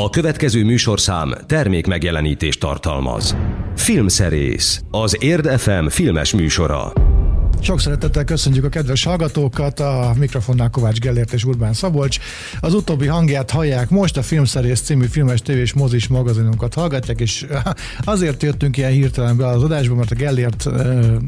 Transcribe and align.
A 0.00 0.10
következő 0.10 0.64
műsorszám 0.64 1.34
termék 1.46 1.86
megjelenítést 1.86 2.60
tartalmaz. 2.60 3.36
Filmszerész, 3.76 4.82
az 4.90 5.16
Érd 5.20 5.46
FM 5.58 5.86
filmes 5.86 6.32
műsora. 6.32 6.92
Sok 7.60 7.80
szeretettel 7.80 8.24
köszönjük 8.24 8.64
a 8.64 8.68
kedves 8.68 9.04
hallgatókat, 9.04 9.80
a 9.80 10.14
mikrofonnál 10.18 10.70
Kovács 10.70 10.98
Gellért 10.98 11.32
és 11.32 11.44
Urbán 11.44 11.72
Szabolcs. 11.72 12.18
Az 12.60 12.74
utóbbi 12.74 13.06
hangját 13.06 13.50
hallják 13.50 13.90
most, 13.90 14.16
a 14.16 14.22
Filmszerész 14.22 14.80
című 14.80 15.06
filmes 15.06 15.42
tévés 15.42 15.72
mozis 15.72 16.08
magazinunkat 16.08 16.74
hallgatják, 16.74 17.20
és 17.20 17.46
azért 18.04 18.42
jöttünk 18.42 18.76
ilyen 18.76 18.92
hirtelen 18.92 19.36
be 19.36 19.46
az 19.46 19.62
adásba, 19.62 19.94
mert 19.94 20.10
a 20.10 20.14
Gellért 20.14 20.66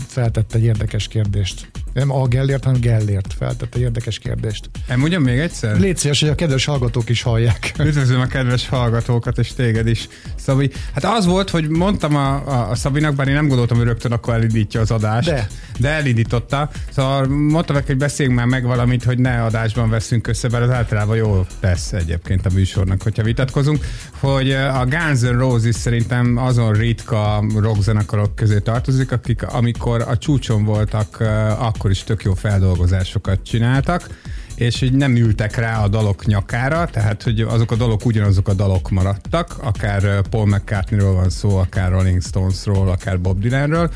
feltette 0.07 0.57
egy 0.57 0.65
érdekes 0.65 1.09
kérdést. 1.09 1.71
Nem 1.99 2.13
a 2.13 2.27
Gellért, 2.27 2.65
hanem 2.65 2.81
Gellért 2.81 3.35
feltette 3.39 3.77
egy 3.77 3.81
érdekes 3.81 4.19
kérdést. 4.19 4.71
Nem 4.89 4.99
mondjam 4.99 5.23
még 5.23 5.39
egyszer? 5.39 5.79
Légy 5.79 5.97
szíves, 5.97 6.21
hogy 6.21 6.29
a 6.29 6.35
kedves 6.35 6.65
hallgatók 6.65 7.09
is 7.09 7.23
hallják. 7.23 7.73
Üdvözlöm 7.81 8.21
a 8.21 8.27
kedves 8.27 8.69
hallgatókat, 8.69 9.39
és 9.39 9.53
téged 9.55 9.87
is, 9.87 10.09
Szabi. 10.37 10.71
Hát 10.95 11.05
az 11.05 11.27
volt, 11.27 11.51
hogy 11.51 11.69
mondtam 11.69 12.17
a, 12.17 12.35
a, 12.35 12.71
a 12.71 12.75
Szabinak, 12.75 13.15
bár 13.15 13.29
én 13.29 13.35
nem 13.35 13.47
gondoltam, 13.49 13.77
hogy 13.77 13.87
rögtön 13.87 14.13
akkor 14.13 14.35
elindítja 14.35 14.81
az 14.81 14.91
adást. 14.91 15.29
De. 15.29 15.49
De 15.79 15.89
elindította. 15.89 16.71
Szóval 16.91 17.27
mondtam 17.27 17.77
neki, 17.77 17.87
hogy 17.87 17.97
beszéljünk 17.97 18.39
már 18.39 18.47
meg 18.47 18.65
valamit, 18.65 19.05
hogy 19.05 19.19
ne 19.19 19.43
adásban 19.43 19.91
veszünk 19.91 20.27
össze, 20.27 20.49
mert 20.49 20.65
az 20.65 20.71
általában 20.71 21.17
jó 21.17 21.47
tesz 21.61 21.93
egyébként 21.93 22.47
a 22.47 22.51
műsornak, 22.55 23.03
hogyha 23.03 23.23
vitatkozunk, 23.23 23.85
hogy 24.21 24.51
a 24.53 24.87
Guns 24.89 25.21
N' 25.21 25.39
Roses 25.39 25.75
szerintem 25.75 26.37
azon 26.37 26.73
ritka 26.73 27.45
rockzenekarok 27.57 28.35
közé 28.35 28.59
tartozik, 28.59 29.13
akik 29.13 29.43
amikor 29.43 30.05
a 30.09 30.19
csúcson 30.19 30.65
voltak, 30.65 31.21
akkor 31.59 31.88
is 31.91 32.05
tök 32.05 32.23
jó 32.23 32.35
feldolgozásokat 32.35 33.43
csináltak, 33.43 34.09
és 34.55 34.79
hogy 34.79 34.93
nem 34.93 35.17
ültek 35.17 35.57
rá 35.57 35.83
a 35.83 35.89
dalok 35.89 36.27
nyakára, 36.27 36.89
tehát 36.93 37.23
hogy 37.23 37.41
azok 37.41 37.71
a 37.71 37.77
dalok 37.77 38.05
ugyanazok 38.05 38.49
a 38.49 38.55
dalok 38.55 38.91
maradtak, 38.91 39.57
akár 39.63 40.21
Paul 40.21 40.47
McCartneyről 40.47 41.13
van 41.13 41.31
szó, 41.31 41.57
akár 41.57 41.91
Rolling 41.91 42.23
Stonesról, 42.23 42.89
akár 42.89 43.21
Bob 43.21 43.41
Dylanről, 43.41 43.91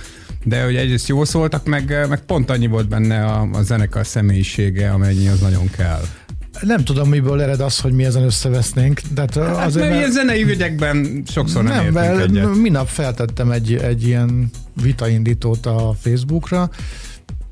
de 0.45 0.65
hogy 0.65 0.77
egyrészt 0.77 1.09
jó 1.09 1.25
szóltak, 1.25 1.67
meg, 1.67 2.07
meg 2.09 2.21
pont 2.21 2.51
annyi 2.51 2.67
volt 2.67 2.89
benne 2.89 3.25
a, 3.25 3.49
a 3.53 3.63
zenekar 3.63 4.07
személyisége, 4.07 4.91
amennyi 4.91 5.29
az 5.29 5.41
nagyon 5.41 5.71
kell. 5.71 6.03
Nem 6.61 6.85
tudom, 6.85 7.09
miből 7.09 7.43
ered 7.43 7.61
az, 7.61 7.81
hogy 7.81 7.93
mi 7.93 8.05
ezen 8.05 8.23
összevesznénk. 8.23 9.01
Tehát 9.15 9.35
hát, 9.35 9.67
azért, 9.67 9.87
mert 9.87 9.99
ilyen 9.99 10.11
zenei 10.11 10.43
ügyekben 10.43 11.23
sokszor 11.27 11.63
nem, 11.63 11.93
nem 11.93 12.05
értünk 12.05 12.37
egyet. 12.37 12.55
Minap 12.55 12.89
feltettem 12.89 13.51
egy, 13.51 13.75
egy 13.75 14.07
ilyen 14.07 14.51
vitaindítót 14.83 15.67
a 15.67 15.95
Facebookra, 16.01 16.71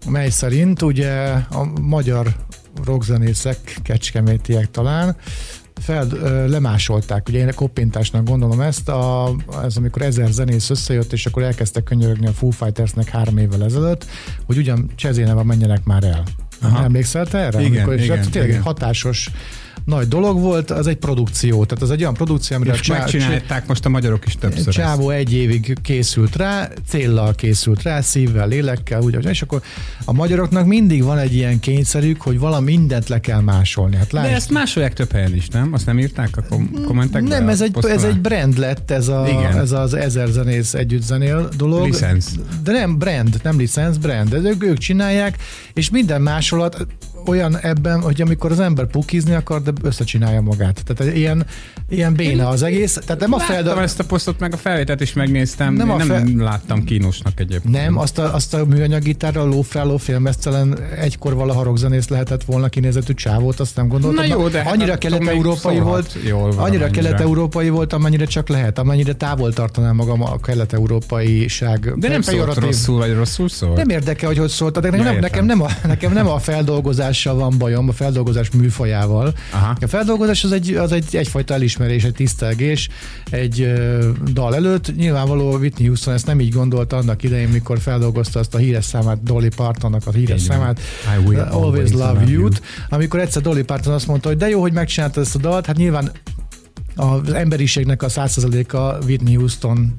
mely 0.08 0.30
szerint 0.30 0.82
ugye 0.82 1.12
a 1.50 1.80
magyar 1.80 2.34
rockzenészek, 2.84 3.76
kecskemétiek 3.82 4.70
talán, 4.70 5.16
fel, 5.80 6.06
lemásolták, 6.48 7.28
ugye 7.28 7.38
én 7.38 7.54
koppintásnak 7.54 8.28
gondolom 8.28 8.60
ezt, 8.60 8.88
a, 8.88 9.34
ez 9.62 9.76
amikor 9.76 10.02
ezer 10.02 10.28
zenész 10.28 10.70
összejött, 10.70 11.12
és 11.12 11.26
akkor 11.26 11.42
elkezdtek 11.42 11.82
könyörögni 11.82 12.26
a 12.26 12.32
Foo 12.32 12.50
Fightersnek 12.50 13.08
három 13.08 13.38
évvel 13.38 13.64
ezelőtt, 13.64 14.06
hogy 14.46 14.56
ugyan 14.56 14.90
Csezéneva 14.94 15.44
menjenek 15.44 15.84
már 15.84 16.04
el. 16.04 16.22
Aha. 16.62 16.84
Emlékszel 16.84 17.26
te 17.26 17.38
erre? 17.38 17.60
Igen, 17.60 17.76
amikor, 17.76 17.94
és 17.94 18.04
igen, 18.04 18.16
hát 18.16 18.30
tényleg 18.30 18.50
igen. 18.50 18.62
hatásos 18.62 19.30
nagy 19.90 20.08
dolog 20.08 20.40
volt, 20.40 20.70
az 20.70 20.86
egy 20.86 20.96
produkció, 20.96 21.64
tehát 21.64 21.82
az 21.82 21.90
egy 21.90 22.00
olyan 22.00 22.14
produkció, 22.14 22.56
amire 22.56 22.72
és 22.72 22.86
megcsinálták 22.86 23.66
most 23.66 23.84
a 23.84 23.88
magyarok 23.88 24.26
is 24.26 24.36
többször 24.36 24.72
Csávó 24.72 25.10
egy 25.10 25.34
évig 25.34 25.78
készült 25.82 26.36
rá, 26.36 26.68
céllal 26.88 27.34
készült 27.34 27.82
rá, 27.82 28.00
szívvel, 28.00 28.48
lélekkel, 28.48 29.00
úgy, 29.00 29.26
és 29.28 29.42
akkor 29.42 29.62
a 30.04 30.12
magyaroknak 30.12 30.66
mindig 30.66 31.02
van 31.02 31.18
egy 31.18 31.34
ilyen 31.34 31.60
kényszerük, 31.60 32.20
hogy 32.20 32.38
valami 32.38 32.70
mindent 32.76 33.08
le 33.08 33.20
kell 33.20 33.40
másolni. 33.40 33.96
Hát 33.96 34.12
lásd, 34.12 34.28
De 34.28 34.34
ezt 34.34 34.50
másolják 34.50 34.92
több 34.92 35.12
helyen 35.12 35.34
is, 35.34 35.48
nem? 35.48 35.72
Azt 35.72 35.86
nem 35.86 35.98
írták 35.98 36.36
a 36.36 36.42
kom- 36.48 36.84
kommentekben? 36.84 37.38
Nem, 37.38 37.48
ez 37.48 37.60
egy, 37.60 37.76
ez 37.82 38.04
egy 38.04 38.20
brand 38.20 38.58
lett, 38.58 38.90
ez, 38.90 39.08
a, 39.08 39.26
Igen. 39.28 39.58
ez 39.58 39.72
az 39.72 39.94
ezer 39.94 40.28
zenész 40.28 40.74
együtt 40.74 41.02
zenél 41.02 41.48
dolog. 41.56 41.84
Licensz. 41.84 42.30
De 42.64 42.72
nem 42.72 42.98
brand, 42.98 43.40
nem 43.42 43.58
licensz, 43.58 43.96
brand. 43.96 44.34
Ez 44.34 44.44
ők, 44.44 44.64
ők 44.64 44.78
csinálják, 44.78 45.36
és 45.74 45.90
minden 45.90 46.22
másolat, 46.22 46.86
olyan 47.26 47.58
ebben, 47.58 48.00
hogy 48.00 48.20
amikor 48.20 48.50
az 48.50 48.60
ember 48.60 48.86
pukizni 48.86 49.34
akar, 49.34 49.62
de 49.62 49.72
összecsinálja 49.82 50.40
magát. 50.40 50.82
Tehát 50.86 51.14
ilyen, 51.14 51.46
ilyen 51.88 52.14
béna 52.14 52.48
az 52.48 52.62
egész. 52.62 52.98
Tehát 53.06 53.20
nem 53.20 53.32
a 53.32 53.38
feldal... 53.38 53.82
ezt 53.82 54.00
a 54.00 54.04
posztot, 54.04 54.38
meg 54.38 54.52
a 54.52 54.56
felvételt 54.56 55.00
is 55.00 55.12
megnéztem. 55.12 55.74
Nem, 55.74 55.90
a 55.90 55.96
nem 55.96 56.06
fel... 56.06 56.24
láttam 56.36 56.84
kínosnak 56.84 57.40
egyébként. 57.40 57.74
Nem, 57.74 57.98
azt 57.98 58.18
a, 58.18 58.34
azt 58.34 58.54
a 58.54 58.64
műanyag 58.64 59.02
gitárral 59.02 59.48
lófráló 59.48 59.96
filmesztelen 59.96 60.78
egykor 60.98 61.34
valaha 61.34 61.62
rockzenész 61.62 62.08
lehetett 62.08 62.44
volna 62.44 62.68
kinézetű 62.68 63.14
csávót, 63.14 63.60
azt 63.60 63.76
nem 63.76 63.88
gondoltam. 63.88 64.26
Na 64.26 64.34
jó, 64.34 64.48
de 64.48 64.60
annyira 64.60 64.90
hát 64.90 64.98
kelet-európai 64.98 65.78
volt, 65.78 66.16
annyira 66.56 66.90
kelet-európai 66.90 67.68
volt, 67.68 67.92
amennyire 67.92 68.24
csak 68.24 68.48
lehet, 68.48 68.78
amennyire 68.78 69.12
távol 69.12 69.52
tartanám 69.52 69.94
magam 69.94 70.22
a 70.22 70.40
kelet-európaiság. 70.40 71.98
De 71.98 72.08
nem 72.08 72.22
szólt 72.22 72.54
rosszul, 72.54 72.98
vagy 72.98 73.14
rosszul 73.14 73.48
szól? 73.48 73.74
Nem 73.74 73.88
érdekel, 73.88 74.28
hogy 74.28 74.38
hogy 74.38 74.48
szólt. 74.48 74.80
De 74.80 74.90
nekem, 74.90 75.18
nekem, 75.18 75.44
nem 75.44 75.62
a, 75.62 75.68
nekem 75.86 76.12
nem 76.12 76.28
a 76.28 76.38
feldolgozás 76.48 77.19
feldolgozással 77.20 77.34
van 77.34 77.58
bajom, 77.58 77.88
a 77.88 77.92
feldolgozás 77.92 78.50
műfajával. 78.50 79.34
Aha. 79.52 79.76
A 79.80 79.86
feldolgozás 79.86 80.44
az, 80.44 80.52
egy, 80.52 80.74
az 80.74 80.92
egy, 80.92 81.16
egyfajta 81.16 81.54
elismerés, 81.54 82.04
egy 82.04 82.14
tisztelgés 82.14 82.88
egy 83.30 83.60
uh, 83.60 84.04
dal 84.32 84.54
előtt. 84.54 84.96
Nyilvánvaló 84.96 85.56
Whitney 85.56 85.86
Houston 85.86 86.14
ezt 86.14 86.26
nem 86.26 86.40
így 86.40 86.52
gondolta 86.52 86.96
annak 86.96 87.22
idején, 87.22 87.48
mikor 87.48 87.78
feldolgozta 87.78 88.38
azt 88.38 88.54
a 88.54 88.58
híres 88.58 88.84
számát, 88.84 89.22
Dolly 89.22 89.48
Partonnak 89.56 90.06
a 90.06 90.10
híres 90.10 90.44
Igen. 90.44 90.56
számát, 90.56 90.80
I 91.18 91.26
will 91.26 91.40
uh, 91.40 91.54
Always 91.54 91.90
Love, 91.90 92.06
love 92.06 92.24
you 92.30 92.48
amikor 92.88 93.20
egyszer 93.20 93.42
Dolly 93.42 93.62
Parton 93.62 93.92
azt 93.92 94.06
mondta, 94.06 94.28
hogy 94.28 94.36
de 94.36 94.48
jó, 94.48 94.60
hogy 94.60 94.72
megcsinálta 94.72 95.20
ezt 95.20 95.34
a 95.34 95.38
dalt, 95.38 95.66
hát 95.66 95.76
nyilván 95.76 96.10
az 96.96 97.32
emberiségnek 97.32 98.02
a 98.02 98.08
százszerzaléka 98.08 98.98
Whitney 99.06 99.34
Houston 99.34 99.96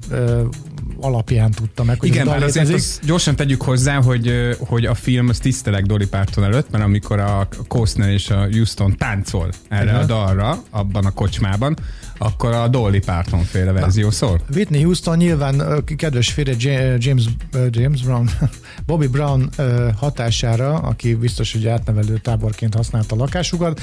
alapján 0.99 1.51
tudta 1.51 1.83
meg, 1.83 1.99
hogy 1.99 2.09
Igen, 2.09 2.25
bár 2.25 2.43
azért 2.43 2.73
azt 2.73 3.05
gyorsan 3.05 3.35
tegyük 3.35 3.61
hozzá, 3.61 4.01
hogy, 4.01 4.55
hogy 4.59 4.85
a 4.85 4.93
film 4.93 5.29
az 5.29 5.37
tisztelek 5.37 5.85
Dolly 5.85 6.07
Parton 6.07 6.43
előtt, 6.43 6.71
mert 6.71 6.83
amikor 6.83 7.19
a 7.19 7.47
Costner 7.67 8.09
és 8.09 8.29
a 8.29 8.47
Houston 8.51 8.97
táncol 8.97 9.49
erre 9.69 9.91
uh-huh. 9.91 10.01
a 10.01 10.05
dalra, 10.05 10.63
abban 10.69 11.05
a 11.05 11.11
kocsmában, 11.11 11.77
akkor 12.17 12.53
a 12.53 12.67
Dolly 12.67 12.99
Parton 12.99 13.43
féle 13.43 13.71
verzió 13.71 14.05
Na, 14.05 14.11
szól. 14.11 14.41
Whitney 14.53 14.81
Houston 14.81 15.17
nyilván 15.17 15.83
kedves 15.95 16.31
félre 16.31 16.53
James, 16.97 17.25
James 17.69 18.01
Brown, 18.03 18.29
Bobby 18.85 19.07
Brown 19.07 19.49
hatására, 19.95 20.73
aki 20.73 21.15
biztos, 21.15 21.51
hogy 21.51 21.67
átnevelő 21.67 22.17
táborként 22.17 22.75
használta 22.75 23.15
a 23.15 23.17
lakásukat, 23.17 23.81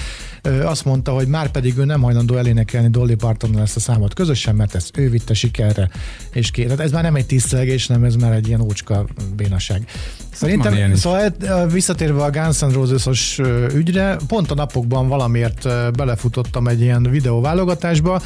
azt 0.63 0.85
mondta, 0.85 1.13
hogy 1.13 1.27
már 1.27 1.51
pedig 1.51 1.79
ő 1.79 1.85
nem 1.85 2.03
hajlandó 2.03 2.37
elénekelni 2.37 2.89
Dolly 2.89 3.15
Parton 3.15 3.59
ezt 3.59 3.77
a 3.77 3.81
számot 3.81 4.15
közösen, 4.15 4.55
mert 4.55 4.75
ezt 4.75 4.97
ő 4.97 5.11
vitte 5.11 5.35
sikerre. 5.35 5.91
És 6.33 6.51
két. 6.51 6.65
Tehát 6.65 6.81
ez 6.81 6.91
már 6.99 7.13
nem 7.13 7.21
egy 7.21 7.27
tisztelgés, 7.27 7.87
nem 7.87 8.05
ez 8.05 8.15
már 8.15 8.33
egy 8.33 8.49
ilyen 8.49 8.61
ócska 8.61 9.07
bénaság. 9.37 9.85
Szerintem, 10.33 10.95
szóval 10.95 11.33
visszatérve 11.73 12.25
a 12.25 12.31
Guns 12.31 12.61
N' 12.61 12.73
Roses-os 12.73 13.41
ügyre, 13.75 14.17
pont 14.27 14.51
a 14.51 14.55
napokban 14.55 15.09
valamiért 15.09 15.69
belefutottam 15.97 16.69
egy 16.69 16.81
ilyen 16.81 17.03
videóválogatásba, 17.11 18.23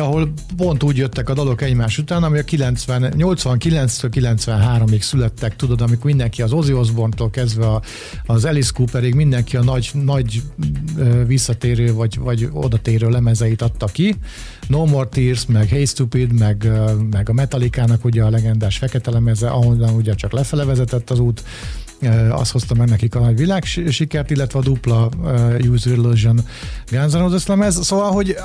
ahol 0.00 0.32
pont 0.56 0.82
úgy 0.82 0.96
jöttek 0.96 1.28
a 1.28 1.34
dalok 1.34 1.62
egymás 1.62 1.98
után, 1.98 2.22
ami 2.22 2.38
a 2.38 2.44
90, 2.44 3.14
89-től 3.16 4.10
93-ig 4.10 5.00
születtek, 5.00 5.56
tudod, 5.56 5.80
amikor 5.80 6.04
mindenki 6.04 6.42
az 6.42 6.52
Ozzy 6.52 6.72
Osbourne-tól 6.72 7.30
kezdve 7.30 7.66
a, 7.66 7.82
az 8.26 8.44
Alice 8.44 8.70
Cooperig, 8.74 9.14
mindenki 9.14 9.56
a 9.56 9.62
nagy, 9.62 9.90
nagy 9.92 10.42
visszatérő 11.26 11.92
vagy, 11.92 12.18
vagy 12.18 12.48
odatérő 12.52 13.08
lemezeit 13.08 13.62
adta 13.62 13.86
ki. 13.86 14.16
No 14.68 14.84
More 14.84 15.08
Tears, 15.08 15.46
meg 15.46 15.68
Hey 15.68 15.84
Stupid, 15.84 16.32
meg, 16.32 16.70
meg 17.10 17.28
a 17.28 17.32
Metallica-nak 17.32 18.04
ugye 18.04 18.22
a 18.22 18.30
legendás 18.30 18.76
fekete 18.76 19.10
lemeze, 19.10 19.48
ahonnan 19.48 19.94
ugye 19.94 20.14
csak 20.14 20.32
lefele 20.32 20.64
vezetett 20.64 21.10
az 21.10 21.18
út, 21.18 21.44
az 22.30 22.50
hozta 22.50 22.74
meg 22.74 22.88
nekik 22.88 23.14
a 23.14 23.18
nagy 23.18 23.36
világ 23.36 23.64
sikert, 23.64 24.30
illetve 24.30 24.58
a 24.58 24.62
dupla 24.62 25.08
User 25.70 25.92
Illusion 25.92 26.40
Guns 26.90 27.12
N' 27.12 27.18
Roses 27.18 27.46
lemez, 27.46 27.84
szóval, 27.84 28.10
hogy, 28.10 28.36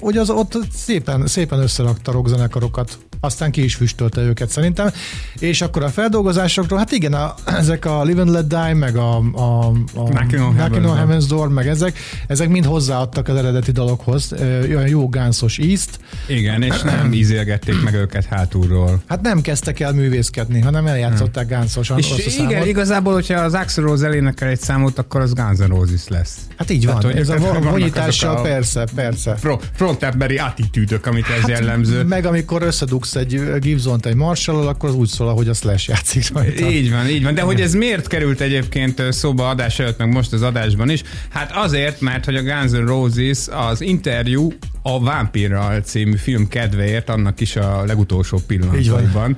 hogy 0.00 0.16
az 0.16 0.30
ott 0.30 0.58
szépen, 0.72 1.26
szépen 1.26 1.58
összerakta 1.58 2.12
rockzenekarokat 2.12 2.98
aztán 3.20 3.50
ki 3.50 3.64
is 3.64 3.74
füstölte 3.74 4.20
őket 4.20 4.50
szerintem. 4.50 4.90
És 5.38 5.60
akkor 5.60 5.82
a 5.82 5.88
feldolgozásokról, 5.88 6.78
hát 6.78 6.92
igen, 6.92 7.12
a, 7.12 7.34
ezek 7.60 7.84
a 7.84 8.02
Live 8.02 8.20
and 8.20 8.30
Let 8.30 8.46
Die, 8.46 8.74
meg 8.74 8.96
a, 8.96 9.16
a, 9.16 9.66
a 9.94 10.02
Knocking 10.02 10.42
on, 10.42 10.56
Heaven's, 10.58 10.98
Heaven's 10.98 11.24
Door, 11.28 11.48
meg 11.48 11.68
ezek, 11.68 11.98
ezek 12.26 12.48
mind 12.48 12.64
hozzáadtak 12.64 13.28
az 13.28 13.36
eredeti 13.36 13.72
dalokhoz, 13.72 14.34
olyan 14.68 14.88
jó 14.88 15.08
gánszos 15.08 15.58
ízt. 15.58 15.98
Igen, 16.26 16.62
és 16.62 16.80
nem 16.82 17.12
ízélgették 17.12 17.82
meg 17.82 17.94
őket 17.94 18.24
hátulról. 18.24 19.02
Hát 19.08 19.20
nem 19.20 19.40
kezdtek 19.40 19.80
el 19.80 19.92
művészkedni, 19.92 20.60
hanem 20.60 20.86
eljátszották 20.86 21.46
gáncosan. 21.46 21.98
És 21.98 22.38
igen, 22.38 22.66
igazából, 22.86 23.12
hogyha 23.12 23.40
az 23.40 23.54
Axl 23.54 23.80
Rose 23.80 24.06
elénekel 24.06 24.48
egy 24.48 24.60
számot, 24.60 24.98
akkor 24.98 25.20
az 25.20 25.32
Guns 25.32 25.58
N' 25.58 25.66
Roses 25.66 26.08
lesz. 26.08 26.36
Hát 26.56 26.70
így 26.70 26.86
van, 26.86 26.94
hát, 26.94 27.04
ez 27.04 27.28
a 27.28 27.60
vonyítással, 27.60 28.42
persze, 28.42 28.86
persze. 28.94 29.38
Frontemberi 29.72 30.36
attitűdök, 30.36 31.06
amit 31.06 31.28
ez 31.28 31.40
hát, 31.40 31.48
jellemző. 31.48 32.02
Meg 32.02 32.24
amikor 32.24 32.62
összedugsz 32.62 33.14
egy 33.14 33.58
Gibson-t 33.58 34.06
egy 34.06 34.14
marshall 34.14 34.66
akkor 34.66 34.88
az 34.88 34.94
úgy 34.94 35.08
szól, 35.08 35.28
ahogy 35.28 35.48
a 35.48 35.54
Slash 35.54 35.88
játszik 35.88 36.32
rajta. 36.32 36.70
Így 36.70 36.90
van, 36.90 37.08
így 37.08 37.22
van. 37.22 37.34
De 37.34 37.40
hogy 37.40 37.60
ez 37.60 37.74
miért 37.74 38.06
került 38.06 38.40
egyébként 38.40 39.02
szóba 39.12 39.48
adás 39.48 39.78
előtt, 39.78 39.98
meg 39.98 40.12
most 40.12 40.32
az 40.32 40.42
adásban 40.42 40.90
is? 40.90 41.02
Hát 41.28 41.50
azért, 41.54 42.00
mert 42.00 42.24
hogy 42.24 42.36
a 42.36 42.42
Guns 42.42 42.70
N' 42.70 42.86
Roses 42.86 43.38
az 43.48 43.80
interjú 43.80 44.52
a 44.82 45.00
Vámpírral 45.00 45.80
című 45.80 46.16
film 46.16 46.48
kedvéért 46.48 47.08
annak 47.08 47.40
is 47.40 47.56
a 47.56 47.84
legutolsó 47.86 48.40
pillanataiban. 48.46 49.36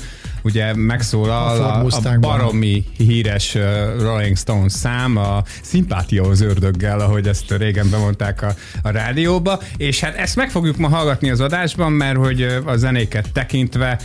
Ugye 0.48 0.74
megszólal 0.74 1.60
a, 1.60 1.82
a, 1.82 1.86
a 1.90 2.18
baromi 2.20 2.84
híres 2.96 3.56
Rolling 4.00 4.36
Stones 4.36 4.72
szám, 4.72 5.16
a 5.16 5.42
szimpátia 5.62 6.22
az 6.22 6.40
ördöggel, 6.40 7.00
ahogy 7.00 7.26
ezt 7.26 7.50
régen 7.50 7.90
bemondták 7.90 8.42
a, 8.42 8.54
a 8.82 8.90
rádióba, 8.90 9.60
és 9.76 10.00
hát 10.00 10.16
ezt 10.16 10.36
meg 10.36 10.50
fogjuk 10.50 10.76
ma 10.76 10.88
hallgatni 10.88 11.30
az 11.30 11.40
adásban, 11.40 11.92
mert 11.92 12.16
hogy 12.16 12.42
a 12.64 12.76
zenéket 12.76 13.32
tekintve 13.32 13.98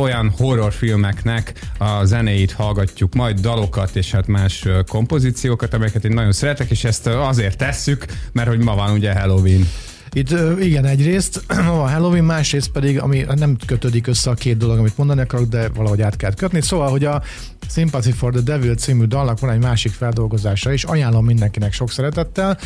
olyan 0.00 0.32
horrorfilmeknek 0.36 1.52
a 1.78 2.04
zenéit 2.04 2.52
hallgatjuk, 2.52 3.14
majd 3.14 3.40
dalokat 3.40 3.96
és 3.96 4.10
hát 4.10 4.26
más 4.26 4.64
kompozíciókat, 4.86 5.74
amelyeket 5.74 6.04
én 6.04 6.12
nagyon 6.12 6.32
szeretek, 6.32 6.70
és 6.70 6.84
ezt 6.84 7.06
azért 7.06 7.56
tesszük, 7.56 8.04
mert 8.32 8.48
hogy 8.48 8.58
ma 8.58 8.74
van 8.74 8.92
ugye 8.92 9.20
Halloween. 9.20 9.68
Itt 10.16 10.30
igen, 10.60 10.84
egyrészt 10.84 11.44
a 11.48 11.88
Halloween, 11.88 12.24
másrészt 12.24 12.70
pedig, 12.70 13.00
ami 13.00 13.24
nem 13.34 13.56
kötődik 13.66 14.06
össze 14.06 14.30
a 14.30 14.34
két 14.34 14.56
dolog, 14.56 14.78
amit 14.78 14.96
mondani 14.96 15.20
akarok, 15.20 15.48
de 15.48 15.68
valahogy 15.68 16.02
át 16.02 16.16
kell 16.16 16.34
kötni. 16.34 16.60
Szóval, 16.60 16.90
hogy 16.90 17.04
a 17.04 17.22
Sympathy 17.68 18.12
for 18.12 18.32
the 18.32 18.40
Devil 18.40 18.74
című 18.74 19.04
dalnak 19.04 19.40
van 19.40 19.50
egy 19.50 19.60
másik 19.60 19.92
feldolgozása 19.92 20.72
is, 20.72 20.84
ajánlom 20.84 21.24
mindenkinek 21.24 21.72
sok 21.72 21.90
szeretettel. 21.90 22.58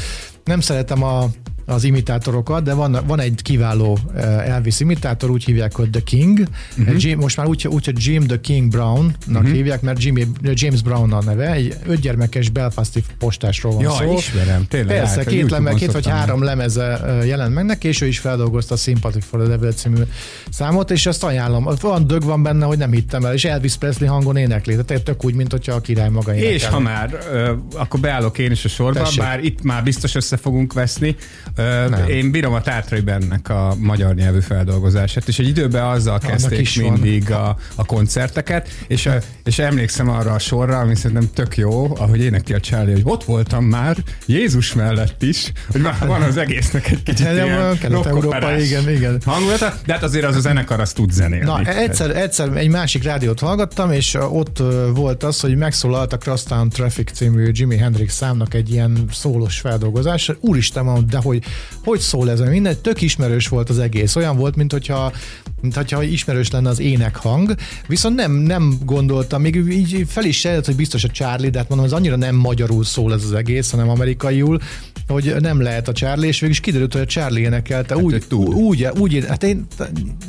Nem 0.44 0.60
szeretem 0.60 1.02
a 1.02 1.30
az 1.70 1.84
imitátorokat, 1.84 2.62
de 2.62 2.74
van, 2.74 2.98
van 3.06 3.20
egy 3.20 3.40
kiváló 3.42 3.98
eh, 4.14 4.48
Elvis 4.48 4.80
imitátor, 4.80 5.30
úgy 5.30 5.44
hívják, 5.44 5.74
hogy 5.74 5.90
The 5.90 6.00
King. 6.00 6.42
Uh-huh. 6.78 6.94
Jim, 6.98 7.18
most 7.18 7.36
már 7.36 7.46
úgy, 7.46 7.66
úgy, 7.68 7.84
hogy 7.84 8.04
Jim 8.04 8.26
The 8.26 8.40
King 8.40 8.70
Brown-nak 8.70 9.42
uh-huh. 9.42 9.50
hívják, 9.50 9.80
mert 9.80 10.02
Jimmy, 10.02 10.26
James 10.42 10.82
Brown 10.82 11.12
a 11.12 11.22
neve. 11.22 11.52
Egy 11.52 11.76
ötgyermekes 11.86 12.48
belfasti 12.48 13.04
postásról 13.18 13.72
van 13.72 13.82
ja, 13.82 13.90
szó. 13.90 14.12
ismerem, 14.12 14.66
tényleg. 14.68 14.96
Persze, 14.96 15.24
két, 15.24 15.50
leme, 15.50 15.74
két 15.74 15.92
vagy 15.92 16.08
három 16.08 16.42
lemeze 16.42 17.04
eh, 17.04 17.26
jelent 17.26 17.54
meg 17.54 17.64
neki, 17.64 17.88
és 17.88 18.00
ő 18.00 18.06
is 18.06 18.18
feldolgozta 18.18 18.74
a 18.74 18.76
Sympathy 18.76 19.20
for 19.20 19.40
the 19.40 19.48
Devil 19.48 19.72
című 19.72 20.02
számot, 20.50 20.90
és 20.90 21.06
ezt 21.06 21.24
ajánlom. 21.24 21.68
Van 21.80 22.06
dög 22.06 22.22
van 22.22 22.42
benne, 22.42 22.64
hogy 22.64 22.78
nem 22.78 22.92
hittem 22.92 23.24
el, 23.24 23.32
és 23.32 23.44
Elvis 23.44 23.76
Presley 23.76 24.08
hangon 24.08 24.36
énekli. 24.36 24.76
Tehát 24.84 25.02
tök 25.02 25.24
úgy, 25.24 25.34
mint 25.34 25.50
hogyha 25.50 25.74
a 25.74 25.80
király 25.80 26.08
maga 26.08 26.34
énekel. 26.34 26.52
És 26.52 26.64
ha 26.66 26.78
már, 26.78 27.18
akkor 27.74 28.00
beállok 28.00 28.38
én 28.38 28.50
is 28.50 28.64
a 28.64 28.68
sorba, 28.68 28.98
Tessék. 28.98 29.18
bár 29.18 29.44
itt 29.44 29.62
már 29.62 29.82
biztos 29.82 30.14
össze 30.14 30.36
fogunk 30.36 30.72
veszni. 30.72 31.16
Nem. 31.88 32.08
Én 32.08 32.30
bírom 32.30 32.52
a 32.52 32.60
Tártrai 32.60 33.00
bennek 33.00 33.48
a 33.48 33.74
magyar 33.78 34.14
nyelvű 34.14 34.40
feldolgozását, 34.40 35.28
és 35.28 35.38
egy 35.38 35.48
időben 35.48 35.84
azzal 35.84 36.18
kezdték 36.18 36.80
mindig 36.80 37.30
a, 37.30 37.56
a 37.74 37.84
koncerteket, 37.84 38.68
és, 38.86 39.06
a, 39.06 39.18
és 39.44 39.58
emlékszem 39.58 40.08
arra 40.08 40.32
a 40.32 40.38
sorra, 40.38 40.78
ami 40.78 40.94
szerintem 40.94 41.28
tök 41.34 41.56
jó, 41.56 41.96
ahogy 41.96 42.20
énekli 42.20 42.54
a 42.54 42.60
Charlie, 42.60 42.92
hogy 42.92 43.02
ott 43.04 43.24
voltam 43.24 43.64
már 43.64 43.96
Jézus 44.26 44.74
mellett 44.74 45.22
is, 45.22 45.52
hogy 45.70 45.80
már 45.80 46.06
van 46.06 46.22
az 46.22 46.36
egésznek 46.36 46.90
egy 46.90 47.02
kicsit 47.02 47.26
hát, 47.26 47.34
ilyen 47.34 47.78
Kelet-Európa, 47.78 48.56
igen, 48.56 48.90
igen. 48.90 49.20
hangulata, 49.24 49.74
de 49.86 49.92
hát 49.92 50.02
azért 50.02 50.24
az 50.24 50.36
a 50.36 50.40
zenekar 50.40 50.80
azt 50.80 50.94
tud 50.94 51.12
zenélni. 51.12 51.44
Na, 51.44 51.64
egyszer, 51.64 52.16
egyszer 52.16 52.56
egy 52.56 52.68
másik 52.68 53.02
rádiót 53.02 53.40
hallgattam, 53.40 53.92
és 53.92 54.14
ott 54.14 54.62
volt 54.94 55.22
az, 55.22 55.40
hogy 55.40 55.56
megszólalt 55.56 56.12
a 56.12 56.16
Crosstown 56.16 56.68
Traffic 56.68 57.12
című 57.12 57.50
Jimi 57.52 57.76
Hendrix 57.76 58.14
számnak 58.14 58.54
egy 58.54 58.70
ilyen 58.70 59.04
szólós 59.12 59.58
feldolgozás. 59.58 60.32
Úristen, 60.40 61.06
de 61.10 61.18
hogy 61.22 61.39
hogy 61.84 62.00
szól 62.00 62.30
ez? 62.30 62.40
Minden 62.40 62.76
tök 62.82 63.00
ismerős 63.02 63.48
volt 63.48 63.68
az 63.68 63.78
egész. 63.78 64.16
Olyan 64.16 64.36
volt, 64.36 64.56
mint 64.56 64.72
hogyha, 64.72 65.12
mint 65.60 65.74
hogyha 65.74 66.02
ismerős 66.02 66.50
lenne 66.50 66.68
az 66.68 66.80
énekhang, 66.80 67.54
viszont 67.86 68.16
nem, 68.16 68.32
nem 68.32 68.78
gondoltam, 68.84 69.40
még 69.40 69.54
így 69.54 70.04
fel 70.08 70.24
is 70.24 70.38
sejtett, 70.38 70.66
hogy 70.66 70.76
biztos 70.76 71.04
a 71.04 71.08
Charlie, 71.08 71.50
de 71.50 71.58
hát 71.58 71.68
mondom, 71.68 71.86
az 71.86 71.92
annyira 71.92 72.16
nem 72.16 72.34
magyarul 72.34 72.84
szól 72.84 73.12
ez 73.12 73.24
az 73.24 73.32
egész, 73.32 73.70
hanem 73.70 73.88
amerikaiul, 73.88 74.60
hogy 75.08 75.34
nem 75.40 75.60
lehet 75.60 75.88
a 75.88 75.92
Charlie, 75.92 76.26
és 76.26 76.40
végül 76.40 76.54
is 76.54 76.60
kiderült, 76.60 76.92
hogy 76.92 77.02
a 77.02 77.06
Charlie 77.06 77.40
énekelte. 77.40 77.94
Hát 77.94 78.02
úgy, 78.02 78.24
túl. 78.28 78.54
úgy, 78.54 78.88
úgy, 78.98 79.24
hát 79.28 79.42
én 79.42 79.66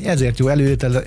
ezért 0.03 0.39
jó 0.39 0.47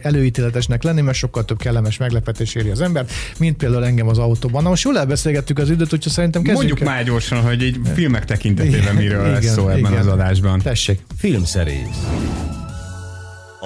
előítéletesnek 0.02 0.82
lenni, 0.82 1.00
mert 1.00 1.16
sokkal 1.16 1.44
több 1.44 1.58
kellemes 1.58 1.96
meglepetés 1.96 2.54
éri 2.54 2.70
az 2.70 2.80
ember, 2.80 3.06
mint 3.38 3.56
például 3.56 3.84
engem 3.84 4.08
az 4.08 4.18
autóban. 4.18 4.62
Na 4.62 4.68
most 4.68 4.84
jól 4.84 4.98
elbeszélgettük 4.98 5.58
az 5.58 5.70
időt, 5.70 5.92
úgyhogy 5.92 6.12
szerintem 6.12 6.42
kezdjük. 6.42 6.68
Mondjuk 6.68 6.88
el. 6.88 6.94
már 6.94 7.04
gyorsan, 7.04 7.40
hogy 7.40 7.62
egy 7.62 7.80
filmek 7.94 8.24
tekintetében 8.24 8.94
miről 8.94 9.20
igen, 9.20 9.32
lesz 9.32 9.52
szó 9.52 9.68
ebben 9.68 9.78
igen. 9.78 9.93
Az 9.94 10.06
adásban. 10.06 10.58
Tessék. 10.58 11.00
Filmszerész 11.16 12.53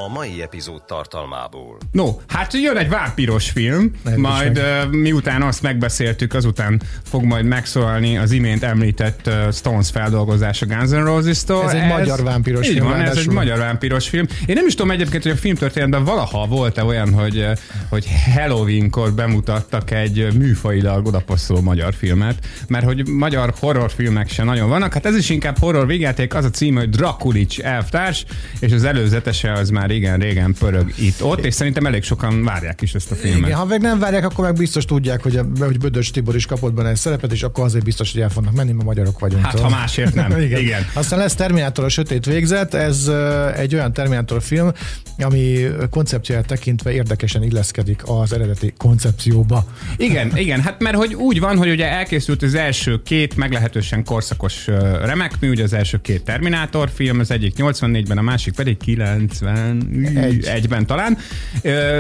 a 0.05 0.09
mai 0.09 0.43
epizód 0.43 0.83
tartalmából. 0.85 1.77
No, 1.93 2.17
hát 2.27 2.53
jön 2.53 2.77
egy 2.77 2.89
vámpiros 2.89 3.51
film, 3.51 3.91
Nem 4.05 4.21
majd 4.21 4.59
uh, 4.59 4.91
miután 4.91 5.43
azt 5.43 5.63
megbeszéltük, 5.63 6.35
azután 6.35 6.81
fog 7.05 7.23
majd 7.25 7.45
megszólalni 7.45 8.19
az 8.19 8.31
imént 8.31 8.63
említett 8.63 9.27
uh, 9.27 9.53
Stones 9.53 9.91
feldolgozása 9.91 10.67
Guns 10.67 10.91
N' 10.91 11.05
Roses-tól. 11.05 11.65
Ez 11.65 11.73
egy 11.73 11.81
ez, 11.81 11.89
magyar 11.89 12.23
vámpiros 12.23 12.69
film. 12.69 12.85
Van, 12.85 13.01
ez 13.01 13.17
egy 13.17 13.29
magyar 13.29 13.59
vámpiros 13.59 14.09
film. 14.09 14.27
Én 14.47 14.55
nem 14.55 14.67
is 14.67 14.75
tudom 14.75 14.91
egyébként, 14.91 15.23
hogy 15.23 15.33
a 15.33 15.37
filmtörténetben 15.37 16.05
valaha 16.05 16.47
volt-e 16.47 16.85
olyan, 16.85 17.13
hogy, 17.13 17.47
hogy 17.89 18.07
Halloween-kor 18.35 19.13
bemutattak 19.13 19.91
egy 19.91 20.37
műfajilag 20.39 21.07
odapasszoló 21.07 21.61
magyar 21.61 21.95
filmet, 21.95 22.47
mert 22.69 22.85
hogy 22.85 23.09
magyar 23.09 23.55
horrorfilmek 23.61 24.31
se 24.31 24.45
nagyon 24.45 24.69
vannak. 24.69 24.93
Hát 24.93 25.07
ez 25.07 25.17
is 25.17 25.31
inkább 25.31 25.59
horror 25.59 25.87
végjáték, 25.87 26.35
az 26.35 26.45
a 26.45 26.51
cím, 26.51 26.77
hogy 26.77 26.91
Drakulics 26.91 27.61
elvtárs, 27.61 28.25
és 28.61 28.73
az 28.73 28.85
előzetese 28.85 29.53
az 29.53 29.71
már 29.71 29.88
régen-régen 29.89 30.55
pörög 30.59 30.93
itt-ott, 30.99 31.45
és 31.45 31.55
szerintem 31.55 31.87
elég 31.87 32.03
sokan 32.03 32.45
várják 32.45 32.83
is 32.83 32.95
ezt 32.95 33.11
a 33.11 33.15
filmet. 33.15 33.47
Igen, 33.47 33.59
ha 33.59 33.65
meg 33.65 33.81
nem 33.81 33.99
várják, 33.99 34.25
akkor 34.25 34.45
meg 34.45 34.55
biztos 34.55 34.85
tudják, 34.85 35.23
hogy, 35.23 35.37
a, 35.37 35.47
hogy 35.59 35.79
Bödös 35.79 36.11
Tibor 36.11 36.35
is 36.35 36.47
kapott 36.47 36.73
benne 36.73 36.89
egy 36.89 36.97
szerepet, 36.97 37.33
és 37.33 37.43
akkor 37.43 37.65
azért 37.65 37.85
biztos, 37.85 38.13
hogy 38.13 38.21
el 38.21 38.31
fognak 38.31 38.55
menni, 38.55 38.73
mert 38.73 38.85
magyarok 38.85 39.19
vagyunk. 39.19 39.45
Hát 39.45 39.59
ha 39.59 39.69
másért 39.69 40.15
nem. 40.15 40.31
Igen. 40.41 40.61
Igen. 40.61 40.87
Aztán 40.93 41.19
lesz 41.19 41.35
Terminátor 41.35 41.85
a 41.85 41.89
sötét 41.89 42.25
végzet, 42.25 42.75
ez 42.75 43.11
egy 43.57 43.75
olyan 43.75 43.93
Terminátor 43.93 44.43
film, 44.43 44.73
ami 45.19 45.67
koncepcióját 45.91 46.47
tekintve 46.47 46.93
érdekesen 46.93 47.43
illeszkedik 47.43 48.03
az 48.05 48.33
eredeti 48.33 48.73
koncepcióba. 48.77 49.65
Igen, 49.97 50.37
igen, 50.37 50.61
hát 50.61 50.81
mert 50.81 50.97
hogy 50.97 51.15
úgy 51.15 51.41
van, 51.41 51.57
hogy 51.57 51.71
ugye 51.71 51.91
elkészült 51.91 52.43
az 52.43 52.55
első 52.55 53.03
két 53.03 53.37
meglehetősen 53.37 54.05
korszakos 54.05 54.67
remekmű, 55.03 55.51
ugye 55.51 55.63
az 55.63 55.73
első 55.73 56.01
két 56.01 56.25
Terminátor 56.25 56.91
film, 56.95 57.19
az 57.19 57.31
egyik 57.31 57.55
84-ben, 57.59 58.19
a 58.19 58.23
másik 58.23 58.55
pedig 58.55 58.77
90 58.77 59.78
egy. 60.15 60.45
egyben 60.45 60.87
talán, 60.87 61.19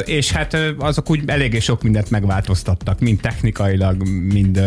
és 0.04 0.32
hát 0.32 0.56
azok 0.78 1.10
úgy 1.10 1.22
eléggé 1.26 1.58
sok 1.58 1.82
mindent 1.82 2.10
megváltoztattak, 2.10 3.00
mind 3.00 3.20
technikailag, 3.20 4.08
mind 4.08 4.60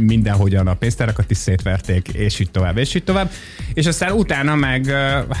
mindenhogyan 0.00 0.66
a 0.66 0.74
pénztárakat 0.74 1.30
is 1.30 1.36
szétverték, 1.36 2.08
és 2.08 2.38
így 2.38 2.50
tovább, 2.50 2.78
és 2.78 2.94
így 2.94 3.04
tovább. 3.04 3.30
És 3.74 3.86
aztán 3.86 4.12
utána 4.12 4.54
meg, 4.54 4.86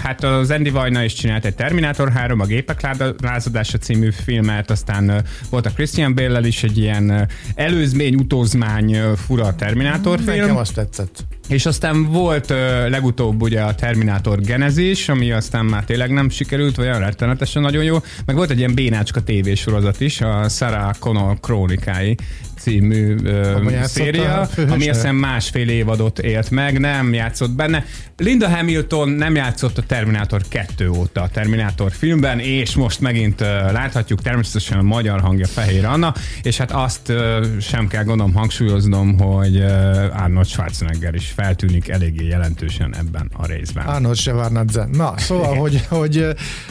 hát 0.02 0.24
az 0.24 0.50
Andy 0.50 0.70
Vajna 0.70 1.04
is 1.04 1.12
csinált 1.12 1.44
egy 1.44 1.54
Terminator 1.54 2.12
3, 2.12 2.40
a 2.40 2.44
Gépek 2.44 2.80
lázadása 3.20 3.78
című 3.78 4.10
filmet, 4.24 4.70
aztán 4.70 5.24
volt 5.50 5.66
a 5.66 5.70
Christian 5.70 6.14
bale 6.14 6.40
is 6.46 6.62
egy 6.62 6.78
ilyen 6.78 7.28
előzmény, 7.54 8.14
utózmány 8.14 8.96
fura 9.16 9.54
Terminátor 9.54 10.20
film. 10.20 10.36
Nekem 10.36 10.56
azt 10.56 10.74
tetszett. 10.74 11.24
És 11.48 11.66
aztán 11.66 12.04
volt 12.04 12.48
legutóbb 12.88 13.42
ugye 13.42 13.60
a 13.60 13.74
Terminator 13.74 14.40
Genesis, 14.40 15.08
ami 15.08 15.32
aztán 15.32 15.64
már 15.64 15.84
tényleg 15.84 16.10
nem 16.10 16.28
sikerült, 16.28 16.78
olyan 16.78 16.95
rettenetesen 16.98 17.62
nagyon 17.62 17.84
jó. 17.84 17.96
Meg 18.26 18.36
volt 18.36 18.50
egy 18.50 18.58
ilyen 18.58 18.74
bénácska 18.74 19.22
tévésorozat 19.22 20.00
is, 20.00 20.20
a 20.20 20.48
Sarah 20.48 20.94
Connor 20.98 21.40
krónikái 21.40 22.16
című 22.58 23.14
uh, 23.14 23.82
széria, 23.82 24.48
ami 24.56 24.88
azt 24.88 25.00
hiszem 25.00 25.16
másfél 25.16 25.68
évadot 25.68 26.18
élt 26.18 26.50
meg, 26.50 26.78
nem 26.78 27.12
játszott 27.12 27.50
benne. 27.50 27.84
Linda 28.16 28.48
Hamilton 28.48 29.08
nem 29.08 29.34
játszott 29.34 29.78
a 29.78 29.82
Terminátor 29.82 30.42
2 30.48 30.88
óta 30.88 31.22
a 31.22 31.28
Terminátor 31.28 31.92
filmben, 31.92 32.38
és 32.38 32.74
most 32.74 33.00
megint 33.00 33.40
láthatjuk 33.70 34.22
természetesen 34.22 34.78
a 34.78 34.82
magyar 34.82 35.20
hangja 35.20 35.46
Fehér 35.46 35.84
Anna, 35.84 36.14
és 36.42 36.56
hát 36.56 36.70
azt 36.70 37.12
sem 37.60 37.88
kell 37.88 38.04
gondolom 38.04 38.34
hangsúlyoznom, 38.34 39.18
hogy 39.18 39.56
uh, 39.56 40.22
Arnold 40.22 40.46
Schwarzenegger 40.46 41.14
is 41.14 41.26
feltűnik 41.26 41.88
eléggé 41.88 42.26
jelentősen 42.26 42.96
ebben 42.96 43.30
a 43.36 43.46
részben. 43.46 43.86
Arnold 43.86 44.16
Schwarzenegger. 44.16 44.88
Na, 44.88 45.14
szóval, 45.16 45.54
hogy, 45.54 45.86
hogy 45.88 46.26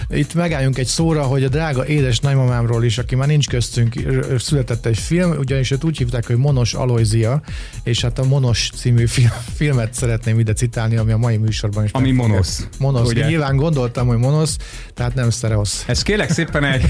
itt 0.10 0.34
megálljunk 0.34 0.78
egy 0.78 0.86
szóra, 0.86 1.24
hogy 1.24 1.44
a 1.44 1.50
drága 1.50 1.88
édes 1.88 2.20
nagymamámról 2.20 2.84
is, 2.84 2.98
aki 2.98 3.16
már 3.16 3.28
nincs 3.28 3.48
köztünk, 3.48 3.94
született 4.38 4.86
egy 4.86 4.98
film, 4.98 5.32
ugyanis 5.40 5.72
őt 5.76 5.84
úgy 5.84 5.98
hívták, 5.98 6.28
hogy 6.28 6.36
Monos 6.36 6.74
Aloizia, 6.74 7.42
és 7.84 8.02
hát 8.02 8.20
a 8.20 8.24
Monos 8.24 8.70
című 8.76 9.06
film, 9.06 9.32
filmet 9.56 9.94
szeretném 9.94 10.40
ide 10.40 10.54
citálni, 10.54 10.96
ami 10.96 11.12
a 11.12 11.18
mai 11.18 11.38
műsorban 11.38 11.84
is. 11.84 11.92
Ami 11.92 12.12
Monos. 12.12 12.48
Monos. 12.80 13.08
Ugye? 13.08 13.28
Nyilván 13.28 13.56
gondoltam, 13.56 14.08
hogy 14.08 14.18
Monos, 14.18 14.56
tehát 14.94 15.14
nem 15.14 15.30
Stereos. 15.30 15.84
Ez 15.88 16.02
kérek 16.02 16.32
szépen 16.32 16.64
egy, 16.64 16.86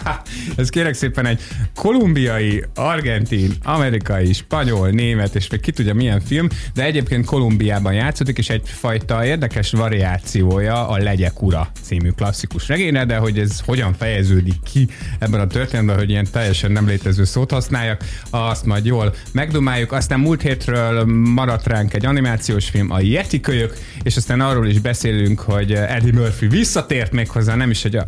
ez 0.56 0.68
kérek 0.68 0.94
szépen 0.94 1.26
egy 1.26 1.40
kolumbiai, 1.74 2.64
argentin, 2.74 3.52
amerikai, 3.62 4.32
spanyol, 4.32 4.88
német, 4.88 5.34
és 5.34 5.48
még 5.48 5.60
ki 5.60 5.70
tudja 5.70 5.94
milyen 5.94 6.20
film, 6.20 6.48
de 6.74 6.84
egyébként 6.84 7.24
Kolumbiában 7.24 7.92
játszódik, 7.92 8.38
és 8.38 8.50
egyfajta 8.50 9.24
érdekes 9.24 9.70
variációja 9.70 10.88
a 10.88 10.98
Legyek 10.98 11.42
ura 11.42 11.70
című 11.82 12.10
klasszikus 12.10 12.68
regényre, 12.68 13.04
de 13.04 13.16
hogy 13.16 13.38
ez 13.38 13.60
hogyan 13.64 13.94
fejeződik 13.94 14.62
ki 14.62 14.88
ebben 15.18 15.40
a 15.40 15.46
történetben, 15.46 15.96
hogy 15.96 16.10
ilyen 16.10 16.26
teljesen 16.32 16.72
nem 16.72 16.86
létező 16.86 17.24
szót 17.24 17.50
használjak, 17.50 18.04
azt 18.30 18.64
majd 18.64 18.84
jól 18.84 19.14
megdomáljuk. 19.32 19.92
Aztán 19.92 20.20
múlt 20.20 20.42
hétről 20.42 21.04
maradt 21.34 21.66
ránk 21.66 21.94
egy 21.94 22.06
animációs 22.06 22.68
film, 22.68 22.90
a 22.90 23.00
Yeti 23.00 23.40
kölyök, 23.40 23.76
és 24.02 24.16
aztán 24.16 24.40
arról 24.40 24.66
is 24.66 24.78
beszélünk, 24.78 25.40
hogy 25.40 25.72
Eddie 25.72 26.12
Murphy 26.12 26.46
visszatért 26.46 27.12
még 27.12 27.28
hozzá, 27.28 27.54
nem 27.54 27.70
is 27.70 27.84
egy, 27.84 27.98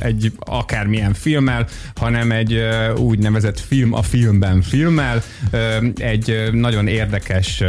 egy 0.00 0.32
akármilyen 0.38 1.14
filmmel, 1.14 1.66
hanem 1.94 2.30
egy 2.30 2.60
úgynevezett 2.96 3.60
film 3.60 3.92
a 3.92 4.02
filmben 4.02 4.62
filmmel, 4.62 5.22
egy 5.96 6.48
nagyon 6.52 6.86
érdekes 6.86 7.62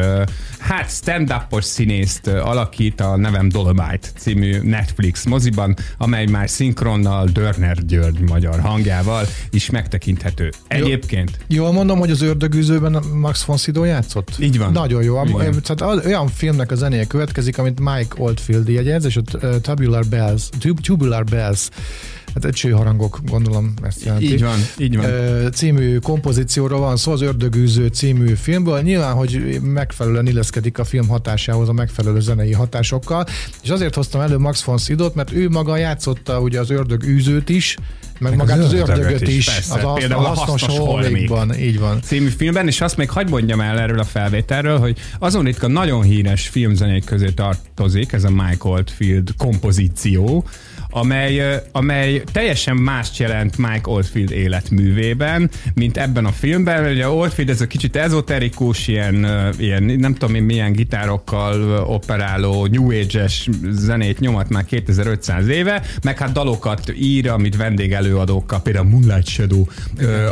hát 0.60 0.90
stand-upos 0.90 1.66
színészt 1.66 2.28
alakít 2.28 3.02
a 3.02 3.16
nevem 3.16 3.50
Dolomite 3.50 4.08
című 4.18 4.60
Netflix 4.62 5.26
moziban, 5.26 5.76
amely 5.98 6.26
már 6.26 6.50
szinkronnal 6.50 7.28
Dörner 7.34 7.86
György 7.86 8.20
magyar 8.20 8.60
hangjával 8.60 9.26
is 9.50 9.70
megtekinthető. 9.70 10.50
Egyébként. 10.68 11.38
Jól 11.48 11.72
mondom, 11.86 12.08
hogy 12.08 12.16
az 12.16 12.22
ördögűzőben 12.22 13.04
Max 13.14 13.44
von 13.44 13.58
Sydow 13.58 13.84
játszott? 13.84 14.30
Így 14.40 14.58
van. 14.58 14.72
Nagyon 14.72 15.04
jó. 15.04 15.24
Igen. 15.24 15.62
Tehát 15.64 16.06
olyan 16.06 16.28
filmnek 16.28 16.72
a 16.72 16.76
zenéje 16.76 17.06
következik, 17.06 17.58
amit 17.58 17.80
Mike 17.80 18.16
Oldfield 18.18 18.68
jegyez, 18.68 19.06
és 19.06 19.18
a 19.18 19.22
Tubular 19.62 20.06
Bells, 20.06 20.50
Tubular 20.82 21.24
Bells 21.24 21.70
hát 22.44 22.54
csőharangok, 22.54 23.20
gondolom 23.26 23.74
ezt 23.84 24.04
jelenti. 24.04 24.34
Így 24.34 24.42
van, 24.42 24.58
így 24.78 24.98
van. 24.98 25.52
Című 25.52 25.98
kompozícióról 25.98 26.80
van 26.80 26.98
szó, 26.98 27.12
az 27.12 27.22
Ördögűző 27.22 27.88
című 27.88 28.34
filmből. 28.34 28.82
Nyilván, 28.82 29.14
hogy 29.14 29.60
megfelelően 29.62 30.28
illeszkedik 30.28 30.80
a 30.80 30.84
film 30.84 31.08
hatásához 31.08 31.70
a 31.70 31.74
megfelelő 31.74 32.20
zenei 32.20 32.52
hatásokkal, 32.52 33.26
és 33.64 33.70
azért 33.70 33.96
hoztam 33.96 34.22
elő 34.22 34.38
Max 34.38 34.64
von 34.64 34.78
Sydow-t, 34.78 35.16
mert 35.16 35.32
ő 35.32 35.50
maga 35.50 35.78
játszotta 35.78 36.40
ugye 36.40 36.60
az 36.60 36.70
Ördögűzőt 36.70 37.50
is, 37.50 37.78
meg, 38.20 38.36
meg 38.36 38.40
magát 38.40 38.58
az, 38.58 38.66
az 38.66 38.74
ördögöt 38.74 39.28
is, 39.28 39.46
persze, 39.46 39.74
az, 39.74 39.84
az 39.84 40.00
például 40.00 40.26
a 40.26 40.28
hasznos, 40.28 40.62
hasznos 40.62 40.78
holmikban, 40.78 41.60
így 41.60 41.80
van. 41.80 42.02
Című 42.02 42.28
filmben, 42.28 42.68
és 42.68 42.82
azt 42.82 42.98
még 42.98 43.10
hagyd 43.10 43.30
mondjam 43.30 43.62
el 43.62 43.80
erről 43.80 44.00
a 44.00 44.04
felvételről, 44.04 44.80
hogy 44.80 44.98
azon 45.20 45.44
ritka 45.44 45.68
nagyon 45.68 46.02
híres 46.02 46.48
filmzenék 46.48 47.04
közé 47.04 47.30
tartozik 47.30 48.12
ez 48.12 48.24
a 48.24 48.30
Mike 48.30 48.68
Oldfield 48.68 49.30
kompozíció, 49.38 50.46
amely, 50.96 51.62
amely 51.72 52.24
teljesen 52.32 52.76
mást 52.76 53.18
jelent 53.18 53.58
Mike 53.58 53.90
Oldfield 53.90 54.32
életművében, 54.32 55.50
mint 55.74 55.98
ebben 55.98 56.26
a 56.26 56.32
filmben. 56.32 56.92
Ugye 56.92 57.10
Oldfield 57.10 57.50
ez 57.50 57.62
a 57.62 57.68
kicsit 57.68 57.96
ezoterikus, 57.96 58.88
ilyen, 58.88 59.28
ilyen 59.58 59.84
nem 59.84 60.14
tudom 60.14 60.36
én 60.36 60.44
milyen 60.44 60.72
gitárokkal 60.72 61.84
operáló 61.84 62.66
New 62.66 62.92
Age-es 62.92 63.50
zenét 63.70 64.20
nyomat 64.20 64.50
már 64.50 64.66
2500 64.66 65.48
éve, 65.48 65.82
meg 66.04 66.18
hát 66.18 66.32
dalokat 66.32 66.94
ír, 66.98 67.30
amit 67.30 67.56
vendégelőadókkal, 67.56 68.62
például 68.62 68.86
Moonlight 68.86 69.28
Shadow 69.28 69.66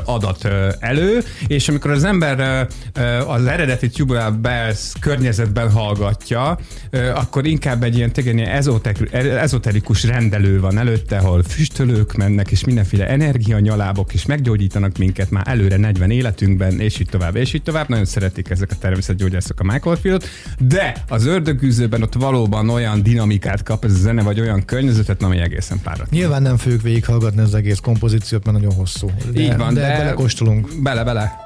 adat 0.05 0.47
elő, 0.79 1.23
és 1.47 1.69
amikor 1.69 1.91
az 1.91 2.03
ember 2.03 2.67
az 3.27 3.45
eredeti 3.45 3.89
Tubular 3.89 4.33
Bells 4.33 4.91
környezetben 4.99 5.71
hallgatja, 5.71 6.57
akkor 7.15 7.45
inkább 7.45 7.83
egy 7.83 7.95
ilyen 7.95 8.11
tényleg 8.11 8.49
ezoterikus 9.13 10.03
rendelő 10.03 10.51
van 10.59 10.77
előtte, 10.77 11.17
ahol 11.17 11.43
füstölők 11.43 12.13
mennek, 12.15 12.51
és 12.51 12.63
mindenféle 12.63 13.07
energianyalábok, 13.07 14.13
és 14.13 14.25
meggyógyítanak 14.25 14.97
minket 14.97 15.31
már 15.31 15.47
előre 15.47 15.77
40 15.77 16.11
életünkben, 16.11 16.79
és 16.79 16.99
így 16.99 17.09
tovább, 17.09 17.35
és 17.35 17.53
így 17.53 17.63
tovább. 17.63 17.89
Nagyon 17.89 18.05
szeretik 18.05 18.49
ezek 18.49 18.71
a 18.71 18.75
természetgyógyászok 18.75 19.59
a 19.59 19.63
Michael 19.63 19.95
Fieldot, 19.95 20.27
de 20.59 21.03
az 21.07 21.25
ördögűzőben 21.25 22.01
ott 22.01 22.13
valóban 22.13 22.69
olyan 22.69 23.03
dinamikát 23.03 23.63
kap 23.63 23.85
ez 23.85 23.93
a 23.93 23.97
zene, 23.97 24.21
vagy 24.21 24.39
olyan 24.39 24.65
környezetet, 24.65 25.23
ami 25.23 25.37
egészen 25.37 25.79
párat. 25.83 26.09
Nyilván 26.09 26.41
nem 26.41 26.57
fogjuk 26.57 26.81
végighallgatni 26.81 27.41
az 27.41 27.55
egész 27.55 27.79
kompozíciót, 27.79 28.45
mert 28.45 28.57
nagyon 28.57 28.73
hosszú. 28.73 29.11
De, 29.31 29.39
így 29.39 29.57
van, 29.57 29.73
de, 29.73 29.79
de 29.79 29.97
belekóstolunk. 29.97 30.69
Bele, 30.81 31.03
bele. 31.03 31.42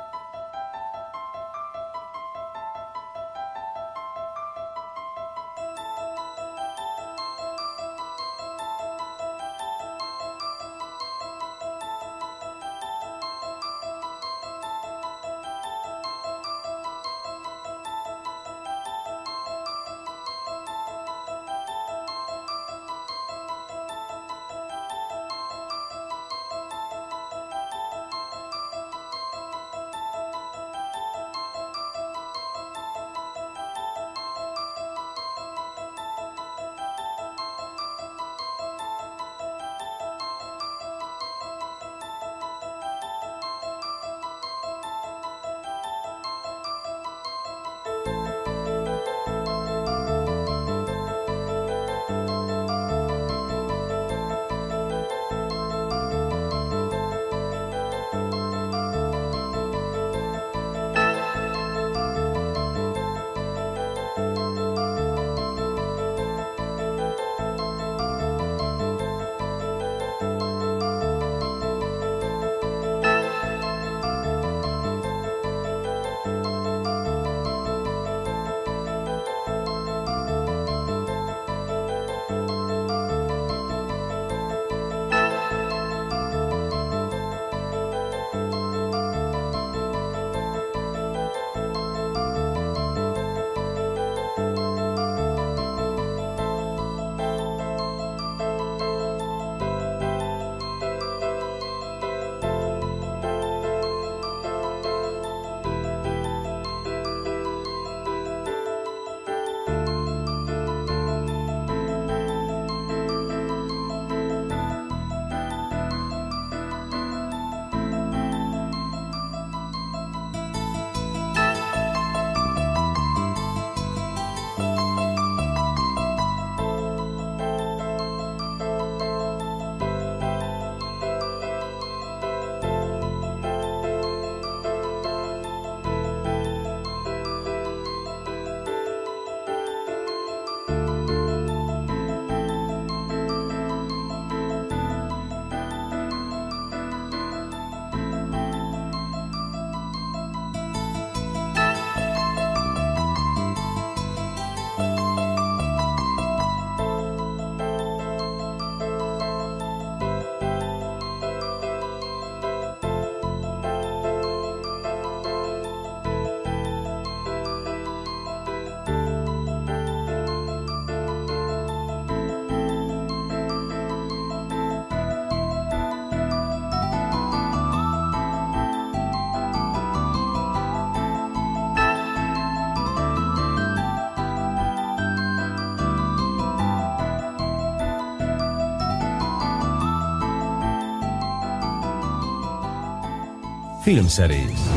Filmszerész 193.88 194.70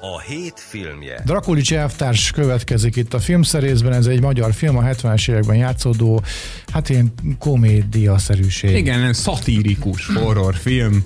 A 0.00 0.20
hét 0.20 0.54
filmje 0.56 1.22
Drakulics 1.24 1.74
elvtárs 1.74 2.30
következik 2.30 2.96
itt 2.96 3.14
a 3.14 3.18
filmszerészben, 3.18 3.92
ez 3.92 4.06
egy 4.06 4.20
magyar 4.20 4.52
film, 4.52 4.76
a 4.76 4.82
70-es 4.82 5.30
években 5.30 5.56
játszódó, 5.56 6.22
hát 6.72 6.88
ilyen 6.88 7.12
komédia-szerűség. 7.38 8.76
Igen, 8.76 9.12
szatírikus 9.12 10.06
horrorfilm. 10.06 11.04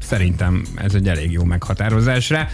Szerintem 0.00 0.62
ez 0.74 0.94
egy 0.94 1.08
elég 1.08 1.32
jó 1.32 1.44
meghatározás 1.44 2.30
rá. 2.30 2.48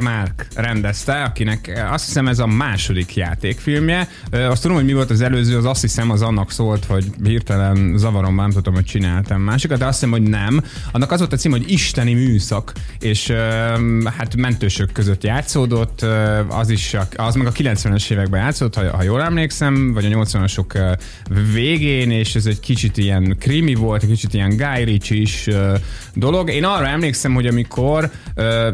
Márk 0.00 0.46
rendezte, 0.54 1.22
akinek 1.22 1.86
azt 1.90 2.04
hiszem 2.04 2.28
ez 2.28 2.38
a 2.38 2.46
második 2.46 3.16
játékfilmje. 3.16 4.08
Azt 4.30 4.62
tudom, 4.62 4.76
hogy 4.76 4.86
mi 4.86 4.92
volt 4.92 5.10
az 5.10 5.20
előző, 5.20 5.56
az 5.56 5.64
azt 5.64 5.80
hiszem 5.80 6.10
az 6.10 6.22
annak 6.22 6.50
szólt, 6.50 6.84
hogy 6.84 7.04
hirtelen 7.24 7.94
zavarom, 7.96 8.34
nem 8.34 8.50
tudom, 8.50 8.74
hogy 8.74 8.84
csináltam 8.84 9.40
másikat, 9.40 9.78
de 9.78 9.84
azt 9.84 9.94
hiszem, 9.94 10.10
hogy 10.10 10.22
nem. 10.22 10.62
Annak 10.92 11.10
az 11.10 11.18
volt 11.18 11.32
a 11.32 11.36
cím, 11.36 11.50
hogy 11.50 11.70
Isteni 11.70 12.14
műszak, 12.14 12.72
és 13.00 13.32
hát 14.04 14.36
mentősök 14.36 14.92
között 14.92 15.24
játszódott, 15.24 16.06
az 16.48 16.70
is, 16.70 16.96
az 17.16 17.34
meg 17.34 17.46
a 17.46 17.52
90-es 17.52 18.10
években 18.10 18.40
játszott, 18.40 18.74
ha, 18.74 18.96
ha 18.96 19.02
jól 19.02 19.22
emlékszem, 19.22 19.92
vagy 19.92 20.04
a 20.04 20.08
80-asok 20.08 20.98
végén, 21.52 22.10
és 22.10 22.34
ez 22.34 22.46
egy 22.46 22.60
kicsit 22.60 22.96
ilyen 22.96 23.36
krimi 23.38 23.74
volt, 23.74 24.02
egy 24.02 24.08
kicsit 24.08 24.34
ilyen 24.34 24.56
Guy 24.56 24.84
Ritchie 24.84 25.20
is 25.20 25.48
dolog, 26.14 26.30
dolog. 26.32 26.50
Én 26.50 26.64
arra 26.64 26.86
emlékszem, 26.86 27.34
hogy 27.34 27.46
amikor, 27.46 28.10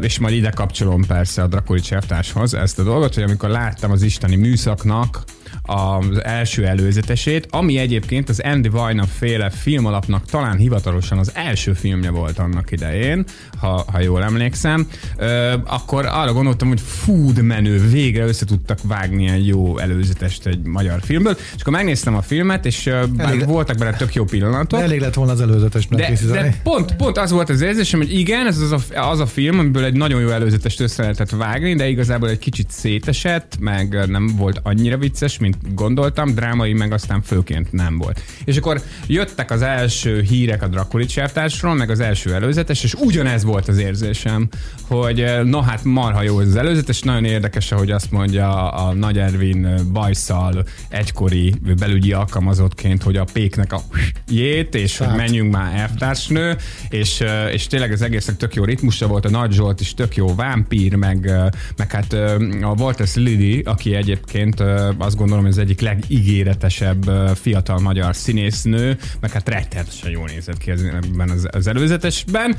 és 0.01 0.19
majd 0.19 0.33
ide 0.33 0.49
kapcsolom 0.49 1.05
persze 1.05 1.41
a 1.41 1.47
Drakoli 1.47 1.79
Csertáshoz 1.79 2.53
ezt 2.53 2.79
a 2.79 2.83
dolgot, 2.83 3.13
hogy 3.13 3.23
amikor 3.23 3.49
láttam 3.49 3.91
az 3.91 4.01
isteni 4.01 4.35
műszaknak 4.35 5.23
az 5.69 6.23
első 6.23 6.65
előzetesét, 6.65 7.47
ami 7.49 7.77
egyébként 7.77 8.29
az 8.29 8.39
Andy 8.39 8.69
Vajna 8.69 9.03
féle 9.03 9.49
filmalapnak 9.49 10.25
talán 10.25 10.57
hivatalosan 10.57 11.17
az 11.17 11.31
első 11.33 11.73
filmje 11.73 12.09
volt 12.09 12.39
annak 12.39 12.71
idején, 12.71 13.25
ha, 13.59 13.85
ha 13.91 13.99
jól 13.99 14.23
emlékszem, 14.23 14.87
ö, 15.17 15.53
akkor 15.65 16.05
arra 16.05 16.33
gondoltam, 16.33 16.67
hogy 16.67 16.81
food 16.81 17.41
menő, 17.41 17.89
végre 17.89 18.25
össze 18.25 18.45
tudtak 18.45 18.79
vágni 18.83 19.27
egy 19.27 19.47
jó 19.47 19.77
előzetest 19.77 20.45
egy 20.45 20.61
magyar 20.63 20.99
filmből, 21.01 21.37
és 21.55 21.61
akkor 21.61 21.73
megnéztem 21.73 22.15
a 22.15 22.21
filmet, 22.21 22.65
és 22.65 22.89
elég, 23.17 23.45
voltak 23.45 23.77
benne 23.77 23.97
tök 23.97 24.13
jó 24.13 24.23
pillanatok. 24.23 24.79
elég 24.79 24.99
lett 24.99 25.13
volna 25.13 25.31
az 25.31 25.41
előzetes 25.41 25.87
de, 25.87 26.13
de 26.31 26.59
pont, 26.63 26.95
pont 26.95 27.17
az 27.17 27.31
volt 27.31 27.49
az 27.49 27.61
érzésem, 27.61 27.99
hogy 27.99 28.13
igen, 28.13 28.47
ez 28.47 28.57
az 28.57 28.71
a, 28.71 29.09
az 29.09 29.19
a 29.19 29.25
film, 29.25 29.59
amiből 29.59 29.83
egy 29.83 29.93
nagyon 29.93 30.21
jó 30.21 30.29
előzetest 30.29 30.79
össze 30.79 31.01
lehetett 31.01 31.29
vágni, 31.29 31.75
de 31.75 31.87
igazából 31.87 32.29
egy 32.29 32.39
kicsit 32.39 32.71
szétesett, 32.71 33.57
meg 33.59 34.09
nem 34.09 34.27
volt 34.37 34.59
annyira 34.63 34.97
vicces, 34.97 35.37
mint 35.37 35.57
gondoltam, 35.73 36.33
drámai 36.33 36.73
meg 36.73 36.91
aztán 36.91 37.21
főként 37.21 37.71
nem 37.71 37.97
volt. 37.97 38.21
És 38.45 38.57
akkor 38.57 38.81
jöttek 39.07 39.51
az 39.51 39.61
első 39.61 40.21
hírek 40.21 40.63
a 40.63 40.67
Drakuli 40.67 41.05
csertásról, 41.05 41.75
meg 41.75 41.89
az 41.89 41.99
első 41.99 42.33
előzetes, 42.33 42.83
és 42.83 42.93
ugyanez 42.93 43.43
volt 43.43 43.67
az 43.67 43.77
érzésem, 43.77 44.47
hogy 44.87 45.21
eh, 45.21 45.43
na 45.43 45.61
hát 45.61 45.83
marha 45.83 46.21
jó 46.21 46.39
ez 46.39 46.47
az 46.47 46.55
előzetes, 46.55 47.01
nagyon 47.01 47.25
érdekes, 47.25 47.69
hogy 47.69 47.91
azt 47.91 48.11
mondja 48.11 48.71
a 48.71 48.93
Nagy 48.93 49.17
Ervin 49.17 49.75
bajszal 49.93 50.63
egykori 50.89 51.53
belügyi 51.79 52.13
alkalmazottként, 52.13 53.03
hogy 53.03 53.17
a 53.17 53.25
péknek 53.33 53.73
a 53.73 53.81
jét, 54.27 54.75
és 54.75 54.97
hogy 54.97 55.15
menjünk 55.15 55.51
már 55.51 55.75
elvtársnő, 55.75 56.57
és, 56.89 57.21
eh, 57.21 57.53
és 57.53 57.67
tényleg 57.67 57.91
az 57.91 58.01
egésznek 58.01 58.37
tök 58.37 58.55
jó 58.55 58.63
ritmusa 58.63 59.07
volt, 59.07 59.25
a 59.25 59.29
Nagy 59.29 59.51
Zsolt 59.51 59.79
is 59.79 59.93
tök 59.93 60.15
jó 60.15 60.35
vámpír, 60.35 60.95
meg, 60.95 61.27
eh, 61.27 61.47
meg 61.77 61.91
hát 61.91 62.13
a 62.61 62.73
Walters 62.77 63.15
Lily, 63.15 63.61
aki 63.65 63.95
egyébként 63.95 64.63
azt 64.97 65.15
gondolom, 65.15 65.45
az 65.49 65.57
egyik 65.57 65.81
legígéretesebb 65.81 67.11
fiatal 67.35 67.79
magyar 67.79 68.15
színésznő, 68.15 68.97
meg 69.19 69.31
hát 69.31 69.49
rettenetesen 69.49 70.11
jól 70.11 70.27
nézett 70.27 70.57
ki 70.57 70.71
ebben 70.71 71.29
az, 71.29 71.47
az 71.51 71.67
előzetesben, 71.67 72.55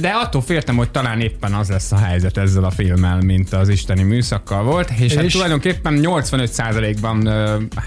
de 0.00 0.10
attól 0.22 0.42
féltem, 0.42 0.76
hogy 0.76 0.90
talán 0.90 1.20
éppen 1.20 1.52
az 1.52 1.68
lesz 1.68 1.92
a 1.92 1.96
helyzet 1.96 2.36
ezzel 2.36 2.64
a 2.64 2.70
filmmel, 2.70 3.20
mint 3.20 3.52
az 3.52 3.68
isteni 3.68 4.02
műszakkal 4.02 4.62
volt, 4.62 4.90
és, 4.90 5.00
és? 5.00 5.14
hát 5.14 5.30
tulajdonképpen 5.30 5.98
85%-ban 6.02 7.28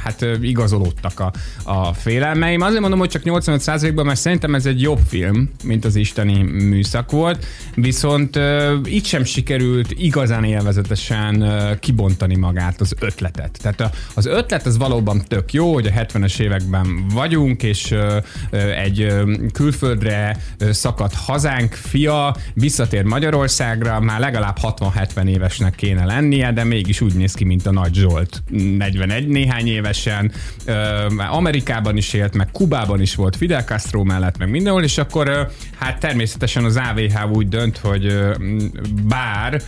hát 0.03 0.25
igazolódtak 0.41 1.19
a, 1.19 1.31
a 1.63 1.93
félelmeim. 1.93 2.61
Azért 2.61 2.81
mondom, 2.81 2.99
hogy 2.99 3.09
csak 3.09 3.21
85%-ban, 3.25 4.05
mert 4.05 4.19
szerintem 4.19 4.55
ez 4.55 4.65
egy 4.65 4.81
jobb 4.81 4.99
film, 5.07 5.49
mint 5.63 5.85
az 5.85 5.95
isteni 5.95 6.41
műszak 6.41 7.11
volt, 7.11 7.45
viszont 7.75 8.39
itt 8.83 9.05
sem 9.05 9.23
sikerült 9.23 9.91
igazán 9.97 10.43
élvezetesen 10.43 11.45
kibontani 11.79 12.35
magát 12.35 12.81
az 12.81 12.95
ötletet. 12.99 13.57
Tehát 13.61 13.95
az 14.25 14.37
ötlet 14.37 14.65
az 14.65 14.77
valóban 14.77 15.21
tök 15.27 15.53
jó, 15.53 15.73
hogy 15.73 15.87
a 15.87 15.89
70-es 15.89 16.39
években 16.39 17.07
vagyunk, 17.13 17.63
és 17.63 17.95
egy 18.75 19.13
külföldre 19.53 20.37
szakadt 20.57 21.13
hazánk 21.13 21.73
fia 21.73 22.35
visszatér 22.53 23.03
Magyarországra, 23.03 23.99
már 23.99 24.19
legalább 24.19 24.57
60-70 24.61 25.27
évesnek 25.27 25.75
kéne 25.75 26.05
lennie, 26.05 26.51
de 26.51 26.63
mégis 26.63 27.01
úgy 27.01 27.13
néz 27.13 27.33
ki, 27.33 27.43
mint 27.43 27.65
a 27.65 27.71
Nagy 27.71 27.93
Zsolt 27.93 28.43
41 28.77 29.27
néhány 29.27 29.67
évesen. 29.67 30.31
Amerikában 31.31 31.97
is 31.97 32.13
élt, 32.13 32.35
meg 32.35 32.51
Kubában 32.51 33.01
is 33.01 33.15
volt 33.15 33.35
Fidel 33.35 33.63
Castro 33.63 34.03
mellett, 34.03 34.37
meg 34.37 34.49
mindenhol, 34.49 34.83
és 34.83 34.97
akkor 34.97 35.51
hát 35.79 35.99
természetesen 35.99 36.63
az 36.63 36.75
AVH 36.91 37.31
úgy 37.31 37.49
dönt, 37.49 37.77
hogy 37.77 38.19
bár 39.07 39.61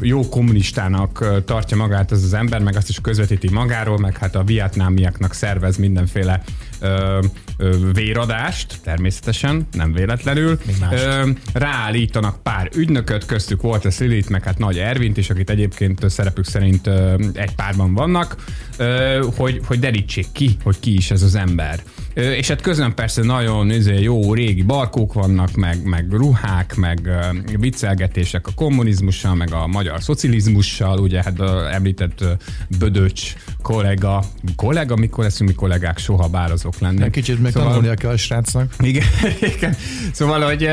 jó 0.00 0.28
kommunistának 0.28 1.42
tartja 1.44 1.76
magát 1.76 2.10
az 2.10 2.22
az 2.22 2.34
ember, 2.34 2.60
meg 2.60 2.76
azt 2.76 2.88
is 2.88 3.00
közvetíti 3.00 3.48
magáról, 3.64 3.98
meg 3.98 4.18
hát 4.18 4.34
a 4.34 4.42
vietnámiaknak 4.42 5.34
szervez 5.34 5.76
mindenféle 5.76 6.42
ö, 6.80 7.18
ö, 7.56 7.92
véradást, 7.92 8.80
természetesen, 8.82 9.66
nem 9.72 9.92
véletlenül. 9.92 10.58
Ö, 10.92 11.30
ráállítanak 11.52 12.42
pár 12.42 12.68
ügynököt, 12.74 13.26
köztük 13.26 13.62
volt 13.62 13.84
a 13.84 13.90
Szilit, 13.90 14.28
meg 14.28 14.42
hát 14.42 14.58
Nagy 14.58 14.78
Ervint 14.78 15.16
is, 15.16 15.30
akit 15.30 15.50
egyébként 15.50 16.10
szerepük 16.10 16.46
szerint 16.46 16.86
ö, 16.86 17.14
egy 17.34 17.54
párban 17.54 17.94
vannak, 17.94 18.36
ö, 18.76 19.26
hogy, 19.36 19.60
hogy 19.66 19.78
derítsék 19.78 20.26
ki, 20.32 20.56
hogy 20.62 20.80
ki 20.80 20.94
is 20.94 21.10
ez 21.10 21.22
az 21.22 21.34
ember. 21.34 21.82
És 22.14 22.48
hát 22.48 22.60
közben 22.60 22.94
persze 22.94 23.22
nagyon 23.22 23.70
izé, 23.70 24.02
jó 24.02 24.34
régi 24.34 24.62
barkók 24.62 25.12
vannak, 25.12 25.54
meg, 25.54 25.84
meg 25.84 26.06
ruhák, 26.10 26.74
meg 26.74 27.10
viccelgetések 27.58 28.46
a 28.46 28.50
kommunizmussal, 28.54 29.34
meg 29.34 29.52
a 29.52 29.66
magyar 29.66 30.02
szocializmussal, 30.02 30.98
ugye 30.98 31.22
hát 31.22 31.40
a 31.40 31.72
említett 31.72 32.24
Bödöcs 32.78 33.34
kollega, 33.62 34.24
kollega, 34.56 34.96
mikor 34.96 35.24
leszünk 35.24 35.50
mi 35.50 35.56
kollégák, 35.56 35.98
soha 35.98 36.28
bár 36.28 36.50
azok 36.50 36.78
lennék. 36.78 37.10
Kicsit 37.10 37.42
meg 37.42 37.52
szóval, 37.52 37.68
tanulnia 37.68 37.94
kell 37.94 38.10
a 38.10 38.16
srácnak. 38.16 38.74
Igen, 38.78 39.06
igen. 39.56 39.76
Szóval, 40.12 40.40
hogy 40.40 40.68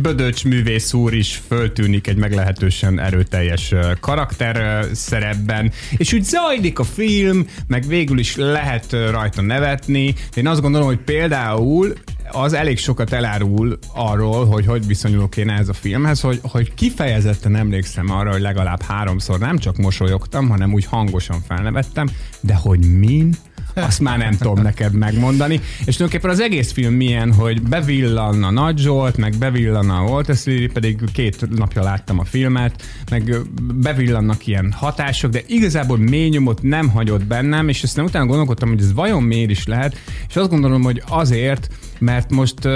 Bödöcs 0.00 0.44
művész 0.44 0.92
úr 0.92 1.14
is 1.14 1.40
föltűnik 1.48 2.06
egy 2.06 2.16
meglehetősen 2.16 3.00
erőteljes 3.00 3.74
karakter 4.00 4.86
szerepben, 4.92 5.72
és 5.96 6.12
úgy 6.12 6.22
zajlik 6.24 6.78
a 6.78 6.84
film, 6.84 7.46
meg 7.66 7.86
végül 7.86 8.18
is 8.18 8.36
lehet 8.36 8.92
rajta 9.10 9.42
nevetni. 9.42 10.14
Én 10.34 10.46
azt 10.46 10.62
gondolom, 10.64 10.88
hogy 10.88 11.04
például 11.04 11.92
az 12.30 12.52
elég 12.52 12.78
sokat 12.78 13.12
elárul 13.12 13.78
arról, 13.94 14.46
hogy 14.46 14.66
hogy 14.66 14.86
viszonyulok 14.86 15.36
én 15.36 15.50
ez 15.50 15.68
a 15.68 15.72
filmhez, 15.72 16.20
hogy, 16.20 16.40
hogy 16.42 16.74
kifejezetten 16.74 17.56
emlékszem 17.56 18.10
arra, 18.10 18.30
hogy 18.30 18.40
legalább 18.40 18.82
háromszor 18.82 19.38
nem 19.38 19.58
csak 19.58 19.76
mosolyogtam, 19.76 20.48
hanem 20.48 20.72
úgy 20.72 20.84
hangosan 20.84 21.40
felnevettem, 21.46 22.10
de 22.40 22.54
hogy 22.54 22.98
min? 22.98 23.34
Azt 23.74 24.00
már 24.00 24.18
nem 24.18 24.36
tudom 24.36 24.62
neked 24.62 24.92
megmondani. 24.92 25.60
És 25.84 25.96
tulajdonképpen 25.96 26.30
az 26.30 26.40
egész 26.40 26.72
film 26.72 26.94
milyen, 26.94 27.32
hogy 27.32 27.62
bevillan 27.62 28.42
a 28.42 28.50
Nagy 28.50 28.78
Zsolt, 28.78 29.16
meg 29.16 29.34
bevillan 29.38 29.90
a 29.90 30.02
Walter 30.02 30.36
Lily, 30.44 30.66
pedig 30.66 31.00
két 31.12 31.50
napja 31.50 31.82
láttam 31.82 32.18
a 32.18 32.24
filmet, 32.24 32.82
meg 33.10 33.36
bevillannak 33.74 34.46
ilyen 34.46 34.72
hatások, 34.72 35.30
de 35.30 35.40
igazából 35.46 35.98
mély 35.98 36.28
nyomot 36.28 36.62
nem 36.62 36.88
hagyott 36.88 37.24
bennem, 37.24 37.68
és 37.68 37.82
aztán 37.82 38.04
utána 38.04 38.26
gondolkodtam, 38.26 38.68
hogy 38.68 38.80
ez 38.80 38.94
vajon 38.94 39.22
miért 39.22 39.50
is 39.50 39.66
lehet, 39.66 39.96
és 40.28 40.36
azt 40.36 40.50
gondolom, 40.50 40.82
hogy 40.82 41.02
azért, 41.08 41.68
mert 41.98 42.30
most 42.30 42.68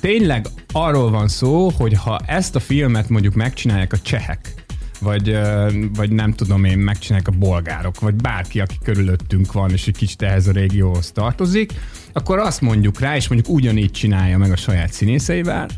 tényleg 0.00 0.46
arról 0.72 1.10
van 1.10 1.28
szó, 1.28 1.68
hogy 1.68 1.92
ha 1.92 2.20
ezt 2.26 2.56
a 2.56 2.60
filmet 2.60 3.08
mondjuk 3.08 3.34
megcsinálják 3.34 3.92
a 3.92 3.98
csehek, 3.98 4.65
vagy, 4.98 5.38
vagy 5.94 6.10
nem 6.10 6.32
tudom 6.32 6.64
én, 6.64 6.78
megcsinálják 6.78 7.28
a 7.28 7.38
bolgárok, 7.38 8.00
vagy 8.00 8.14
bárki, 8.14 8.60
aki 8.60 8.74
körülöttünk 8.84 9.52
van, 9.52 9.70
és 9.70 9.86
egy 9.86 9.96
kicsit 9.96 10.22
ehhez 10.22 10.46
a 10.46 10.52
régióhoz 10.52 11.10
tartozik, 11.10 11.72
akkor 12.12 12.38
azt 12.38 12.60
mondjuk 12.60 13.00
rá, 13.00 13.16
és 13.16 13.28
mondjuk 13.28 13.54
ugyanígy 13.54 13.90
csinálja 13.90 14.38
meg 14.38 14.50
a 14.50 14.56
saját 14.56 14.92
színészeivel, 14.92 15.68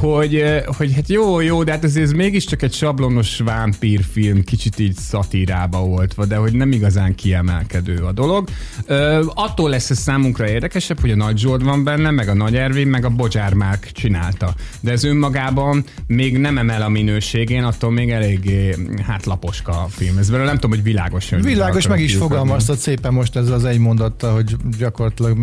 hogy, 0.00 0.44
hogy 0.76 0.94
hát 0.94 1.08
jó, 1.08 1.40
jó, 1.40 1.62
de 1.64 1.72
hát 1.72 1.84
ez 1.84 2.12
mégiscsak 2.12 2.62
egy 2.62 2.72
sablonos 2.72 3.38
vámpírfilm, 3.38 4.42
kicsit 4.44 4.78
így 4.78 4.96
szatírába 4.96 5.84
oltva, 5.84 6.24
de 6.24 6.36
hogy 6.36 6.52
nem 6.52 6.72
igazán 6.72 7.14
kiemelkedő 7.14 7.96
a 7.96 8.12
dolog. 8.12 8.48
Ö, 8.86 9.24
attól 9.34 9.70
lesz 9.70 9.90
ez 9.90 9.98
számunkra 9.98 10.48
érdekesebb, 10.48 11.00
hogy 11.00 11.10
a 11.10 11.16
Nagy 11.16 11.38
Zsolt 11.38 11.62
van 11.62 11.84
benne, 11.84 12.10
meg 12.10 12.28
a 12.28 12.34
Nagy 12.34 12.56
Ervin, 12.56 12.86
meg 12.86 13.04
a 13.04 13.08
Bocsár 13.08 13.54
Márk 13.54 13.90
csinálta. 13.92 14.54
De 14.80 14.90
ez 14.90 15.04
önmagában 15.04 15.84
még 16.06 16.38
nem 16.38 16.58
emel 16.58 16.82
a 16.82 16.88
minőségén, 16.88 17.64
attól 17.64 17.90
még 17.90 18.10
eléggé 18.10 18.74
hát 19.06 19.26
laposka 19.26 19.86
film. 19.88 20.18
Ez 20.18 20.28
nem 20.28 20.54
tudom, 20.54 20.70
hogy 20.70 20.82
világos. 20.82 21.30
Hogy 21.30 21.42
világos, 21.42 21.86
meg 21.86 22.00
is 22.00 22.14
fogalmaztad 22.14 22.78
szépen 22.78 23.12
most 23.12 23.36
ezzel 23.36 23.54
az 23.54 23.64
egy 23.64 23.78
mondattal, 23.78 24.34
hogy 24.34 24.56
gyakorlatilag 24.78 25.38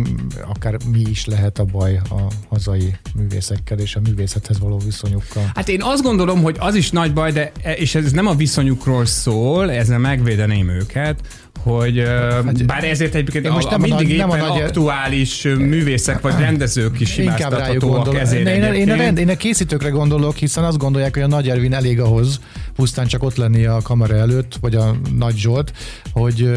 akár 0.46 0.76
mi 0.92 1.00
is 1.10 1.24
lehet 1.24 1.58
a 1.58 1.64
baj 1.64 1.96
a 1.96 2.26
hazai 2.48 2.96
művészekkel 3.14 3.78
és 3.78 3.96
a 3.96 4.00
művészethez 4.42 4.58
való 4.58 4.80
viszonyukkal. 4.84 5.50
Hát 5.54 5.68
én 5.68 5.82
azt 5.82 6.02
gondolom, 6.02 6.42
hogy 6.42 6.56
az 6.58 6.74
is 6.74 6.90
nagy 6.90 7.12
baj, 7.12 7.32
de 7.32 7.52
és 7.76 7.94
ez 7.94 8.12
nem 8.12 8.26
a 8.26 8.34
viszonyukról 8.34 9.06
szól, 9.06 9.70
ezzel 9.72 9.98
megvédeném 9.98 10.68
őket, 10.68 11.20
hogy 11.62 11.98
hát, 12.44 12.66
bár 12.66 12.84
ezért 12.84 13.14
egyébként 13.14 13.48
most 13.48 13.70
nem 13.70 13.82
a, 13.82 13.86
mindig 13.86 14.20
a, 14.20 14.26
nem 14.26 14.36
éppen 14.36 14.40
a 14.40 14.48
nagy, 14.48 14.62
aktuális 14.62 15.42
művészek 15.42 16.20
vagy 16.20 16.34
rendezők 16.38 17.00
is 17.00 17.16
hibáztathatóak 17.16 18.14
ezért 18.14 18.48
én, 18.48 18.62
én, 18.62 18.90
a 18.90 18.96
rend, 18.96 19.18
én 19.18 19.28
a 19.28 19.36
készítőkre 19.36 19.88
gondolok, 19.88 20.36
hiszen 20.36 20.64
azt 20.64 20.78
gondolják, 20.78 21.14
hogy 21.14 21.22
a 21.22 21.26
Nagy 21.26 21.48
Ervin 21.48 21.74
elég 21.74 22.00
ahhoz, 22.00 22.40
pusztán 22.74 23.06
csak 23.06 23.22
ott 23.22 23.36
lenni 23.36 23.64
a 23.64 23.80
kamera 23.82 24.14
előtt, 24.14 24.56
vagy 24.60 24.74
a 24.74 24.96
Nagy 25.16 25.36
Zsolt, 25.36 25.72
hogy, 26.12 26.50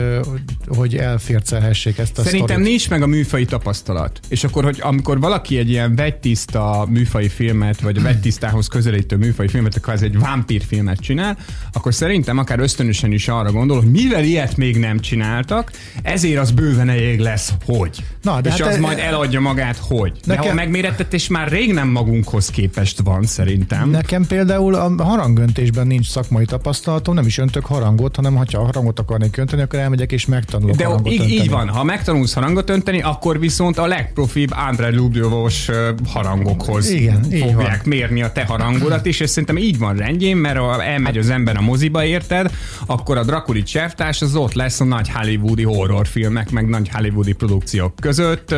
hogy 0.67 0.95
elfércelhessék 0.95 1.97
ezt 1.97 2.17
a 2.17 2.23
Szerintem 2.23 2.47
sztorit. 2.47 2.67
nincs 2.67 2.89
meg 2.89 3.01
a 3.01 3.07
műfai 3.07 3.45
tapasztalat. 3.45 4.19
És 4.27 4.43
akkor, 4.43 4.63
hogy 4.63 4.79
amikor 4.81 5.19
valaki 5.19 5.57
egy 5.57 5.69
ilyen 5.69 5.95
vegytiszta 5.95 6.85
műfai 6.89 7.29
filmet, 7.29 7.81
vagy 7.81 7.97
a 7.97 8.01
vegytisztához 8.01 8.67
közelítő 8.67 9.15
műfai 9.15 9.47
filmet, 9.47 9.75
akkor 9.75 9.93
ez 9.93 10.01
egy 10.01 10.19
vámpírfilmet 10.19 10.99
csinál, 10.99 11.37
akkor 11.73 11.93
szerintem 11.93 12.37
akár 12.37 12.59
ösztönösen 12.59 13.11
is 13.11 13.27
arra 13.27 13.51
gondol, 13.51 13.77
hogy 13.81 13.91
mivel 13.91 14.23
ilyet 14.23 14.57
még 14.57 14.77
nem 14.77 14.99
csináltak, 14.99 15.71
ezért 16.01 16.39
az 16.39 16.51
bőven 16.51 16.89
elég 16.89 17.19
lesz, 17.19 17.53
hogy. 17.65 18.03
Na, 18.21 18.41
de 18.41 18.49
és 18.49 18.61
hát 18.61 18.69
az 18.69 18.75
e... 18.75 18.79
majd 18.79 18.99
eladja 18.99 19.39
magát, 19.39 19.77
hogy. 19.77 20.11
De 20.11 20.35
nekem... 20.35 20.49
ha 20.49 20.53
megmérettetés 20.53 21.27
már 21.27 21.47
rég 21.47 21.73
nem 21.73 21.87
magunkhoz 21.87 22.49
képest 22.49 22.99
van, 23.03 23.23
szerintem. 23.25 23.89
Nekem 23.89 24.25
például 24.25 24.75
a 24.75 25.03
harangöntésben 25.03 25.87
nincs 25.87 26.04
szakmai 26.07 26.45
tapasztalatom, 26.45 27.13
nem 27.15 27.25
is 27.25 27.37
öntök 27.37 27.65
harangot, 27.65 28.15
hanem 28.15 28.35
ha 28.35 28.45
harangot 28.51 28.99
akarnék 28.99 29.37
önteni, 29.37 29.61
akkor 29.61 29.79
elmegyek 29.79 30.11
és 30.11 30.25
megtanulok 30.25 30.75
De 30.75 30.85
harangot 30.85 31.11
így, 31.11 31.19
önteni. 31.19 31.39
így 31.39 31.49
van, 31.49 31.69
ha 31.69 31.83
megtanulsz 31.83 32.33
harangot 32.33 32.69
önteni, 32.69 33.01
akkor 33.01 33.39
viszont 33.39 33.77
a 33.77 33.85
legprofibb 33.87 34.51
André 34.67 34.95
Lubjovos 34.95 35.69
harangokhoz 36.07 36.89
Igen, 36.89 37.21
fogják 37.21 37.55
van. 37.55 37.79
mérni 37.85 38.21
a 38.21 38.31
te 38.31 38.45
harangodat, 38.45 39.05
és 39.05 39.21
ez 39.21 39.29
szerintem 39.29 39.57
így 39.57 39.77
van 39.77 39.95
rendjén, 39.95 40.37
mert 40.37 40.57
ha 40.57 40.83
elmegy 40.83 41.17
az 41.17 41.29
ember 41.29 41.57
a 41.57 41.61
moziba, 41.61 42.05
érted, 42.05 42.51
akkor 42.85 43.17
a 43.17 43.23
Drakuli 43.23 43.63
csertárs 43.63 44.21
az 44.21 44.35
ott 44.35 44.53
lesz 44.53 44.79
a 44.79 44.83
nagy 44.83 45.09
hollywoodi 45.09 45.63
horrorfilmek, 45.63 46.51
meg 46.51 46.67
nagy 46.67 46.89
hollywoodi 46.89 47.33
produkciók 47.33 47.95
között, 47.95 48.55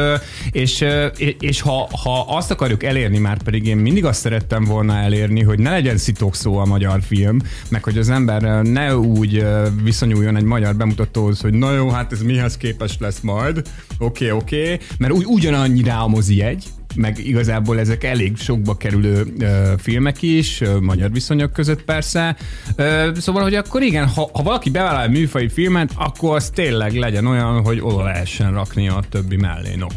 és, 0.51 0.85
és 1.39 1.61
ha, 1.61 1.89
ha 2.03 2.25
azt 2.27 2.51
akarjuk 2.51 2.83
elérni, 2.83 3.17
már 3.17 3.43
pedig 3.43 3.65
én 3.65 3.77
mindig 3.77 4.05
azt 4.05 4.19
szerettem 4.19 4.63
volna 4.63 4.95
elérni, 4.97 5.43
hogy 5.43 5.59
ne 5.59 5.69
legyen 5.69 5.97
szó 6.31 6.57
a 6.57 6.65
magyar 6.65 7.01
film, 7.01 7.36
meg 7.69 7.83
hogy 7.83 7.97
az 7.97 8.09
ember 8.09 8.61
ne 8.61 8.97
úgy 8.97 9.45
viszonyuljon 9.83 10.35
egy 10.35 10.43
magyar 10.43 10.75
bemutatóhoz, 10.75 11.41
hogy 11.41 11.53
na 11.53 11.73
jó, 11.73 11.89
hát 11.89 12.11
ez 12.11 12.21
mihez 12.21 12.57
képes 12.57 12.97
lesz 12.99 13.19
majd, 13.19 13.57
oké, 13.97 14.25
okay, 14.25 14.39
oké, 14.39 14.73
okay. 14.73 14.85
mert 14.97 15.13
úgy 15.13 15.25
ugyanannyira 15.25 16.03
a 16.03 16.07
mozi 16.07 16.41
egy, 16.41 16.63
meg 16.95 17.25
igazából 17.25 17.79
ezek 17.79 18.03
elég 18.03 18.37
sokba 18.37 18.77
kerülő 18.77 19.33
ö, 19.39 19.73
filmek 19.77 20.21
is, 20.21 20.61
ö, 20.61 20.79
magyar 20.79 21.11
viszonyok 21.11 21.53
között 21.53 21.83
persze. 21.83 22.35
Ö, 22.75 23.09
szóval, 23.15 23.41
hogy 23.43 23.55
akkor 23.55 23.81
igen, 23.81 24.07
ha, 24.07 24.29
ha 24.33 24.43
valaki 24.43 24.69
bevállal 24.69 25.07
műfai 25.07 25.49
filmet, 25.49 25.91
akkor 25.95 26.35
az 26.35 26.49
tényleg 26.49 26.93
legyen 26.93 27.25
olyan, 27.25 27.61
hogy 27.61 27.79
oda 27.81 28.03
lehessen 28.03 28.53
rakni 28.53 28.87
a 28.87 29.03
többi 29.09 29.35
mellé. 29.35 29.75
No. 29.75 29.87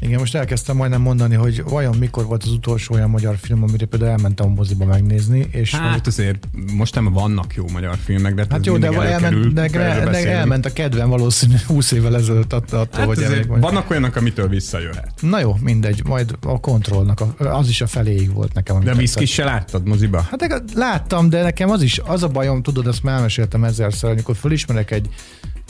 Igen, 0.00 0.18
most 0.18 0.34
elkezdtem 0.34 0.76
majdnem 0.76 1.00
mondani, 1.00 1.34
hogy 1.34 1.62
vajon 1.64 1.96
mikor 1.96 2.24
volt 2.24 2.42
az 2.42 2.50
utolsó 2.50 2.94
olyan 2.94 3.10
magyar 3.10 3.36
film, 3.36 3.62
amire 3.62 3.86
például 3.86 4.10
elmentem 4.10 4.46
a 4.46 4.54
moziba 4.54 4.84
megnézni. 4.84 5.48
És 5.50 5.74
hát 5.74 6.06
azért 6.06 6.48
most 6.76 6.94
nem 6.94 7.12
vannak 7.12 7.54
jó 7.54 7.64
magyar 7.72 7.96
filmek, 8.04 8.34
de 8.34 8.46
hát 8.50 8.66
jó, 8.66 8.76
de 8.76 8.86
elment, 8.86 9.52
de, 9.52 9.68
de, 9.68 10.10
de 10.10 10.30
elment 10.30 10.66
a 10.66 10.72
kedven 10.72 11.08
valószínű 11.08 11.54
20 11.66 11.92
évvel 11.92 12.16
ezelőtt 12.16 12.52
attól, 12.52 12.78
hát 12.78 13.04
hogy 13.04 13.22
azért 13.22 13.46
vannak 13.46 13.90
olyanok, 13.90 14.16
amitől 14.16 14.48
visszajöhet. 14.48 15.12
Na 15.20 15.40
jó, 15.40 15.56
mindegy, 15.60 16.02
majd 16.04 16.36
a 16.42 16.60
kontrollnak, 16.60 17.20
az 17.38 17.68
is 17.68 17.80
a 17.80 17.86
feléig 17.86 18.32
volt 18.32 18.54
nekem. 18.54 18.80
De 18.80 18.94
a 19.14 19.24
se 19.24 19.44
láttad 19.44 19.86
moziba? 19.86 20.26
Hát 20.30 20.62
láttam, 20.74 21.28
de 21.28 21.42
nekem 21.42 21.70
az 21.70 21.82
is, 21.82 21.98
az 21.98 22.22
a 22.22 22.28
bajom, 22.28 22.62
tudod, 22.62 22.86
azt 22.86 23.02
már 23.02 23.14
elmeséltem 23.14 23.64
ezerszer, 23.64 24.10
amikor 24.10 24.36
fölismerek 24.36 24.90
egy 24.90 25.08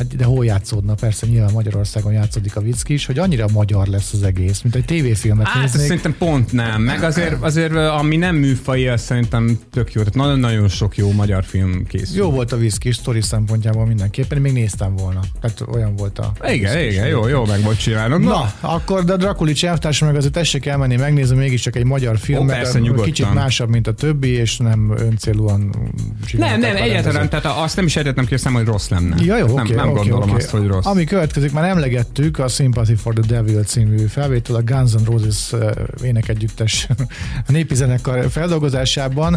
Hát 0.00 0.16
de 0.16 0.24
hol 0.24 0.44
játszódna? 0.44 0.94
Persze 0.94 1.26
nyilván 1.26 1.52
Magyarországon 1.52 2.12
játszódik 2.12 2.56
a 2.56 2.60
vicc 2.60 2.88
is, 2.88 3.06
hogy 3.06 3.18
annyira 3.18 3.46
magyar 3.52 3.86
lesz 3.86 4.12
az 4.12 4.22
egész, 4.22 4.62
mint 4.62 4.74
egy 4.74 4.84
tévéfilmet 4.84 5.46
hát, 5.46 5.62
néznék. 5.62 5.86
szerintem 5.86 6.14
pont 6.18 6.52
nem. 6.52 6.82
Meg 6.82 7.02
azért, 7.02 7.42
azért 7.42 7.74
ami 7.74 8.16
nem 8.16 8.36
műfai, 8.36 8.88
az 8.88 9.00
szerintem 9.00 9.58
tök 9.72 9.92
jó. 9.92 10.00
Tehát 10.00 10.14
nagyon-nagyon 10.14 10.68
sok 10.68 10.96
jó 10.96 11.12
magyar 11.12 11.44
film 11.44 11.86
készül. 11.86 12.16
Jó 12.16 12.30
volt 12.30 12.52
a 12.52 12.56
is, 12.82 12.96
sztori 12.96 13.20
szempontjából 13.20 13.86
mindenképpen, 13.86 14.40
még 14.40 14.52
néztem 14.52 14.96
volna. 14.96 15.20
Tehát 15.40 15.62
olyan 15.72 15.96
volt 15.96 16.18
a... 16.18 16.32
Igen, 16.48 16.78
igen, 16.78 17.06
jó, 17.06 17.28
jó 17.28 17.46
meg 17.46 17.62
volt 17.62 17.78
csinálnod. 17.78 18.20
Na, 18.20 18.28
Na 18.28 18.52
akkor 18.60 19.04
de 19.04 19.16
Drakuli 19.16 19.54
elvtárs 19.60 19.98
meg 19.98 20.16
azért 20.16 20.32
tessék 20.32 20.66
elmenni 20.66 20.96
megnézni, 20.96 21.36
mégiscsak 21.36 21.76
egy 21.76 21.84
magyar 21.84 22.18
film, 22.18 22.42
Ó, 22.42 22.46
persze, 22.46 22.78
nyugodtan. 22.78 23.04
kicsit 23.04 23.34
másabb, 23.34 23.68
mint 23.68 23.86
a 23.86 23.94
többi, 23.94 24.28
és 24.28 24.56
nem 24.56 24.94
öncélúan 24.98 25.74
Nem, 26.32 26.60
nem, 26.60 26.76
egyáltalán, 26.76 27.28
tehát 27.28 27.44
azt 27.44 27.76
nem 27.76 27.84
is 27.84 27.96
értettem 27.96 28.26
ki, 28.26 28.36
hogy 28.52 28.64
rossz 28.64 28.88
lenne. 28.88 29.16
Ja, 29.24 29.36
jó, 29.36 29.46
nem, 29.46 29.64
okay, 29.64 29.76
nem 29.76 29.89
okay, 29.90 30.08
gondolom 30.08 30.28
okay. 30.28 30.42
azt, 30.42 30.50
hogy 30.50 30.66
rossz. 30.66 30.86
Ami 30.86 31.04
következik, 31.04 31.52
már 31.52 31.68
emlegettük, 31.68 32.38
a 32.38 32.48
Sympathy 32.48 32.94
for 32.94 33.14
the 33.14 33.34
Devil 33.34 33.62
című 33.62 34.06
felvétel, 34.06 34.54
a 34.54 34.62
Guns 34.62 34.92
N' 34.92 35.04
Roses 35.04 35.52
énekegyüttes 36.02 36.88
népi 37.46 37.74
zenekar 37.74 38.30
feldolgozásában. 38.30 39.36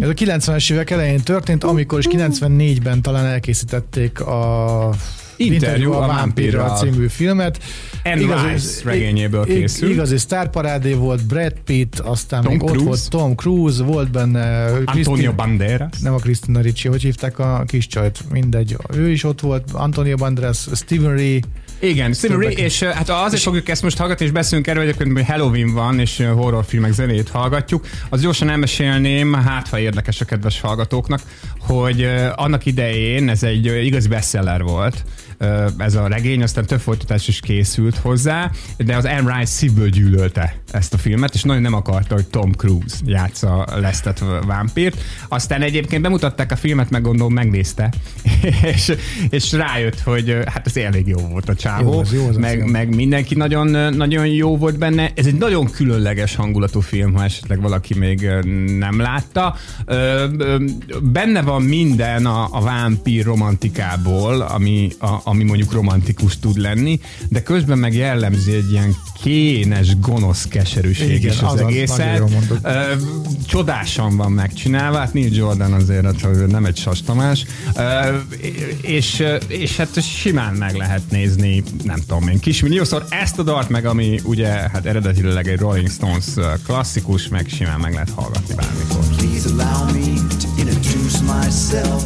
Ez 0.00 0.08
a 0.08 0.12
90-es 0.12 0.72
évek 0.72 0.90
elején 0.90 1.20
történt, 1.22 1.64
amikor 1.64 1.98
is 1.98 2.06
94-ben 2.10 3.02
talán 3.02 3.24
elkészítették 3.26 4.20
a 4.20 4.94
Interjú 5.44 5.92
a, 5.92 6.02
a 6.02 6.06
Vámpírral 6.06 6.76
című 6.76 7.06
filmet. 7.06 7.58
Anne 8.04 8.20
igazi, 8.20 8.46
Rice 8.46 8.80
regényéből 8.84 9.44
készült. 9.44 9.90
Igazi 9.92 10.18
sztárparádé 10.18 10.92
volt, 10.92 11.26
Brad 11.26 11.54
Pitt, 11.64 11.98
aztán 11.98 12.42
Tom 12.42 12.52
még 12.52 12.60
Cruise. 12.60 12.78
ott 12.78 12.86
volt 12.86 13.08
Tom 13.08 13.34
Cruise, 13.34 13.82
volt 13.82 14.10
benne 14.10 14.64
Antonio 14.64 15.12
Christi- 15.12 15.34
Banderas. 15.36 15.98
Nem 16.02 16.14
a 16.14 16.18
Christina 16.18 16.60
Ricci, 16.60 16.88
hogy 16.88 17.02
hívták 17.02 17.38
a 17.38 17.64
kis 17.66 17.86
csajt, 17.86 18.18
mindegy. 18.32 18.76
Ő 18.94 19.10
is 19.10 19.24
ott 19.24 19.40
volt, 19.40 19.70
Antonio 19.72 20.16
Banderas, 20.16 20.66
Steven 20.74 21.12
Ray, 21.12 21.40
igen, 21.82 22.12
Stephen 22.12 22.40
Ray, 22.40 22.54
és 22.56 22.82
hát 22.82 23.08
azért 23.08 23.32
és 23.32 23.42
fogjuk 23.42 23.68
ezt 23.68 23.82
most 23.82 23.98
hallgatni, 23.98 24.24
és 24.24 24.30
beszélünk 24.30 24.66
erről, 24.66 24.84
hogy 24.84 24.96
hogy 24.96 25.24
Halloween 25.24 25.72
van, 25.72 25.98
és 25.98 26.26
horrorfilmek 26.34 26.92
zenét 26.92 27.28
hallgatjuk. 27.28 27.86
Az 28.08 28.20
gyorsan 28.20 28.48
elmesélném, 28.48 29.32
hát 29.32 29.68
ha 29.68 29.78
érdekes 29.78 30.20
a 30.20 30.24
kedves 30.24 30.60
hallgatóknak, 30.60 31.20
hogy 31.58 32.08
annak 32.34 32.66
idején 32.66 33.28
ez 33.28 33.42
egy 33.42 33.84
igazi 33.84 34.08
bestseller 34.08 34.62
volt, 34.62 35.04
ez 35.78 35.94
a 35.94 36.06
regény, 36.06 36.42
aztán 36.42 36.66
több 36.66 36.80
folytatás 36.80 37.28
is 37.28 37.40
készült 37.40 37.96
hozzá, 37.96 38.50
de 38.76 38.96
az 38.96 39.04
Anne 39.04 39.38
Rice 39.38 39.52
szívből 39.52 39.88
gyűlölte 39.88 40.56
ezt 40.70 40.94
a 40.94 40.98
filmet, 40.98 41.34
és 41.34 41.42
nagyon 41.42 41.62
nem 41.62 41.74
akarta, 41.74 42.14
hogy 42.14 42.26
Tom 42.26 42.52
Cruise 42.52 42.96
játsza 43.04 43.66
Lestet 43.80 44.24
vámpírt. 44.46 45.00
Aztán 45.28 45.62
egyébként 45.62 46.02
bemutatták 46.02 46.52
a 46.52 46.56
filmet, 46.56 46.90
meg 46.90 47.02
gondolom 47.02 47.32
megnézte, 47.32 47.92
és, 48.74 48.92
és 49.30 49.52
rájött, 49.52 50.00
hogy 50.00 50.38
hát 50.46 50.66
ez 50.66 50.76
elég 50.76 51.06
jó 51.06 51.18
volt 51.18 51.48
a 51.48 51.54
csávó, 51.54 51.92
jó, 51.92 51.98
az, 51.98 52.12
jó 52.12 52.26
az 52.28 52.36
meg, 52.36 52.62
az 52.62 52.70
meg 52.70 52.94
mindenki 52.94 53.34
nagyon, 53.34 53.94
nagyon 53.94 54.26
jó 54.26 54.56
volt 54.56 54.78
benne. 54.78 55.10
Ez 55.14 55.26
egy 55.26 55.38
nagyon 55.38 55.70
különleges 55.70 56.34
hangulatú 56.34 56.80
film, 56.80 57.14
ha 57.14 57.24
esetleg 57.24 57.60
valaki 57.60 57.98
még 57.98 58.28
nem 58.78 59.00
látta. 59.00 59.56
Benne 61.02 61.42
van 61.42 61.62
minden 61.62 62.26
a, 62.26 62.48
a 62.50 62.60
vámpír 62.60 63.24
romantikából, 63.24 64.40
ami, 64.40 64.88
a, 64.98 65.29
ami 65.30 65.44
mondjuk 65.44 65.72
romantikus 65.72 66.38
tud 66.38 66.56
lenni, 66.56 67.00
de 67.28 67.42
közben 67.42 67.78
meg 67.78 67.94
jellemzi 67.94 68.52
egy 68.52 68.70
ilyen 68.70 68.96
kénes, 69.22 69.98
gonosz 69.98 70.44
keserűség 70.44 71.10
Igen, 71.10 71.32
is 71.32 71.40
az, 71.40 71.52
az 71.52 71.60
egészet. 71.60 72.22
Csodásan 73.46 74.16
van 74.16 74.32
megcsinálva, 74.32 74.98
hát 74.98 75.14
Neil 75.14 75.34
Jordan 75.34 75.72
azért 75.72 76.04
hát, 76.04 76.46
nem 76.46 76.64
egy 76.64 76.76
sas 76.76 77.02
Tamás, 77.02 77.44
és, 78.80 79.24
és 79.46 79.76
hát 79.76 80.02
simán 80.02 80.54
meg 80.54 80.74
lehet 80.74 81.02
nézni, 81.10 81.62
nem 81.84 82.00
tudom 82.06 82.28
én, 82.28 82.38
kismilliószor 82.38 83.04
ezt 83.08 83.38
a 83.38 83.42
dart 83.42 83.68
meg, 83.68 83.86
ami 83.86 84.20
ugye 84.24 84.48
hát 84.48 84.86
eredetileg 84.86 85.48
egy 85.48 85.58
Rolling 85.58 85.90
Stones 85.90 86.26
klasszikus, 86.64 87.28
meg 87.28 87.48
simán 87.48 87.80
meg 87.80 87.92
lehet 87.92 88.10
hallgatni 88.14 88.54
bármikor. 88.54 89.16
Please 89.16 89.48
allow 89.48 89.92
me 89.92 90.28
to 90.40 90.48
introduce 90.58 91.20
myself. 91.20 92.04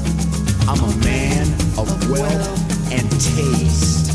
I'm 0.66 0.80
a 0.80 0.86
man 0.86 1.54
of 1.76 2.08
wealth 2.10 2.73
and 2.92 3.10
taste. 3.10 4.10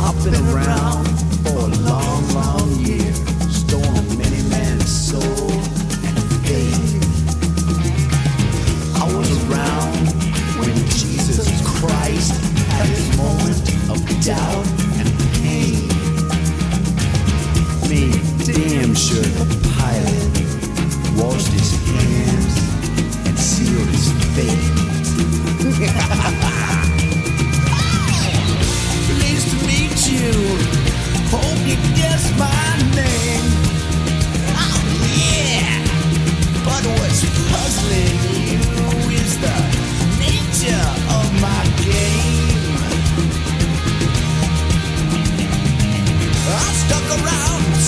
I've 0.00 0.18
been 0.24 0.34
around 0.52 1.06
for 1.44 1.58
a 1.58 1.70
long, 1.88 2.28
long 2.34 2.70
year, 2.80 3.12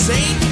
tank, 0.07 0.47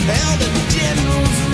held 0.00 0.42
a 0.42 0.68
general's 0.68 1.47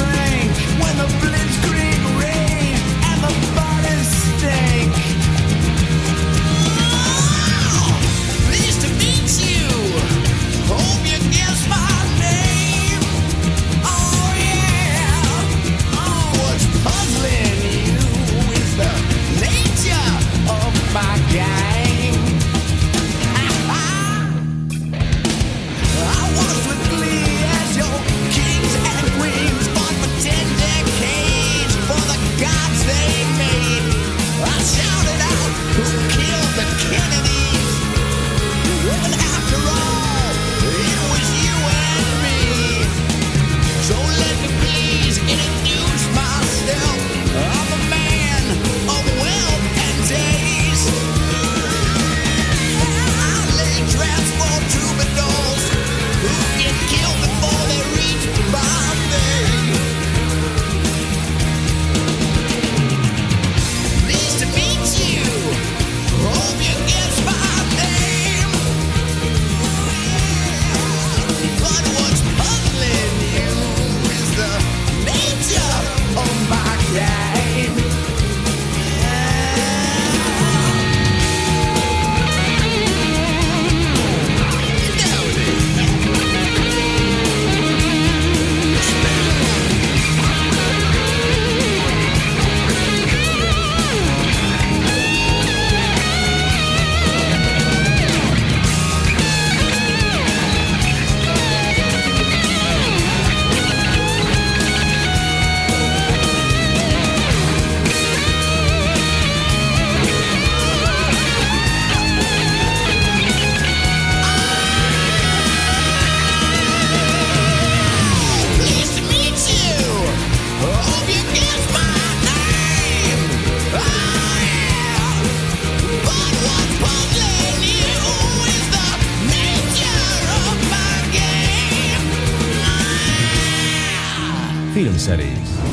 Filmszerész. 134.95 135.64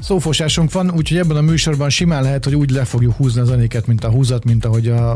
Szófosásunk 0.00 0.72
van, 0.72 0.90
úgyhogy 0.90 1.18
ebben 1.18 1.36
a 1.36 1.40
műsorban 1.40 1.90
simán 1.90 2.22
lehet, 2.22 2.44
hogy 2.44 2.54
úgy 2.54 2.70
le 2.70 2.84
fogjuk 2.84 3.14
húzni 3.14 3.40
a 3.40 3.44
zenéket, 3.44 3.86
mint 3.86 4.04
a 4.04 4.08
húzat, 4.10 4.44
mint 4.44 4.64
ahogy 4.64 4.88
a, 4.88 5.10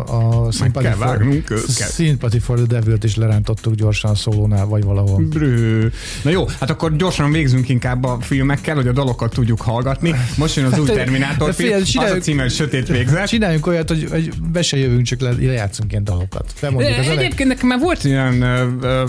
a 0.46 0.50
Sympathy, 0.52 0.86
kell 0.86 0.96
for, 0.96 1.06
vágnunk. 1.06 1.52
Sympathy 1.94 2.38
for 2.38 2.56
the 2.56 2.66
Devil-t 2.66 3.04
is 3.04 3.16
lerántottuk 3.16 3.74
gyorsan 3.74 4.10
a 4.10 4.14
szólónál, 4.14 4.66
vagy 4.66 4.84
valahol. 4.84 5.22
Brő. 5.22 5.92
Na 6.22 6.30
jó, 6.30 6.46
hát 6.60 6.70
akkor 6.70 6.96
gyorsan 6.96 7.32
végzünk 7.32 7.68
inkább 7.68 8.04
a 8.04 8.18
filmekkel, 8.20 8.74
hogy 8.74 8.88
a 8.88 8.92
dalokat 8.92 9.32
tudjuk 9.32 9.60
hallgatni. 9.60 10.14
Most 10.36 10.56
jön 10.56 10.64
az 10.64 10.78
új 10.78 10.86
Hát, 10.86 10.96
Terminátor 10.96 11.48
de 11.48 11.54
film, 11.54 11.82
az 11.94 12.10
a 12.10 12.18
címe, 12.18 12.42
hogy 12.42 12.50
Sötét 12.50 12.88
végzet. 12.88 13.26
Csináljunk 13.26 13.66
olyat, 13.66 13.88
hogy, 13.88 14.06
hogy 14.10 14.32
be 14.52 14.62
se 14.62 14.76
jövünk, 14.76 15.02
csak 15.02 15.20
le, 15.20 15.30
lejátszunk 15.40 15.90
ilyen 15.90 16.04
dalokat. 16.04 16.52
Bemondjuk 16.60 16.98
az. 16.98 17.06
Egyébként 17.06 17.48
nekem 17.48 17.68
már 17.68 17.78
volt 17.78 18.04
olyan, 18.04 18.42
ö, 18.42 19.04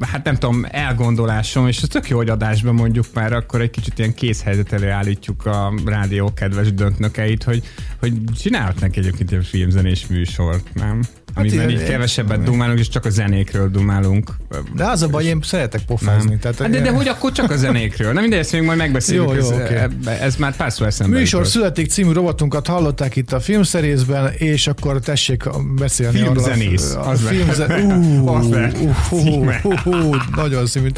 hát 0.00 0.24
nem 0.24 0.34
tudom, 0.34 0.66
elgondolásom, 0.70 1.66
és 1.66 1.82
ez 1.82 1.88
tök 1.88 2.08
jó, 2.08 2.16
hogy 2.16 2.28
adásban 2.28 2.74
mondjuk 2.74 3.06
már 3.14 3.32
akkor 3.32 3.60
egy 3.60 3.70
kicsit 3.70 3.98
ilyen 3.98 4.14
készhelyzet 4.14 4.72
elé 4.72 4.88
állítjuk 5.20 5.46
a 5.46 5.72
rádió 5.84 6.32
kedves 6.34 6.72
döntnökeit, 6.72 7.42
hogy, 7.42 7.62
hogy 7.98 8.12
csinálhatnánk 8.36 8.96
egyébként 8.96 9.30
ilyen 9.30 9.42
filmzenés 9.42 10.06
műsort, 10.06 10.74
nem? 10.74 11.02
Amiben 11.34 11.68
igen, 11.70 11.80
így 11.80 11.88
kevesebbet 11.88 12.42
dumálunk, 12.42 12.78
és 12.78 12.88
csak 12.88 13.04
a 13.04 13.10
zenékről 13.10 13.68
dumálunk. 13.70 14.30
De 14.76 14.84
az 14.84 15.02
a 15.02 15.08
baj, 15.08 15.24
én 15.24 15.38
szeretek 15.42 15.82
pofázni. 15.82 16.38
Tehát, 16.38 16.58
Hát 16.58 16.70
de, 16.70 16.80
de 16.80 16.90
hogy 16.90 17.08
akkor 17.08 17.32
csak 17.32 17.50
a 17.50 17.56
zenékről? 17.56 18.12
Nem 18.12 18.22
mindegy, 18.22 18.38
ezt 18.38 18.52
még 18.52 18.62
majd 18.62 18.78
megbeszéljük. 18.78 19.24
Jó, 19.24 19.34
jó, 19.34 19.50
ez, 19.58 19.68
ebbe- 19.68 20.20
ez 20.20 20.36
már 20.36 20.56
párszor 20.56 20.86
eszembe 20.86 21.16
Műsor 21.18 21.38
jutott. 21.38 21.52
születik 21.54 21.90
című 21.90 22.12
rovatunkat 22.12 22.66
hallották 22.66 23.16
itt 23.16 23.32
a 23.32 23.40
filmszerészben, 23.40 24.32
és 24.32 24.66
akkor 24.66 25.00
tessék 25.00 25.42
beszélni 25.78 26.18
Filmzenész, 26.18 26.90
arról. 26.90 27.02
A, 27.02 27.06
a 27.08 27.10
az 27.10 27.20
filmze... 27.20 27.66
lehet. 27.66 27.84
Ú, 28.20 28.28
Az 28.28 28.48
lehet 28.48 28.76
ú, 28.80 28.94
ú, 29.10 29.16
címe. 29.18 29.60
ú, 29.62 29.90
ú, 29.90 30.14
nagyon 30.36 30.66
szimű. 30.66 30.88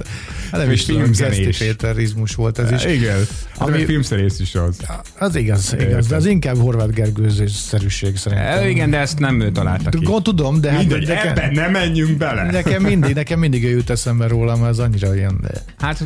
Hát 0.51 0.61
nem 0.61 0.71
is 0.71 0.85
tudom, 0.85 1.11
Péterizmus 1.59 2.35
volt 2.35 2.59
ez 2.59 2.71
is. 2.71 2.85
Igen, 2.95 3.17
ami... 3.59 3.73
Ami- 3.73 3.85
filmszerész 3.85 4.39
is 4.39 4.55
az. 4.55 4.77
Az 5.19 5.37
igaz, 5.37 5.77
igaz, 5.81 6.07
de 6.07 6.17
az 6.17 6.27
inkább 6.27 6.57
Horváth 6.57 6.93
Gergőzőszerűség 6.93 8.17
szerintem. 8.17 8.47
E, 8.59 8.69
igen, 8.69 8.91
de 8.91 8.99
ezt 8.99 9.19
nem 9.19 9.41
ő 9.41 9.51
találta 9.51 9.91
ki. 9.91 10.05
Tudom, 10.23 10.61
de 10.61 10.71
hát 10.71 10.79
Mindegy, 10.79 11.07
nekem, 11.09 11.29
ebben 11.29 11.53
nem 11.53 11.71
menjünk 11.71 12.17
bele. 12.17 12.51
nekem, 12.51 12.83
mindig, 12.83 13.15
nekem 13.15 13.39
mindig 13.39 13.65
ő 13.65 13.69
jut 13.71 13.91
eszembe 13.91 14.27
róla, 14.27 14.57
mert 14.57 14.71
az 14.71 14.79
annyira 14.79 15.15
ilyen... 15.15 15.39
De... 15.43 15.51
Hát 15.79 16.03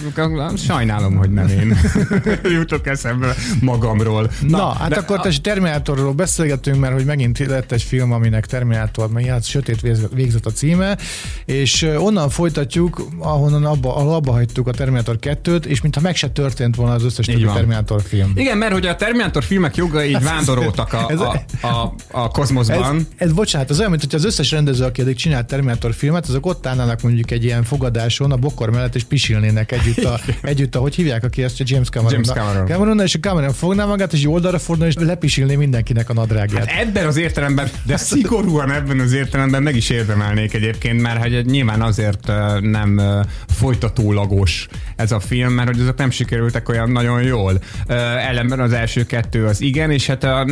sajnálom, 0.56 1.16
hogy 1.16 1.30
nem 1.30 1.48
én 1.48 1.76
jutok 2.58 2.86
eszembe 2.86 3.34
magamról. 3.60 4.30
Na, 4.40 4.56
Na 4.56 4.72
hát 4.72 4.88
de- 4.88 4.96
akkor 4.96 5.20
te 5.20 5.30
Terminátorról 5.42 6.12
beszélgetünk, 6.12 6.80
mert 6.80 6.92
hogy 6.94 7.04
megint 7.04 7.38
lett 7.38 7.72
egy 7.72 7.82
film, 7.82 8.12
aminek 8.12 8.46
Terminátor, 8.46 9.10
meg 9.10 9.24
hát 9.24 9.44
Sötét 9.44 9.80
végzet- 9.80 10.12
végzet 10.14 10.46
a 10.46 10.50
címe, 10.50 10.96
és 11.44 11.82
onnan 11.98 12.28
folytatjuk, 12.28 13.06
ahonnan 13.18 13.64
abba, 13.64 13.96
ahol 13.96 14.14
abba 14.14 14.32
hagytuk 14.32 14.66
a 14.68 14.70
Terminátor 14.70 15.18
2-t, 15.20 15.64
és 15.64 15.80
mintha 15.80 16.00
meg 16.00 16.16
se 16.16 16.28
történt 16.28 16.76
volna 16.76 16.94
az 16.94 17.04
összes 17.04 17.26
többi. 17.26 17.44
Terminátor 17.44 18.02
film. 18.02 18.32
Igen, 18.34 18.58
mert 18.58 18.72
hogy 18.72 18.86
a 18.86 18.96
Terminátor 18.96 19.44
filmek 19.44 19.76
jogai 19.76 20.08
így 20.14 20.22
vándoroltak 20.22 20.92
a, 20.92 21.06
Ez- 21.10 21.20
a, 21.20 21.44
a, 21.62 21.94
a 22.10 22.28
kozmoszban. 22.28 22.96
Ez, 22.96 23.02
ez, 23.16 23.32
bocsánat, 23.32 23.70
az 23.70 23.78
olyan, 23.78 23.90
mint 23.90 24.05
hogy 24.10 24.20
az 24.20 24.26
összes 24.26 24.50
rendező, 24.50 24.84
aki 24.84 25.00
eddig 25.00 25.16
csinált 25.16 25.46
Terminátor 25.46 25.94
filmet, 25.94 26.26
azok 26.28 26.46
ott 26.46 26.66
állnának 26.66 27.02
mondjuk 27.02 27.30
egy 27.30 27.44
ilyen 27.44 27.62
fogadáson 27.64 28.32
a 28.32 28.36
bokor 28.36 28.70
mellett, 28.70 28.94
és 28.94 29.04
pisilnének 29.04 29.72
együtt, 29.72 30.04
a, 30.04 30.20
együtt 30.42 30.76
ahogy 30.76 30.94
hívják, 30.94 31.24
aki 31.24 31.42
ezt 31.42 31.62
James 31.64 31.88
Cameron. 31.88 32.12
James 32.12 32.28
Cameron. 32.28 32.66
Cameron 32.66 33.00
és 33.00 33.14
a 33.14 33.18
Cameron 33.18 33.52
fogná 33.52 33.84
magát, 33.84 34.12
és 34.12 34.26
oldalra 34.26 34.58
fordulna, 34.58 34.92
és 34.92 35.06
lepisilné 35.06 35.56
mindenkinek 35.56 36.10
a 36.10 36.12
nadrágját. 36.12 36.70
Hát 36.70 36.86
ebben 36.86 37.06
az 37.06 37.16
értelemben, 37.16 37.68
de 37.82 37.96
szigorúan 37.96 38.72
ebben 38.72 39.00
az 39.00 39.12
értelemben 39.12 39.62
meg 39.62 39.76
is 39.76 39.90
érdemelnék 39.90 40.54
egyébként, 40.54 41.00
mert 41.00 41.22
hogy 41.22 41.46
nyilván 41.46 41.82
azért 41.82 42.26
nem 42.60 42.98
ö, 42.98 43.20
folytatólag 43.46 44.26
átlagos 44.26 44.68
ez 44.96 45.12
a 45.12 45.20
film, 45.20 45.52
mert 45.52 45.68
hogy 45.68 45.80
azok 45.80 45.96
nem 45.96 46.10
sikerültek 46.10 46.68
olyan 46.68 46.90
nagyon 46.90 47.22
jól. 47.22 47.58
Ellenben 47.86 48.60
az 48.60 48.72
első 48.72 49.04
kettő 49.04 49.46
az 49.46 49.60
igen, 49.60 49.90
és 49.90 50.06
hát 50.06 50.24
a, 50.24 50.46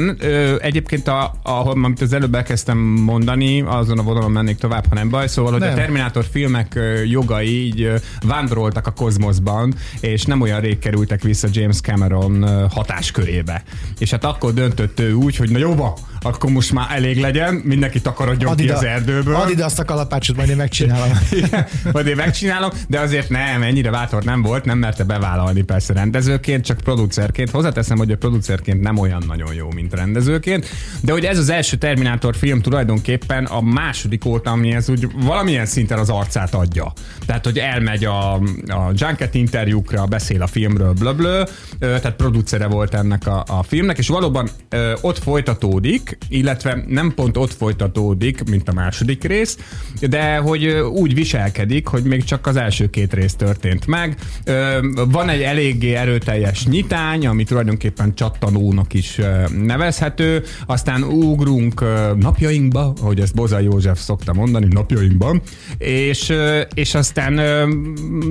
egyébként, 0.61 1.09
a, 1.09 1.35
ahol, 1.43 1.85
amit 1.85 2.01
az 2.01 2.13
előbb 2.13 2.35
elkezdtem 2.35 2.79
mondani, 2.79 3.44
azon 3.67 3.99
a 3.99 4.03
vonalon 4.03 4.31
mennék 4.31 4.57
tovább, 4.57 4.87
ha 4.89 4.95
nem 4.95 5.09
baj, 5.09 5.29
szóval, 5.29 5.53
hogy 5.53 5.61
Nem. 5.61 5.73
a 5.73 5.75
Terminátor 5.75 6.25
filmek 6.31 6.79
jogai 7.05 7.65
így 7.65 7.93
vándoroltak 8.21 8.87
a 8.87 8.91
kozmoszban, 8.91 9.75
és 10.01 10.25
nem 10.25 10.41
olyan 10.41 10.61
rég 10.61 10.79
kerültek 10.79 11.23
vissza 11.23 11.49
James 11.51 11.81
Cameron 11.81 12.69
hatáskörébe. 12.71 13.63
És 13.99 14.11
hát 14.11 14.25
akkor 14.25 14.53
döntött 14.53 15.01
ő 15.01 15.13
úgy, 15.13 15.37
hogy 15.37 15.51
na 15.51 15.59
jó, 15.59 15.75
van, 15.75 15.93
akkor 16.21 16.51
most 16.51 16.73
már 16.73 16.87
elég 16.91 17.21
legyen, 17.21 17.55
mindenki 17.55 18.01
takarodjon 18.01 18.57
ki 18.57 18.69
az 18.69 18.85
erdőből. 18.85 19.35
add 19.35 19.51
ide 19.51 19.65
azt 19.65 19.79
a 19.79 19.85
kalapácsot, 19.85 20.37
majd 20.37 20.49
én 20.49 20.57
megcsinálom. 20.57 21.19
Igen, 21.43 21.67
majd 21.93 22.07
én 22.07 22.17
megcsinálom, 22.17 22.71
de 22.89 23.01
azért 23.01 23.29
nem, 23.29 23.63
ennyire 23.63 23.91
bátor 23.91 24.25
nem 24.25 24.43
volt, 24.43 24.65
nem 24.65 24.79
merte 24.79 25.05
bevállalni 25.05 25.63
persze 25.63 25.93
rendezőként, 25.93 26.65
csak 26.65 26.77
producerként. 26.77 27.51
Hozzáteszem, 27.51 27.99
hogy 27.99 28.11
a 28.11 28.17
producerként 28.17 28.81
nem 28.81 28.99
olyan 28.99 29.23
nagyon 29.27 29.55
jó, 29.55 29.69
mint 29.75 29.95
rendezőként, 29.95 30.69
de 31.01 31.13
hogy 31.13 31.25
ez 31.25 31.39
az 31.39 31.49
első 31.49 31.77
Terminátor 31.77 32.37
film 32.37 32.61
tulajdonképpen 32.61 33.34
a 33.45 33.61
második 33.61 34.25
óta, 34.25 34.51
ami 34.51 34.73
ez 34.73 34.89
úgy 34.89 35.09
valamilyen 35.23 35.67
szinten 35.67 35.99
az 35.99 36.09
arcát 36.11 36.55
adja. 36.55 36.93
Tehát, 37.27 37.45
hogy 37.45 37.59
elmegy 37.59 38.05
a, 38.05 38.35
a 38.67 38.91
Junket 38.95 39.35
interjúkra, 39.35 40.07
beszél 40.07 40.43
a 40.43 40.47
filmről, 40.47 40.93
blöblö, 40.93 41.43
tehát 41.79 42.13
producere 42.13 42.67
volt 42.67 42.95
ennek 42.95 43.27
a, 43.27 43.45
a 43.49 43.63
filmnek, 43.63 43.99
és 43.99 44.09
valóban 44.09 44.49
ö, 44.69 44.93
ott 45.01 45.19
folytatódik, 45.19 46.19
illetve 46.29 46.85
nem 46.89 47.13
pont 47.15 47.37
ott 47.37 47.53
folytatódik, 47.53 48.45
mint 48.51 48.69
a 48.69 48.73
második 48.73 49.25
rész, 49.25 49.59
de 50.01 50.37
hogy 50.37 50.67
úgy 50.75 51.15
viselkedik, 51.15 51.87
hogy 51.87 52.03
még 52.03 52.25
csak 52.25 52.47
az 52.47 52.57
első 52.57 52.91
két 52.91 53.13
rész 53.13 53.35
történt 53.35 53.87
meg. 53.87 54.17
Ö, 54.45 54.79
Van 55.11 55.29
egy 55.29 55.43
eléggé 55.43 55.95
erőteljes 55.95 56.67
nyitány, 56.67 57.27
ami 57.27 57.45
tulajdonképpen 57.45 58.15
csattanónak 58.15 58.95
is 58.95 59.21
nevezhető, 59.63 60.43
aztán 60.67 61.03
ugrunk 61.03 61.85
napjainkba, 62.19 62.93
ahogy 63.01 63.21
ezt 63.25 63.35
Bozai 63.35 63.65
József 63.65 64.01
szokta 64.01 64.33
mondani, 64.33 64.67
napjainkban, 64.71 65.43
és, 65.79 66.33
és 66.75 66.95
aztán 66.95 67.35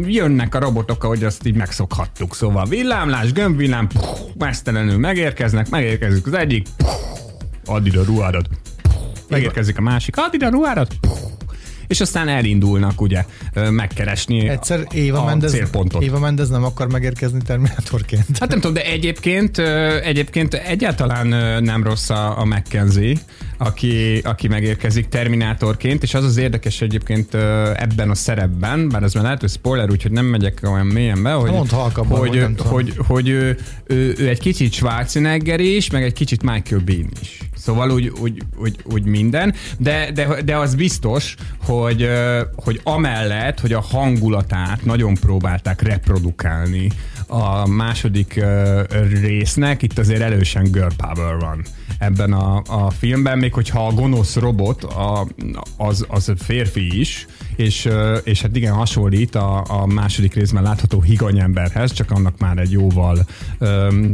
jönnek 0.08 0.56
a 0.56 0.60
robotok, 0.60 1.04
ahogy 1.04 1.24
azt 1.24 1.48
így 1.48 1.56
megszokhattuk. 1.56 2.36
Szóval 2.36 2.66
villámlás, 2.66 3.32
gömbvillám, 3.32 3.88
puh, 3.88 4.04
mesztelenül 4.38 4.98
megérkeznek, 4.98 5.70
megérkezik 5.70 6.28
az 6.28 6.34
egyik, 6.34 6.68
puh, 6.78 6.90
add 7.66 7.86
ide 7.86 8.00
a 8.00 8.04
ruhádat, 8.04 8.50
megérkezik 9.30 9.78
a 9.78 9.82
másik, 9.82 10.18
add 10.18 10.34
ide 10.34 10.46
a 10.46 10.50
ruhádat, 10.50 10.96
puh, 11.02 11.18
és 11.88 12.02
aztán 12.02 12.28
elindulnak 12.28 13.02
ugye 13.02 13.26
megkeresni 13.70 14.48
Egyszer 14.50 14.88
Éva 14.92 15.22
a 15.22 15.26
Mendez, 15.26 15.52
célpontot. 15.52 16.04
Éva 16.04 16.20
Mendez 16.20 16.50
nem 16.50 16.64
akar 16.64 16.92
megérkezni 16.92 17.40
Terminátorként. 17.46 18.38
Hát 18.40 18.50
nem 18.50 18.60
tudom, 18.60 18.74
de 18.74 18.86
egyébként, 18.86 19.58
egyébként 20.04 20.54
egyáltalán 20.54 21.28
nem 21.64 21.84
rossz 21.84 22.10
a, 22.10 22.40
a 22.40 22.46
McKenzie, 22.46 23.18
aki, 23.66 24.22
aki 24.24 24.48
megérkezik 24.48 25.08
Terminátorként, 25.08 26.04
és 26.04 26.14
az 26.14 26.24
az 26.24 26.38
érdekes 26.38 26.82
egyébként 26.82 27.34
ebben 27.76 28.10
a 28.10 28.16
szerepben, 28.16 28.90
bár 28.90 29.04
ez 29.04 29.14
már 29.14 29.24
lehet, 29.24 29.40
hogy 29.40 29.50
spoiler, 29.50 29.90
úgyhogy 29.90 30.12
nem 30.12 30.26
megyek 30.26 30.60
olyan 30.64 30.86
mélyen 30.86 31.24
be, 31.24 31.32
hogy, 31.32 31.52
mondd 31.52 31.70
halkabban, 31.70 32.20
hogy, 32.20 32.32
tudom. 32.32 32.72
hogy, 32.72 32.94
hogy 32.98 33.30
ő, 33.30 33.58
ő, 33.86 34.16
ő, 34.18 34.28
egy 34.28 34.40
kicsit 34.40 34.74
Schwarzenegger 34.74 35.60
is, 35.60 35.90
meg 35.90 36.04
egy 36.04 36.14
kicsit 36.14 36.42
Michael 36.42 36.82
Bean 36.86 37.10
is. 37.22 37.38
Szóval 37.56 37.92
úgy, 37.92 38.12
úgy, 38.22 38.42
úgy, 38.58 38.76
úgy 38.84 39.04
minden, 39.04 39.54
de, 39.78 40.12
de, 40.14 40.42
de 40.46 40.58
az 40.58 40.76
biztos, 40.76 41.36
hogy, 41.66 42.10
hogy 42.56 42.80
amellett, 42.84 43.60
hogy 43.60 43.74
a 43.74 43.82
hangulatát 43.82 44.86
nagyon 44.86 45.14
próbálták 45.14 45.82
reprodukálni 45.82 46.90
a 47.28 47.68
második 47.68 48.36
ö, 48.36 48.82
résznek, 49.22 49.82
itt 49.82 49.98
azért 49.98 50.22
erősen 50.22 50.72
girl 50.72 50.88
power 50.98 51.38
van 51.40 51.66
ebben 52.00 52.34
a, 52.34 52.62
a 52.68 52.90
filmben, 52.90 53.38
még 53.38 53.54
hogyha 53.54 53.88
a 53.88 53.94
gonosz 53.94 54.36
robot 54.36 54.84
a, 54.84 55.28
az, 55.78 56.06
az 56.10 56.34
férfi 56.38 57.00
is, 57.00 57.26
és, 57.56 57.90
és 58.24 58.42
hát 58.42 58.56
igen, 58.56 58.74
hasonlít 58.74 59.36
a, 59.36 59.64
a 59.68 59.86
második 59.86 60.34
részben 60.34 60.64
látható 60.64 61.02
higanyemberhez, 61.02 61.92
csak 61.92 62.12
annak 62.12 62.40
már 62.40 62.58
egy 62.58 62.72
jóval 62.72 63.26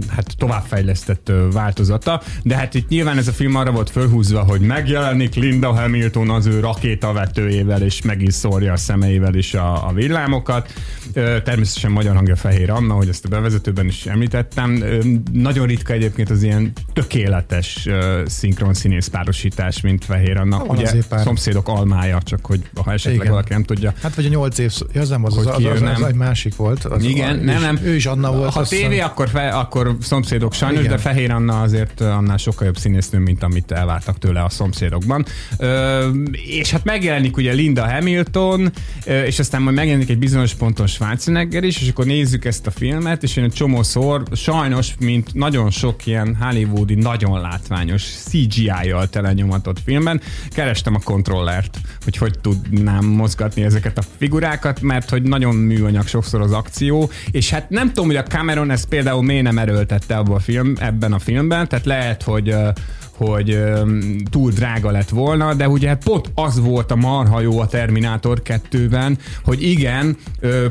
hát 0.08 0.34
továbbfejlesztett 0.38 1.32
változata, 1.52 2.22
de 2.44 2.56
hát 2.56 2.74
itt 2.74 2.88
nyilván 2.88 3.18
ez 3.18 3.28
a 3.28 3.32
film 3.32 3.56
arra 3.56 3.72
volt 3.72 3.90
fölhúzva, 3.90 4.44
hogy 4.44 4.62
megjelenik 4.62 5.36
Linda 5.36 5.72
Hamilton 5.72 6.30
az 6.30 6.46
ő 6.46 6.60
rakétavetőjével, 6.60 7.82
és 7.82 8.02
meg 8.02 8.22
is 8.22 8.34
szórja 8.34 8.74
a 8.74 8.78
szemeivel 8.78 9.34
is 9.34 9.54
a, 9.54 9.88
a 9.88 9.92
villámokat. 9.94 10.74
Természetesen 11.44 11.92
magyar 11.92 12.16
hangja 12.16 12.36
Fehér 12.36 12.70
Anna, 12.70 12.94
hogy 12.94 13.08
ezt 13.08 13.26
a 13.26 13.30
bevezetőben 13.30 13.86
is 13.86 14.06
említettem. 14.06 14.84
Nagyon 15.32 15.68
ritka 15.68 15.94
egyébként 15.94 16.30
az 16.30 16.44
ilyen 16.44 16.72
tökéletes 16.94 17.88
szinkron 18.26 18.74
színész 18.74 19.08
párosítás, 19.08 19.82
mint 19.82 20.06
Fehér 20.06 20.38
Anna. 20.38 20.58
Van 20.58 20.78
Ugye 20.78 20.92
szomszédok 21.10 21.68
almája, 21.68 22.22
csak 22.22 22.46
hogy 22.46 22.70
ha 22.84 22.92
esetleg 22.92 23.29
Igen. 23.30 23.42
valaki 23.42 23.54
nem 23.54 23.64
tudja, 23.64 23.94
Hát 24.02 24.16
vagy 24.16 24.26
a 24.26 24.30
nyolc 24.30 24.58
év, 24.58 24.74
az 24.94 25.10
nem 25.10 25.26
az, 25.26 25.38
az, 25.38 25.44
Hogy 25.44 25.54
az, 25.54 25.58
ki 25.80 25.86
az, 25.86 25.98
az, 26.00 26.04
egy 26.08 26.16
másik 26.16 26.56
volt. 26.56 26.84
Az, 26.86 27.04
Igen, 27.04 27.40
ő 27.40 27.44
nem, 27.44 27.56
is- 27.56 27.62
nem. 27.62 27.80
Ő 27.84 27.96
is 27.96 28.06
Anna 28.06 28.32
volt. 28.32 28.54
Ha 28.54 28.64
tévé, 28.64 29.00
akkor, 29.00 29.30
fe, 29.30 29.50
akkor 29.50 29.98
szomszédok 30.02 30.54
sajnos, 30.54 30.80
Igen. 30.80 30.92
de 30.92 30.98
Fehér 30.98 31.32
Anna 31.32 31.62
azért 31.62 32.02
annál 32.02 32.38
sokkal 32.38 32.66
jobb 32.66 32.78
színésznő, 32.78 33.20
mint 33.20 33.44
amit 33.44 33.72
elvártak 33.72 34.18
tőle 34.18 34.42
a 34.44 34.50
szomszédokban. 34.50 35.26
Ö, 35.58 36.08
és 36.32 36.72
hát 36.72 36.84
megjelenik 36.84 37.38
ugye 37.38 37.52
Linda 37.54 37.92
Hamilton, 37.92 38.72
és 39.06 39.40
aztán 39.40 39.62
majd 39.62 39.76
megjelenik 39.76 40.10
egy 40.10 40.18
bizonyos 40.20 40.54
ponton 40.54 40.88
Schwarzenegger 40.88 41.64
is, 41.64 41.82
és 41.82 41.90
akkor 41.90 42.06
nézzük 42.06 42.46
ezt 42.46 42.68
a 42.68 42.72
filmet, 42.72 43.24
és 43.24 43.36
én 43.36 43.44
egy 43.44 43.54
csomószor, 43.54 44.24
sajnos, 44.34 44.94
mint 45.00 45.34
nagyon 45.34 45.70
sok 45.70 46.06
ilyen 46.06 46.38
hollywoodi, 46.40 46.96
nagyon 46.96 47.42
látványos 47.42 48.04
CGI-jal 48.04 49.08
telenyomatott 49.10 49.78
filmben, 49.86 50.22
kerestem 50.50 50.96
a 50.96 51.00
kontrollert, 51.04 51.78
hogy 52.04 52.18
hogy 52.18 52.40
tudnám 52.42 53.06
mozgatni 53.20 53.64
ezeket 53.64 53.98
a 53.98 54.04
figurákat, 54.18 54.82
mert 54.82 55.10
hogy 55.10 55.22
nagyon 55.24 55.56
műanyag 55.56 56.08
sokszor 56.08 56.42
az 56.42 56.52
akció, 56.52 57.10
és 57.32 57.50
hát 57.50 57.70
nem 57.70 57.88
tudom, 57.88 58.06
hogy 58.06 58.16
a 58.16 58.24
Cameron 58.24 58.72
ezt 58.72 58.86
például 58.86 59.24
miért 59.24 59.44
nem 59.44 59.58
erőltette 59.58 60.18
abba 60.18 60.36
a 60.36 60.40
film, 60.40 60.74
ebben 60.80 61.14
a 61.14 61.20
filmben, 61.20 61.68
tehát 61.68 61.86
lehet, 61.86 62.24
hogy 62.24 62.56
hogy 63.20 63.64
túl 64.32 64.52
drága 64.52 64.92
lett 64.92 65.10
volna, 65.10 65.54
de 65.54 65.70
ugye 65.70 65.96
pont 65.96 66.32
az 66.34 66.60
volt 66.60 66.92
a 66.92 66.96
marha 66.96 67.42
jó 67.42 67.60
a 67.60 67.68
Terminátor 67.68 68.42
2-ben, 68.46 69.18
hogy 69.44 69.64
igen, 69.64 70.18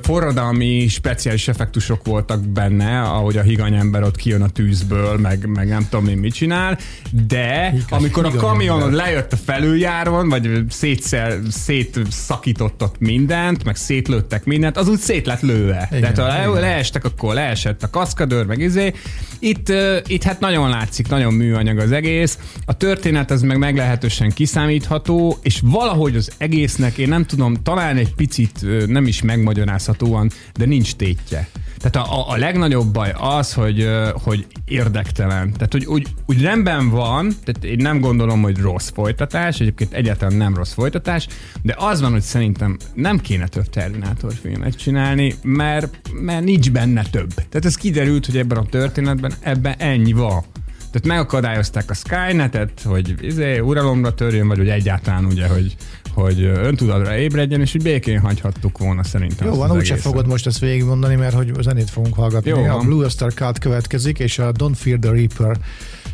forradalmi 0.03 0.89
speciális 0.89 1.49
effektusok 1.49 2.05
voltak 2.05 2.41
benne, 2.41 3.01
ahogy 3.01 3.37
a 3.37 3.43
higanyember 3.43 4.03
ott 4.03 4.17
kijön 4.17 4.43
a 4.43 4.49
tűzből, 4.49 5.19
meg, 5.19 5.47
meg 5.47 5.69
nem 5.69 5.87
tudom 5.91 6.09
én 6.09 6.17
mit 6.17 6.35
csinál, 6.35 6.79
de 7.27 7.75
amikor 7.89 8.25
a 8.25 8.31
higanyember. 8.31 8.41
kamion 8.41 8.93
lejött 8.93 9.33
a 9.33 9.37
felüljáron, 9.37 10.29
vagy 10.29 10.65
szétszer, 10.69 11.39
szétszakított 11.51 12.83
ott 12.83 12.99
mindent, 12.99 13.65
meg 13.65 13.77
szétlőttek 13.77 14.45
mindent, 14.45 14.77
az 14.77 14.89
úgy 14.89 14.99
szét 14.99 15.27
lett 15.27 15.41
lőve. 15.41 15.89
Igen, 15.91 16.15
Tehát 16.15 16.45
ha 16.45 16.53
le, 16.53 16.61
leestek, 16.61 17.05
akkor 17.05 17.35
leesett 17.35 17.83
a 17.83 17.91
kaszkadőr, 17.91 18.47
meg 18.47 18.59
izé. 18.59 18.93
Itt, 19.39 19.69
uh, 19.69 19.97
itt 20.07 20.23
hát 20.23 20.41
nagyon 20.41 20.69
látszik, 20.69 21.09
nagyon 21.09 21.35
műanyag 21.35 21.79
az 21.79 21.93
egész. 21.93 22.38
A 22.64 22.77
történet 22.77 23.31
az 23.31 23.42
meg 23.42 23.59
meglehetősen 23.59 24.31
kiszámítható, 24.31 25.38
és 25.42 25.61
valahogy 25.64 26.16
az 26.16 26.31
egésznek, 26.37 26.98
én 26.98 27.09
nem 27.09 27.24
tudom, 27.24 27.55
talán 27.62 27.96
egy 27.96 28.14
picit 28.14 28.87
nem 28.87 29.07
is 29.07 29.22
megmagyarázhatóan, 29.22 30.31
de 30.55 30.64
nincs 30.64 30.94
tétje. 30.94 31.48
Tehát 31.79 32.09
a, 32.09 32.18
a, 32.18 32.31
a 32.31 32.37
legnagyobb 32.37 32.92
baj 32.92 33.14
az, 33.18 33.53
hogy, 33.53 33.88
hogy 34.12 34.46
érdektelen. 34.64 35.53
Tehát, 35.53 35.72
hogy 35.72 35.85
úgy, 35.85 36.07
úgy 36.27 36.42
rendben 36.42 36.90
van, 36.90 37.35
tehát 37.44 37.64
én 37.64 37.83
nem 37.83 38.01
gondolom, 38.01 38.42
hogy 38.42 38.59
rossz 38.59 38.90
folytatás, 38.94 39.61
egyébként 39.61 39.92
egyáltalán 39.92 40.37
nem 40.37 40.55
rossz 40.55 40.72
folytatás, 40.72 41.27
de 41.62 41.74
az 41.79 42.01
van, 42.01 42.12
hogy 42.12 42.22
szerintem 42.22 42.77
nem 42.94 43.20
kéne 43.20 43.46
több 43.48 43.68
Terminátor 43.68 44.33
filmet 44.42 44.77
csinálni, 44.77 45.35
mert, 45.42 46.01
mert 46.12 46.44
nincs 46.44 46.70
benne 46.70 47.03
több. 47.11 47.35
Tehát 47.35 47.64
ez 47.64 47.77
kiderült, 47.77 48.26
hogy 48.26 48.36
ebben 48.36 48.59
a 48.59 48.64
történetben 48.64 49.32
ebben 49.41 49.74
ennyi 49.78 50.12
van. 50.12 50.45
Tehát 50.91 51.07
megakadályozták 51.07 51.91
a 51.91 51.95
Skynetet, 51.95 52.82
hogy 52.84 53.14
izé, 53.20 53.59
uralomra 53.59 54.14
törjön, 54.14 54.49
vagy 54.49 54.59
hogy 54.59 54.68
egyáltalán 54.68 55.24
ugye, 55.24 55.47
hogy, 55.47 55.76
hogy 56.14 56.43
öntudatra 56.43 57.16
ébredjen, 57.16 57.61
és 57.61 57.74
úgy 57.74 57.82
békén 57.82 58.20
hagyhattuk 58.20 58.78
volna 58.78 59.03
szerintem. 59.05 59.49
Jó 59.49 59.55
van, 59.55 59.70
úgyse 59.70 59.97
fogod 59.97 60.26
most 60.26 60.47
ezt 60.47 60.59
végigmondani, 60.59 61.14
mert 61.14 61.34
hogy 61.34 61.53
zenét 61.61 61.91
fogunk 61.91 62.14
hallgatni. 62.14 62.51
Jó 62.51 62.64
a 62.64 62.72
van. 62.72 62.86
Blue 62.86 63.03
Oyster 63.03 63.34
Cult 63.34 63.59
következik, 63.59 64.18
és 64.18 64.39
a 64.39 64.53
Don't 64.53 64.74
Fear 64.74 64.99
the 64.99 65.11
Reaper 65.11 65.57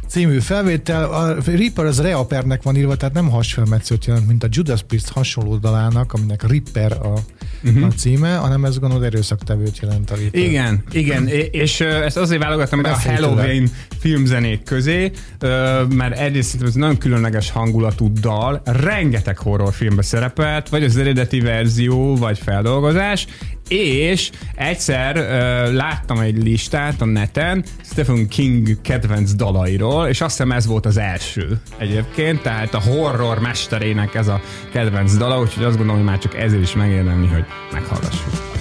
című 0.07 0.39
felvétel. 0.39 1.05
A 1.05 1.35
Reaper 1.45 1.85
az 1.85 2.01
Reapernek 2.01 2.62
van 2.62 2.77
írva, 2.77 2.97
tehát 2.97 3.14
nem 3.14 3.31
hasfelmetszőt 3.31 4.05
jelent, 4.05 4.27
mint 4.27 4.45
a 4.45 4.49
Judas 4.51 4.83
Priest 4.83 5.09
hasonló 5.09 5.57
dalának, 5.57 6.12
aminek 6.12 6.49
Ripper 6.49 6.93
a, 6.93 7.14
uh-huh. 7.65 7.85
a 7.85 7.91
címe, 7.91 8.37
hanem 8.37 8.65
ez 8.65 8.79
gondolod 8.79 9.05
erőszaktevőt 9.05 9.79
jelent 9.79 10.11
a 10.11 10.15
Reaper. 10.15 10.41
Igen, 10.41 10.83
igen, 10.93 11.29
és 11.51 11.81
ezt 11.81 12.17
azért 12.17 12.43
válogattam 12.43 12.79
ide 12.79 12.91
a 12.91 12.99
Halloween 12.99 13.71
filmzenék 13.99 14.62
közé, 14.62 15.11
mert 15.89 16.19
egyrészt 16.19 16.49
szerintem 16.49 16.69
ez 16.69 16.75
nagyon 16.75 16.99
különleges 16.99 17.51
hangulatú 17.51 18.12
dal, 18.12 18.62
rengeteg 18.65 19.39
horrorfilmbe 19.39 20.03
szerepelt, 20.03 20.69
vagy 20.69 20.85
az 20.85 20.97
eredeti 20.97 21.41
verzió, 21.41 22.17
vagy 22.17 22.39
feldolgozás, 22.39 23.27
és 23.69 24.31
egyszer 24.55 25.17
ö, 25.17 25.73
láttam 25.73 26.19
egy 26.19 26.43
listát 26.43 27.01
a 27.01 27.05
neten 27.05 27.65
Stephen 27.83 28.29
King 28.29 28.81
kedvenc 28.83 29.35
dalairól, 29.35 30.07
és 30.07 30.21
azt 30.21 30.37
hiszem 30.37 30.53
ez 30.53 30.67
volt 30.67 30.87
az 30.87 30.97
első 30.97 31.61
egyébként, 31.79 32.43
tehát 32.43 32.75
a 32.75 32.81
horror 32.81 33.39
mesterének 33.39 34.15
ez 34.15 34.29
a 34.29 34.41
kedvenc 34.73 35.17
dala, 35.17 35.41
úgyhogy 35.41 35.65
azt 35.65 35.77
gondolom, 35.77 36.01
hogy 36.01 36.11
már 36.11 36.19
csak 36.19 36.37
ezért 36.37 36.62
is 36.62 36.75
megérdemli, 36.75 37.27
hogy 37.27 37.45
meghallgassuk. 37.73 38.54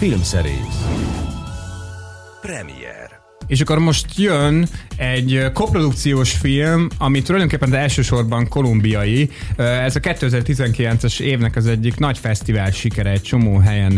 Filmszerész. 0.00 0.84
Premier. 2.40 3.10
És 3.46 3.60
akkor 3.60 3.78
most 3.78 4.06
jön 4.16 4.66
egy 4.96 5.50
koprodukciós 5.52 6.32
film, 6.32 6.86
ami 6.98 7.22
tulajdonképpen 7.22 7.70
de 7.70 7.78
elsősorban 7.78 8.48
kolumbiai. 8.48 9.30
Ez 9.56 9.96
a 9.96 10.00
2019-es 10.00 11.20
évnek 11.20 11.56
az 11.56 11.66
egyik 11.66 11.98
nagy 11.98 12.18
fesztivál 12.18 12.70
sikere, 12.70 13.10
egy 13.10 13.22
csomó 13.22 13.58
helyen 13.58 13.92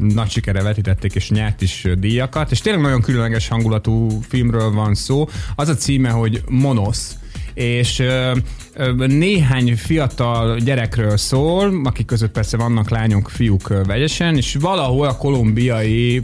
nagy 0.00 0.30
sikere 0.30 0.62
vetítették 0.62 1.14
és 1.14 1.30
nyert 1.30 1.62
is 1.62 1.86
díjakat, 1.98 2.50
és 2.50 2.60
tényleg 2.60 2.82
nagyon 2.82 3.00
különleges 3.00 3.48
hangulatú 3.48 4.20
filmről 4.28 4.70
van 4.70 4.94
szó. 4.94 5.28
Az 5.54 5.68
a 5.68 5.74
címe, 5.74 6.10
hogy 6.10 6.42
Monosz 6.48 7.16
és 7.54 8.02
néhány 9.06 9.76
fiatal 9.76 10.58
gyerekről 10.58 11.16
szól, 11.16 11.80
akik 11.84 12.06
között 12.06 12.32
persze 12.32 12.56
vannak 12.56 12.90
lányok, 12.90 13.30
fiúk 13.30 13.84
vegyesen, 13.86 14.36
és 14.36 14.56
valahol 14.60 15.06
a 15.06 15.16
kolumbiai 15.16 16.22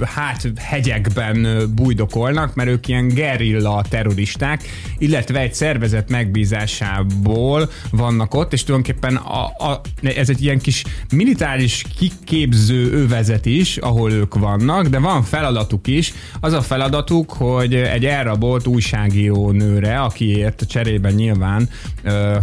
hát 0.00 0.52
hegyekben 0.56 1.70
bujdokolnak, 1.74 2.54
mert 2.54 2.68
ők 2.68 2.88
ilyen 2.88 3.08
gerilla 3.08 3.84
terroristák, 3.88 4.62
illetve 4.98 5.40
egy 5.40 5.54
szervezet 5.54 6.10
megbízásából 6.10 7.70
vannak 7.90 8.34
ott, 8.34 8.52
és 8.52 8.64
tulajdonképpen 8.64 9.16
a, 9.16 9.44
a, 9.44 9.80
ez 10.02 10.28
egy 10.28 10.42
ilyen 10.42 10.58
kis 10.58 10.84
militáris 11.12 11.84
kiképző 11.98 12.92
övezet 12.92 13.46
is, 13.46 13.76
ahol 13.76 14.12
ők 14.12 14.34
vannak, 14.34 14.86
de 14.86 14.98
van 14.98 15.22
feladatuk 15.22 15.86
is. 15.86 16.12
Az 16.40 16.52
a 16.52 16.62
feladatuk, 16.62 17.32
hogy 17.32 17.74
egy 17.74 18.04
elrabolt 18.04 18.66
újságíró 18.66 19.50
nőre, 19.50 20.00
akiért 20.00 20.64
cserében 20.68 21.13
nyilván 21.14 21.68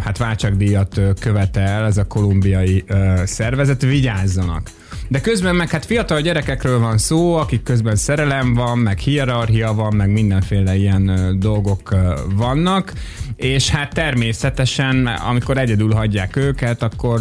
hát 0.03 0.17
váltságdíjat 0.17 1.01
követel 1.19 1.85
ez 1.85 1.97
a 1.97 2.03
kolumbiai 2.07 2.83
szervezet, 3.23 3.81
vigyázzanak. 3.81 4.69
De 5.07 5.21
közben 5.21 5.55
meg 5.55 5.69
hát 5.69 5.85
fiatal 5.85 6.21
gyerekekről 6.21 6.79
van 6.79 6.97
szó, 6.97 7.35
akik 7.35 7.63
közben 7.63 7.95
szerelem 7.95 8.53
van, 8.53 8.77
meg 8.77 8.97
hierarchia 8.97 9.73
van, 9.73 9.95
meg 9.95 10.11
mindenféle 10.11 10.75
ilyen 10.75 11.35
dolgok 11.39 11.95
vannak, 12.35 12.93
és 13.35 13.69
hát 13.69 13.93
természetesen, 13.93 15.05
amikor 15.05 15.57
egyedül 15.57 15.93
hagyják 15.93 16.35
őket, 16.35 16.83
akkor 16.83 17.19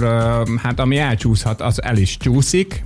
hát 0.63 0.81
ami 0.81 0.99
elcsúszhat, 0.99 1.61
az 1.61 1.83
el 1.83 1.97
is 1.97 2.17
csúszik, 2.17 2.85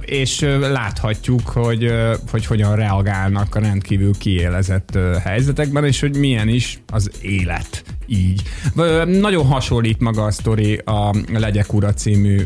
és 0.00 0.40
láthatjuk, 0.60 1.48
hogy, 1.48 1.92
hogy 2.30 2.46
hogyan 2.46 2.76
reagálnak 2.76 3.54
a 3.54 3.60
rendkívül 3.60 4.18
kiélezett 4.18 4.98
helyzetekben, 5.22 5.84
és 5.84 6.00
hogy 6.00 6.16
milyen 6.16 6.48
is 6.48 6.80
az 6.86 7.10
élet 7.20 7.82
így. 8.08 8.42
Nagyon 9.06 9.46
hasonlít 9.46 10.00
maga 10.00 10.24
a 10.24 10.30
sztori 10.30 10.80
a 10.84 11.14
Legyek 11.32 11.72
Ura 11.72 11.94
című 11.94 12.40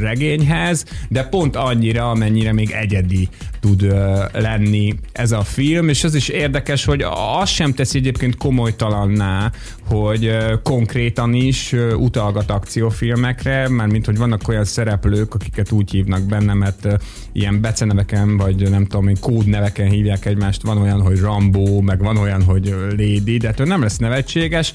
regényhez, 0.00 0.84
de 1.08 1.22
pont 1.22 1.56
annyira, 1.56 2.10
amennyire 2.10 2.52
még 2.52 2.70
egyedi 2.70 3.28
tud 3.60 3.94
lenni 4.32 4.94
ez 5.12 5.32
a 5.32 5.42
film, 5.42 5.88
és 5.88 6.04
az 6.04 6.14
is 6.14 6.28
érdekes, 6.28 6.84
hogy 6.84 7.04
az 7.40 7.48
sem 7.48 7.72
teszi 7.72 7.98
egyébként 7.98 8.36
komolytalanná, 8.36 9.52
hogy 9.84 10.36
konkrétan 10.62 11.34
is 11.34 11.74
utalgat 11.96 12.50
akciófilmekre, 12.50 13.68
mert 13.68 13.90
mint 13.90 14.06
hogy 14.06 14.18
vannak 14.18 14.48
olyan 14.48 14.64
szereplők, 14.64 15.34
akiket 15.34 15.72
úgy 15.72 15.90
hívnak 15.90 16.22
benne, 16.22 16.54
mert 16.54 16.88
ilyen 17.32 17.60
beceneveken, 17.60 18.36
vagy 18.36 18.70
nem 18.70 18.86
tudom, 18.86 19.12
kódneveken 19.20 19.88
hívják 19.88 20.26
egymást, 20.26 20.62
van 20.62 20.78
olyan, 20.78 21.00
hogy 21.00 21.20
Rambo, 21.20 21.80
meg 21.80 21.98
van 21.98 22.16
olyan, 22.16 22.42
hogy 22.42 22.74
Lady, 22.90 23.36
de 23.36 23.48
ettől 23.48 23.66
nem 23.66 23.82
lesz 23.82 23.96
nevetséges, 23.96 24.72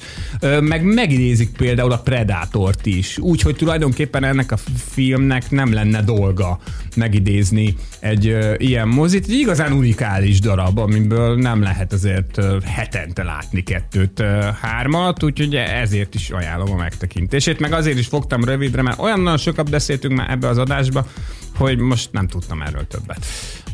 meg 0.60 0.82
megidézik 0.82 1.50
például 1.56 1.92
a 1.92 1.98
Predátort 1.98 2.86
is, 2.86 3.18
úgyhogy 3.18 3.56
tulajdonképpen 3.56 4.24
ennek 4.24 4.52
a 4.52 4.56
filmnek 4.90 5.50
nem 5.50 5.72
lenne 5.72 6.02
dolga 6.02 6.58
megidézni 6.96 7.74
egy 8.00 8.36
ilyen 8.56 8.88
mozit. 8.88 9.24
Egy 9.24 9.32
igazán 9.32 9.72
unikális 9.72 10.40
darab, 10.40 10.78
amiből 10.78 11.36
nem 11.36 11.62
lehet 11.62 11.92
azért 11.92 12.40
hetente 12.64 13.22
látni 13.22 13.62
kettőt, 13.62 14.22
hármat, 14.60 15.22
úgyhogy 15.22 15.54
ezért 15.54 16.14
is 16.14 16.30
ajánlom 16.30 16.72
a 16.72 16.76
megtekintését, 16.76 17.60
meg 17.60 17.72
azért 17.72 17.98
is 17.98 18.06
fogtam 18.06 18.44
rövidre, 18.44 18.82
mert 18.82 18.98
olyan 18.98 19.20
nagyon 19.20 19.38
sokat 19.38 19.70
beszéltünk 19.70 20.16
már 20.16 20.30
ebbe 20.30 20.48
az 20.48 20.58
adásba, 20.58 21.06
hogy 21.56 21.78
most 21.78 22.12
nem 22.12 22.26
tudtam 22.26 22.62
erről 22.62 22.86
többet. 22.86 23.26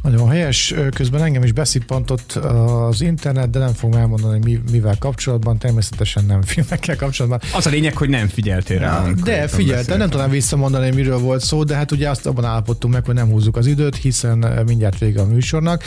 Nagyon 0.02 0.28
helyes, 0.28 0.74
közben 0.94 1.22
engem 1.22 1.42
is 1.42 1.52
beszippantott 1.52 2.32
az 2.32 3.00
internet, 3.00 3.50
de 3.50 3.58
nem 3.58 3.72
fogom 3.72 4.00
elmondani, 4.00 4.38
mi, 4.44 4.60
mivel 4.70 4.96
kapcsolatban, 4.98 5.58
természetesen 5.58 6.24
nem 6.24 6.42
filmekkel 6.52 6.96
kapcsolatban. 6.96 7.40
Az 7.54 7.66
a 7.66 7.70
lényeg, 7.70 7.96
hogy 7.96 8.08
nem 8.08 8.28
figyeltél 8.28 8.78
rá. 8.78 9.08
De 9.24 9.48
figyelj, 9.48 9.84
nem 9.86 10.10
tudom 10.10 10.30
visszamondani, 10.30 10.90
miről 10.90 11.18
volt 11.18 11.40
szó, 11.40 11.64
de 11.64 11.74
hát 11.74 11.92
ugye 11.92 12.10
azt 12.10 12.26
abban 12.26 12.44
állapodtunk 12.44 12.94
meg, 12.94 13.04
hogy 13.04 13.14
nem 13.14 13.28
húzzuk 13.28 13.56
az 13.56 13.66
időt, 13.66 13.96
hiszen 13.96 14.62
mindjárt 14.66 14.98
vége 14.98 15.20
a 15.20 15.26
műsornak. 15.26 15.82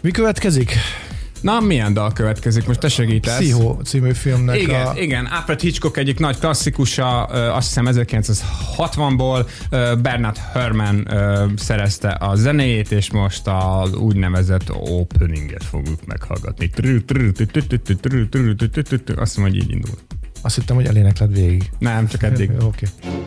Mi 0.00 0.10
következik? 0.10 0.72
Na, 1.40 1.60
milyen 1.60 1.92
dal 1.92 2.12
következik? 2.12 2.66
Most 2.66 2.80
te 2.80 2.88
segítesz. 2.88 3.36
Pszicho 3.36 3.76
című 3.84 4.12
filmnek 4.12 4.60
igen, 4.60 4.86
a... 4.86 4.92
Igen, 4.96 5.24
Alfred 5.24 5.60
Hitchcock 5.60 5.96
egyik 5.96 6.18
nagy 6.18 6.38
klasszikusa, 6.38 7.24
azt 7.24 7.66
hiszem 7.66 7.86
1960-ból 7.88 9.46
Bernard 10.02 10.36
Herrmann 10.52 11.08
szerezte 11.56 12.08
a 12.08 12.34
zenéjét, 12.34 12.92
és 12.92 13.10
most 13.10 13.42
az 13.44 13.94
úgynevezett 13.94 14.70
openinget 14.72 15.64
fogjuk 15.64 16.06
meghallgatni. 16.06 16.70
Azt 19.16 19.34
hiszem, 19.34 19.42
hogy 19.42 19.56
így 19.56 19.70
indul. 19.70 19.94
Azt 20.42 20.54
hittem, 20.54 20.76
hogy 20.76 20.86
elénekled 20.86 21.32
végig. 21.32 21.70
Nem, 21.78 22.08
csak 22.08 22.22
eddig. 22.22 22.50
Oké. 22.62 22.86
Okay. 23.04 23.18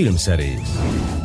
film 0.00 0.16
series. 0.16 1.19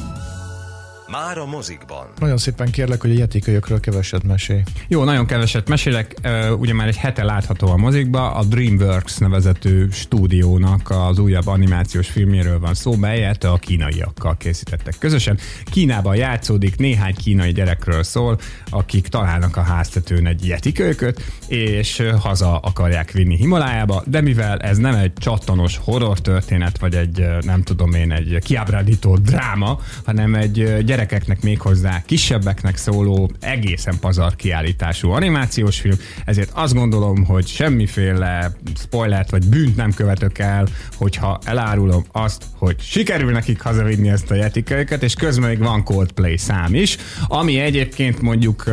Már 1.23 1.37
a 1.37 1.45
mozikban. 1.45 2.07
Nagyon 2.19 2.37
szépen 2.37 2.71
kérlek, 2.71 3.01
hogy 3.01 3.11
a 3.11 3.13
jetikölyökről 3.13 3.79
keveset 3.79 4.23
mesélj. 4.23 4.61
Jó, 4.87 5.03
nagyon 5.03 5.25
keveset 5.25 5.69
mesélek. 5.69 6.15
Ugye 6.57 6.73
már 6.73 6.87
egy 6.87 6.97
hete 6.97 7.23
látható 7.23 7.67
a 7.67 7.77
mozikba, 7.77 8.33
a 8.33 8.43
DreamWorks 8.43 9.17
nevezetű 9.17 9.87
stúdiónak 9.91 10.89
az 10.89 11.19
újabb 11.19 11.47
animációs 11.47 12.07
filmjéről 12.07 12.59
van 12.59 12.73
szó, 12.73 12.95
melyet 12.95 13.43
a 13.43 13.57
kínaiakkal 13.57 14.37
készítettek 14.37 14.95
közösen. 14.99 15.37
Kínában 15.63 16.15
játszódik, 16.15 16.77
néhány 16.77 17.15
kínai 17.15 17.51
gyerekről 17.51 18.03
szól, 18.03 18.39
akik 18.69 19.07
találnak 19.07 19.57
a 19.57 19.61
háztetőn 19.61 20.27
egy 20.27 20.47
jetikölyköt, 20.47 21.21
és 21.47 22.03
haza 22.19 22.57
akarják 22.57 23.11
vinni 23.11 23.35
Himalájába, 23.35 24.03
de 24.05 24.21
mivel 24.21 24.59
ez 24.59 24.77
nem 24.77 24.95
egy 24.95 25.13
csattanos 25.13 25.77
horror 25.83 26.19
történet, 26.19 26.77
vagy 26.77 26.95
egy 26.95 27.25
nem 27.41 27.61
tudom 27.61 27.93
én, 27.93 28.11
egy 28.11 28.39
kiábrándító 28.43 29.15
dráma, 29.15 29.79
hanem 30.05 30.35
egy 30.35 30.59
ö, 30.59 30.81
gyerekeknek 31.05 31.41
méghozzá 31.41 32.01
kisebbeknek 32.05 32.77
szóló, 32.77 33.31
egészen 33.39 33.99
pazar 33.99 34.35
kiállítású 34.35 35.09
animációs 35.09 35.79
film, 35.79 35.95
ezért 36.25 36.51
azt 36.53 36.73
gondolom, 36.73 37.25
hogy 37.25 37.47
semmiféle 37.47 38.51
spoilert 38.77 39.29
vagy 39.29 39.47
bűnt 39.47 39.75
nem 39.75 39.93
követök 39.93 40.37
el, 40.37 40.67
hogyha 40.97 41.39
elárulom 41.43 42.05
azt, 42.11 42.43
hogy 42.57 42.79
sikerül 42.79 43.31
nekik 43.31 43.61
hazavinni 43.61 44.09
ezt 44.09 44.31
a 44.31 44.35
jetikölyköt, 44.35 45.03
és 45.03 45.13
közben 45.13 45.49
még 45.49 45.59
van 45.59 45.83
Coldplay 45.83 46.37
szám 46.37 46.73
is, 46.73 46.97
ami 47.27 47.59
egyébként 47.59 48.21
mondjuk 48.21 48.63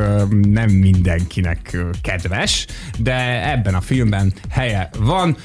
nem 0.48 0.70
mindenkinek 0.70 1.76
kedves, 2.02 2.66
de 2.98 3.50
ebben 3.50 3.74
a 3.74 3.80
filmben 3.80 4.32
helye 4.50 4.90
van. 4.98 5.36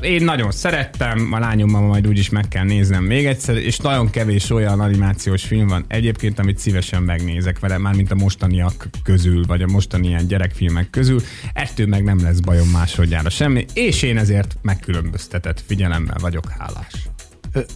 Én 0.00 0.24
nagyon 0.24 0.50
szerettem, 0.50 1.28
a 1.32 1.38
lányommal 1.38 1.82
majd 1.82 2.06
úgyis 2.06 2.28
meg 2.28 2.48
kell 2.48 2.64
néznem 2.64 3.04
még 3.04 3.26
egyszer, 3.26 3.56
és 3.56 3.76
nagyon 3.76 4.10
kevés 4.10 4.50
olyan 4.50 4.80
animációs 4.80 5.44
film 5.44 5.66
van 5.66 5.84
egyébként, 5.88 6.20
amit 6.38 6.58
szívesen 6.58 7.02
megnézek 7.02 7.58
vele, 7.58 7.78
már 7.78 7.94
mint 7.94 8.10
a 8.10 8.14
mostaniak 8.14 8.88
közül, 9.02 9.44
vagy 9.46 9.62
a 9.62 9.66
mostani 9.66 10.06
ilyen 10.06 10.26
gyerekfilmek 10.26 10.90
közül. 10.90 11.20
Ettől 11.52 11.86
meg 11.86 12.04
nem 12.04 12.22
lesz 12.22 12.40
bajom 12.40 12.68
másodjára 12.68 13.30
semmi, 13.30 13.64
és 13.74 14.02
én 14.02 14.18
ezért 14.18 14.56
megkülönböztetett 14.62 15.60
figyelemmel 15.60 16.18
vagyok 16.20 16.48
hálás. 16.48 17.11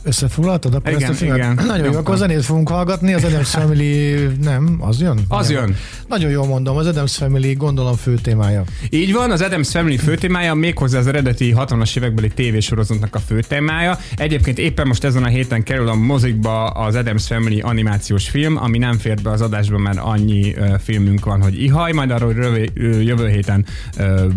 Összefoglaltad 0.03 0.75
akkor 0.75 0.91
Igen, 0.91 1.03
ezt 1.03 1.11
a 1.11 1.15
filmet? 1.15 1.39
igen. 1.39 1.67
Nagyon 1.77 1.93
jó, 1.93 1.99
akkor 1.99 2.17
zenét 2.17 2.45
fogunk 2.45 2.69
hallgatni, 2.69 3.13
az 3.13 3.25
Adams 3.25 3.51
Family 3.51 4.15
nem, 4.43 4.77
az 4.81 5.01
jön? 5.01 5.19
Az 5.29 5.49
Nem. 5.49 5.57
jön. 5.59 5.77
Nagyon 6.09 6.31
jól 6.31 6.47
mondom, 6.47 6.77
az 6.77 6.87
Adams 6.87 7.17
Family 7.17 7.53
gondolom 7.53 7.95
fő 7.95 8.15
témája. 8.15 8.65
Így 8.91 9.13
van, 9.13 9.31
az 9.31 9.41
Adams 9.43 9.71
Family 9.71 9.97
főtémája 9.97 10.55
méghozzá 10.55 10.99
az 10.99 11.07
eredeti 11.07 11.55
60-as 11.57 11.97
évekbeli 11.97 12.29
tévésorozatnak 12.29 13.15
a 13.15 13.19
főtémája. 13.19 13.99
Egyébként 14.17 14.59
éppen 14.59 14.87
most 14.87 15.05
ezen 15.05 15.23
a 15.25 15.29
héten 15.29 15.63
kerül 15.63 15.89
a 15.89 15.95
mozikba 15.95 16.65
az 16.67 16.95
Adams 16.95 17.27
Family 17.27 17.61
animációs 17.61 18.29
film, 18.29 18.57
ami 18.57 18.79
nem 18.79 18.99
fér 18.99 19.23
be 19.23 19.31
az 19.31 19.41
adásba, 19.41 19.79
mert 19.79 19.99
annyi 19.99 20.55
filmünk 20.83 21.25
van, 21.25 21.43
hogy 21.43 21.63
ihaj, 21.63 21.93
majd 21.93 22.11
arról 22.11 22.33
rövi, 22.33 22.71
ö, 22.75 23.01
jövő 23.01 23.29
héten 23.29 23.67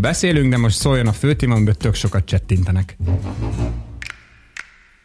beszélünk, 0.02 0.50
de 0.52 0.58
most 0.58 0.78
szóljon 0.78 1.08
a 1.08 1.12
főtéma, 1.14 1.56
amiben 1.56 1.76
tök 1.78 1.94
sokat 1.96 2.26
csettintenek. 2.26 2.98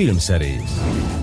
Filmszerész. 0.00 0.80
Házi 0.80 1.19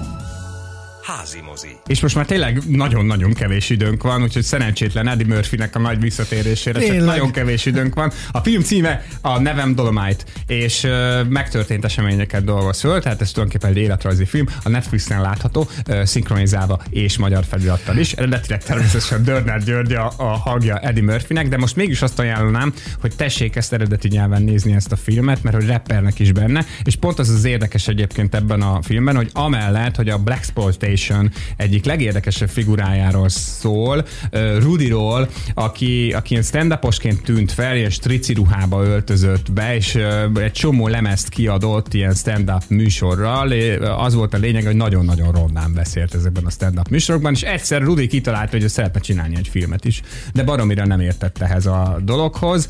mozi. 1.61 1.77
És 1.87 2.01
most 2.01 2.15
már 2.15 2.25
tényleg 2.25 2.61
nagyon-nagyon 2.67 3.33
kevés 3.33 3.69
időnk 3.69 4.03
van, 4.03 4.23
úgyhogy 4.23 4.43
szerencsétlen 4.43 5.07
Eddie 5.07 5.27
Murphynek 5.27 5.75
a 5.75 5.79
nagy 5.79 5.99
visszatérésére 5.99 6.79
csak 6.79 6.89
Tényleg. 6.89 7.07
nagyon 7.07 7.31
kevés 7.31 7.65
időnk 7.65 7.95
van. 7.95 8.11
A 8.31 8.39
film 8.39 8.61
címe 8.61 9.05
a 9.21 9.39
Nevem 9.39 9.75
Dolomite, 9.75 10.23
és 10.47 10.83
ö, 10.83 11.23
megtörtént 11.23 11.85
eseményeket 11.85 12.43
dolgoz 12.43 12.79
föl, 12.79 13.01
tehát 13.01 13.21
ez 13.21 13.31
tulajdonképpen 13.31 13.75
egy 13.75 13.83
életrajzi 13.83 14.25
film, 14.25 14.45
a 14.63 14.69
Netflixen 14.69 15.21
látható, 15.21 15.67
ö, 15.85 16.05
szinkronizálva 16.05 16.81
és 16.89 17.17
magyar 17.17 17.43
felirattal 17.45 17.97
is. 17.97 18.13
Eredetileg 18.13 18.63
természetesen 18.63 19.23
Dörner 19.23 19.63
György 19.63 19.93
a, 19.93 20.11
a 20.17 20.23
hangja 20.23 20.77
Eddie 20.77 21.03
Murphynek, 21.03 21.47
de 21.47 21.57
most 21.57 21.75
mégis 21.75 22.01
azt 22.01 22.19
ajánlanám, 22.19 22.73
hogy 23.01 23.15
tessék 23.15 23.55
ezt 23.55 23.73
eredeti 23.73 24.07
nyelven 24.07 24.41
nézni 24.41 24.73
ezt 24.73 24.91
a 24.91 24.95
filmet, 24.95 25.43
mert 25.43 25.55
hogy 25.55 25.67
rappernek 25.67 26.19
is 26.19 26.31
benne, 26.31 26.65
és 26.83 26.95
pont 26.95 27.19
az 27.19 27.29
az 27.29 27.45
érdekes 27.45 27.87
egyébként 27.87 28.35
ebben 28.35 28.61
a 28.61 28.81
filmben, 28.81 29.15
hogy 29.15 29.29
amellett, 29.33 29.95
hogy 29.95 30.09
a 30.09 30.17
Black 30.17 30.45
Exploitation 30.47 31.31
egyik 31.55 31.85
legérdekesebb 31.85 32.49
figurájáról 32.49 33.29
szól, 33.29 34.05
ö, 34.29 34.59
Rudyról, 34.59 35.29
aki, 35.53 36.11
aki 36.13 36.31
ilyen 36.31 36.43
stand 36.43 36.79
tűnt 37.23 37.51
fel, 37.51 37.75
ilyen 37.75 37.89
strici 37.89 38.33
ruhába 38.33 38.83
öltözött 38.83 39.51
be, 39.51 39.75
és 39.75 39.95
egy 40.35 40.51
csomó 40.51 40.87
lemezt 40.87 41.29
kiadott 41.29 41.93
ilyen 41.93 42.13
stand-up 42.13 42.63
műsorral. 42.67 43.51
Az 43.97 44.13
volt 44.13 44.33
a 44.33 44.37
lényeg, 44.37 44.65
hogy 44.65 44.75
nagyon-nagyon 44.75 45.31
rondán 45.31 45.73
beszélt 45.73 46.13
ezekben 46.13 46.45
a 46.45 46.49
stand-up 46.49 46.89
műsorokban, 46.89 47.33
és 47.33 47.41
egyszer 47.41 47.81
Rudy 47.81 48.07
kitalálta, 48.07 48.51
hogy 48.51 48.63
ő 48.63 48.67
szeretne 48.67 48.99
csinálni 48.99 49.35
egy 49.35 49.47
filmet 49.47 49.85
is. 49.85 50.01
De 50.33 50.43
baromira 50.43 50.85
nem 50.85 50.99
értett 50.99 51.41
ehhez 51.41 51.65
a 51.65 51.99
dologhoz, 52.03 52.67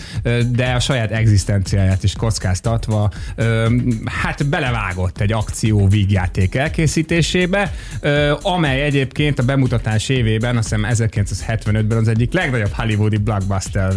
de 0.52 0.72
a 0.72 0.80
saját 0.80 1.12
egzisztenciáját 1.12 2.04
is 2.04 2.14
kockáztatva, 2.14 3.12
hát 4.06 4.46
belevágott 4.46 5.20
egy 5.22 5.32
akció 5.32 5.88
vígjáték 5.88 6.56
elkészítésébe, 6.56 7.74
ö, 8.00 8.34
amely 8.68 8.82
egyébként 8.82 9.40
a 9.40 9.44
bemutatás 9.44 10.10
évében, 10.10 10.58
azt 10.58 10.76
hiszem 10.76 11.08
1975-ben 11.08 11.98
az 11.98 12.08
egyik 12.08 12.34
legnagyobb 12.34 12.72
hollywoodi 12.72 13.18
blockbuster 13.18 13.94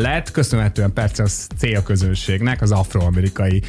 lett, 0.00 0.30
köszönhetően 0.30 0.92
persze 0.92 1.22
a 1.22 1.26
célközönségnek, 1.56 2.62
az 2.62 2.72
afroamerikai 2.72 3.62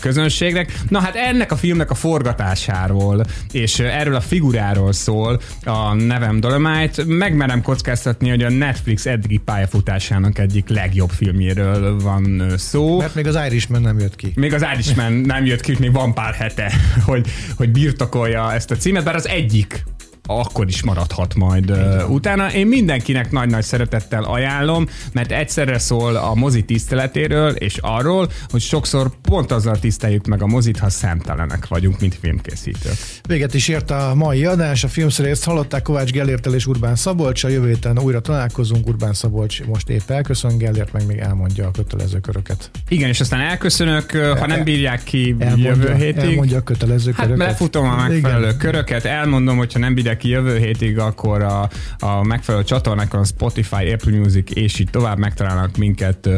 közönségnek. 0.00 0.78
Na 0.88 1.00
hát 1.00 1.16
ennek 1.16 1.52
a 1.52 1.56
filmnek 1.56 1.90
a 1.90 1.94
forgatásáról, 1.94 3.24
és 3.52 3.78
erről 3.78 4.14
a 4.14 4.20
figuráról 4.20 4.92
szól 4.92 5.40
a 5.64 5.94
nevem 5.94 6.40
Dolomite. 6.40 7.02
Megmerem 7.06 7.62
kockáztatni, 7.62 8.28
hogy 8.28 8.42
a 8.42 8.50
Netflix 8.50 9.06
eddigi 9.06 9.36
pályafutásának 9.36 10.38
egyik 10.38 10.68
legjobb 10.68 11.10
filmjéről 11.10 12.00
van 12.00 12.52
szó. 12.56 12.98
Mert 12.98 13.14
még 13.14 13.26
az 13.26 13.38
Irishman 13.46 13.80
nem 13.80 13.98
jött 13.98 14.16
ki. 14.16 14.32
Még 14.34 14.54
az 14.54 14.64
Irishman 14.74 15.12
nem 15.12 15.44
jött 15.44 15.60
ki, 15.60 15.76
még 15.78 15.92
van 15.92 16.14
pár 16.14 16.34
hete, 16.34 16.72
hogy, 17.06 17.26
hogy 17.56 17.70
birtokolja 17.70 18.52
ezt 18.52 18.70
a 18.70 18.76
címet, 18.76 19.04
bár 19.04 19.14
az 19.14 19.28
egyik 19.28 19.65
week. 19.70 19.95
Akkor 20.26 20.68
is 20.68 20.82
maradhat 20.82 21.34
majd 21.34 21.70
uh, 21.70 22.10
utána. 22.10 22.52
Én 22.52 22.66
mindenkinek 22.66 23.30
nagy-nagy 23.30 23.62
szeretettel 23.62 24.22
ajánlom, 24.24 24.86
mert 25.12 25.32
egyszerre 25.32 25.78
szól 25.78 26.16
a 26.16 26.34
mozi 26.34 26.62
tiszteletéről, 26.62 27.50
és 27.50 27.78
arról, 27.80 28.30
hogy 28.48 28.60
sokszor 28.60 29.10
pont 29.22 29.52
azzal 29.52 29.78
tiszteljük 29.78 30.26
meg 30.26 30.42
a 30.42 30.46
mozit, 30.46 30.78
ha 30.78 30.90
szemtelenek 30.90 31.68
vagyunk, 31.68 32.00
mint 32.00 32.14
filmkészítők. 32.20 32.96
Véget 33.28 33.54
is 33.54 33.68
ért 33.68 33.90
a 33.90 34.12
mai 34.14 34.44
adás, 34.44 34.84
a 34.84 34.88
filmszerészt 34.88 35.44
hallották 35.44 35.82
Kovács 35.82 36.10
Gellértel 36.10 36.54
és 36.54 36.66
Urbán 36.66 36.96
Szabolcs, 36.96 37.44
a 37.44 37.48
jövő 37.48 37.66
héten 37.68 37.98
újra 37.98 38.20
találkozunk, 38.20 38.86
Urbán 38.86 39.12
Szabolcs 39.12 39.64
most 39.64 39.88
épp 39.88 40.10
elköszön, 40.10 40.58
Gellért 40.58 40.92
meg 40.92 41.06
még 41.06 41.18
elmondja 41.18 41.66
a 41.66 41.70
kötelező 41.70 42.20
köröket. 42.20 42.70
Igen, 42.88 43.08
és 43.08 43.20
aztán 43.20 43.40
elköszönök, 43.40 44.10
ha 44.38 44.46
nem 44.46 44.64
bírják 44.64 45.02
ki 45.02 45.34
Elmondja, 45.38 45.68
jövő 45.70 45.94
hétig. 45.94 46.22
elmondja 46.22 46.56
a 46.56 46.62
kötelező 46.62 47.12
Hát 47.16 47.26
köröket. 47.26 47.46
lefutom 47.46 47.88
a 47.88 48.06
megfelelő 48.08 48.44
Igen. 48.44 48.58
köröket, 48.58 49.04
elmondom, 49.04 49.56
hogyha 49.56 49.78
nem 49.78 49.94
bírják 49.94 50.15
valaki 50.16 50.28
jövő 50.28 50.58
hétig, 50.58 50.98
akkor 50.98 51.42
a, 51.42 51.68
a 51.98 52.22
megfelelő 52.22 52.64
csatornákon, 52.64 53.24
Spotify, 53.24 53.92
Apple 53.92 54.18
Music 54.18 54.50
és 54.54 54.78
így 54.78 54.90
tovább 54.90 55.18
megtalálnak 55.18 55.76
minket 55.76 56.28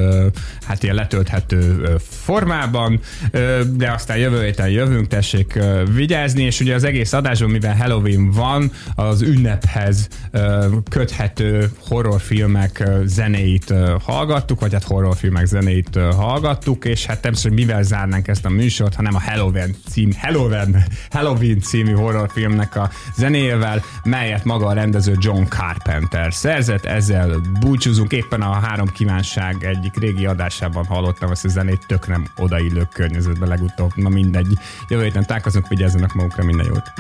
hát 0.66 0.83
ilyen 0.83 0.95
letölthető 0.95 1.87
formában, 2.01 3.01
de 3.72 3.91
aztán 3.93 4.16
jövő 4.16 4.45
héten 4.45 4.68
jövünk, 4.68 5.07
tessék 5.07 5.59
vigyázni, 5.95 6.43
és 6.43 6.61
ugye 6.61 6.74
az 6.74 6.85
egész 6.85 7.12
adásban, 7.12 7.51
mivel 7.51 7.76
Halloween 7.76 8.31
van, 8.31 8.70
az 8.95 9.22
ünnephez 9.22 10.09
köthető 10.91 11.70
horrorfilmek 11.89 12.91
ö, 13.68 13.95
hallgattuk, 14.03 14.61
vagy 14.61 14.72
hát 14.72 14.85
horrorfilmek 14.85 15.47
zenéit 15.47 15.97
ö, 15.97 16.01
hallgattuk, 16.01 16.85
és 16.85 17.07
hát 17.07 17.20
természetesen 17.20 17.59
mivel 17.59 17.83
zárnánk 17.83 18.29
ezt 18.29 18.45
a 18.45 18.49
műsort, 18.49 18.95
hanem 18.95 19.14
a 19.14 19.20
Halloween 19.20 19.74
cím, 19.91 20.12
Halloween, 20.20 20.85
Halloween 21.11 21.61
című 21.61 21.93
horrorfilmnek 21.93 22.76
a 22.76 22.91
zenéjével, 23.16 23.68
melyet 24.05 24.45
maga 24.45 24.66
a 24.66 24.73
rendező 24.73 25.14
John 25.19 25.43
Carpenter 25.43 26.35
szerzett. 26.35 26.85
Ezzel 26.85 27.41
búcsúzunk. 27.61 28.12
Éppen 28.12 28.43
a 28.43 28.53
három 28.53 28.89
kívánság 28.89 29.64
egyik 29.64 29.97
régi 29.97 30.27
adásában 30.27 30.85
hallottam 30.85 31.31
ezt 31.31 31.45
a 31.45 31.49
zenét, 31.49 31.87
tök 31.87 32.07
nem 32.07 32.27
odaillő 32.37 32.89
környezetbe 32.93 33.47
legutóbb. 33.47 33.93
Na 33.95 34.09
mindegy. 34.09 34.59
Jövő 34.89 35.03
héten 35.03 35.27
találkozunk, 35.27 35.69
vigyázzanak 35.69 36.14
magukra, 36.14 36.45
minden 36.45 36.66
jót. 36.66 36.93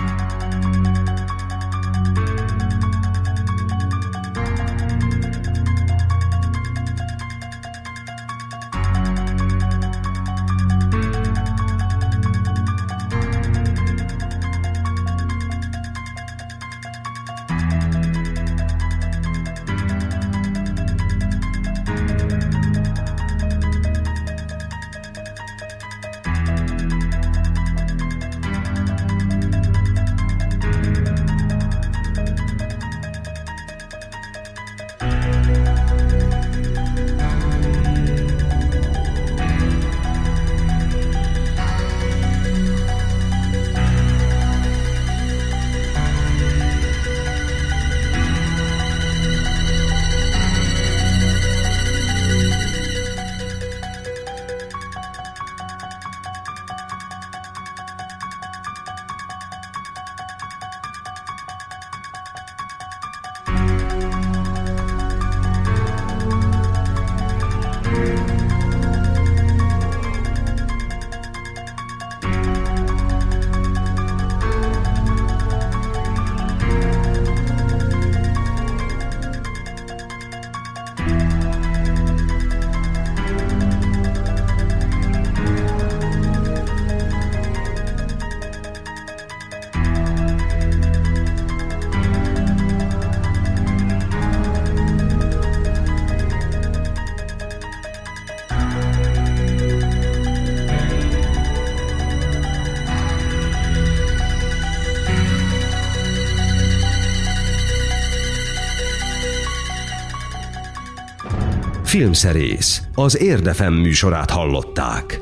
Filmszerész, 111.98 112.82
az 112.94 113.18
Érdefem 113.18 113.74
műsorát 113.74 114.30
hallották. 114.30 115.18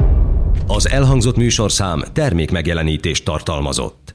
Az 0.67 0.89
elhangzott 0.89 1.37
műsorszám 1.37 2.03
termék 2.13 2.51
megjelenítést 2.51 3.25
tartalmazott. 3.25 4.06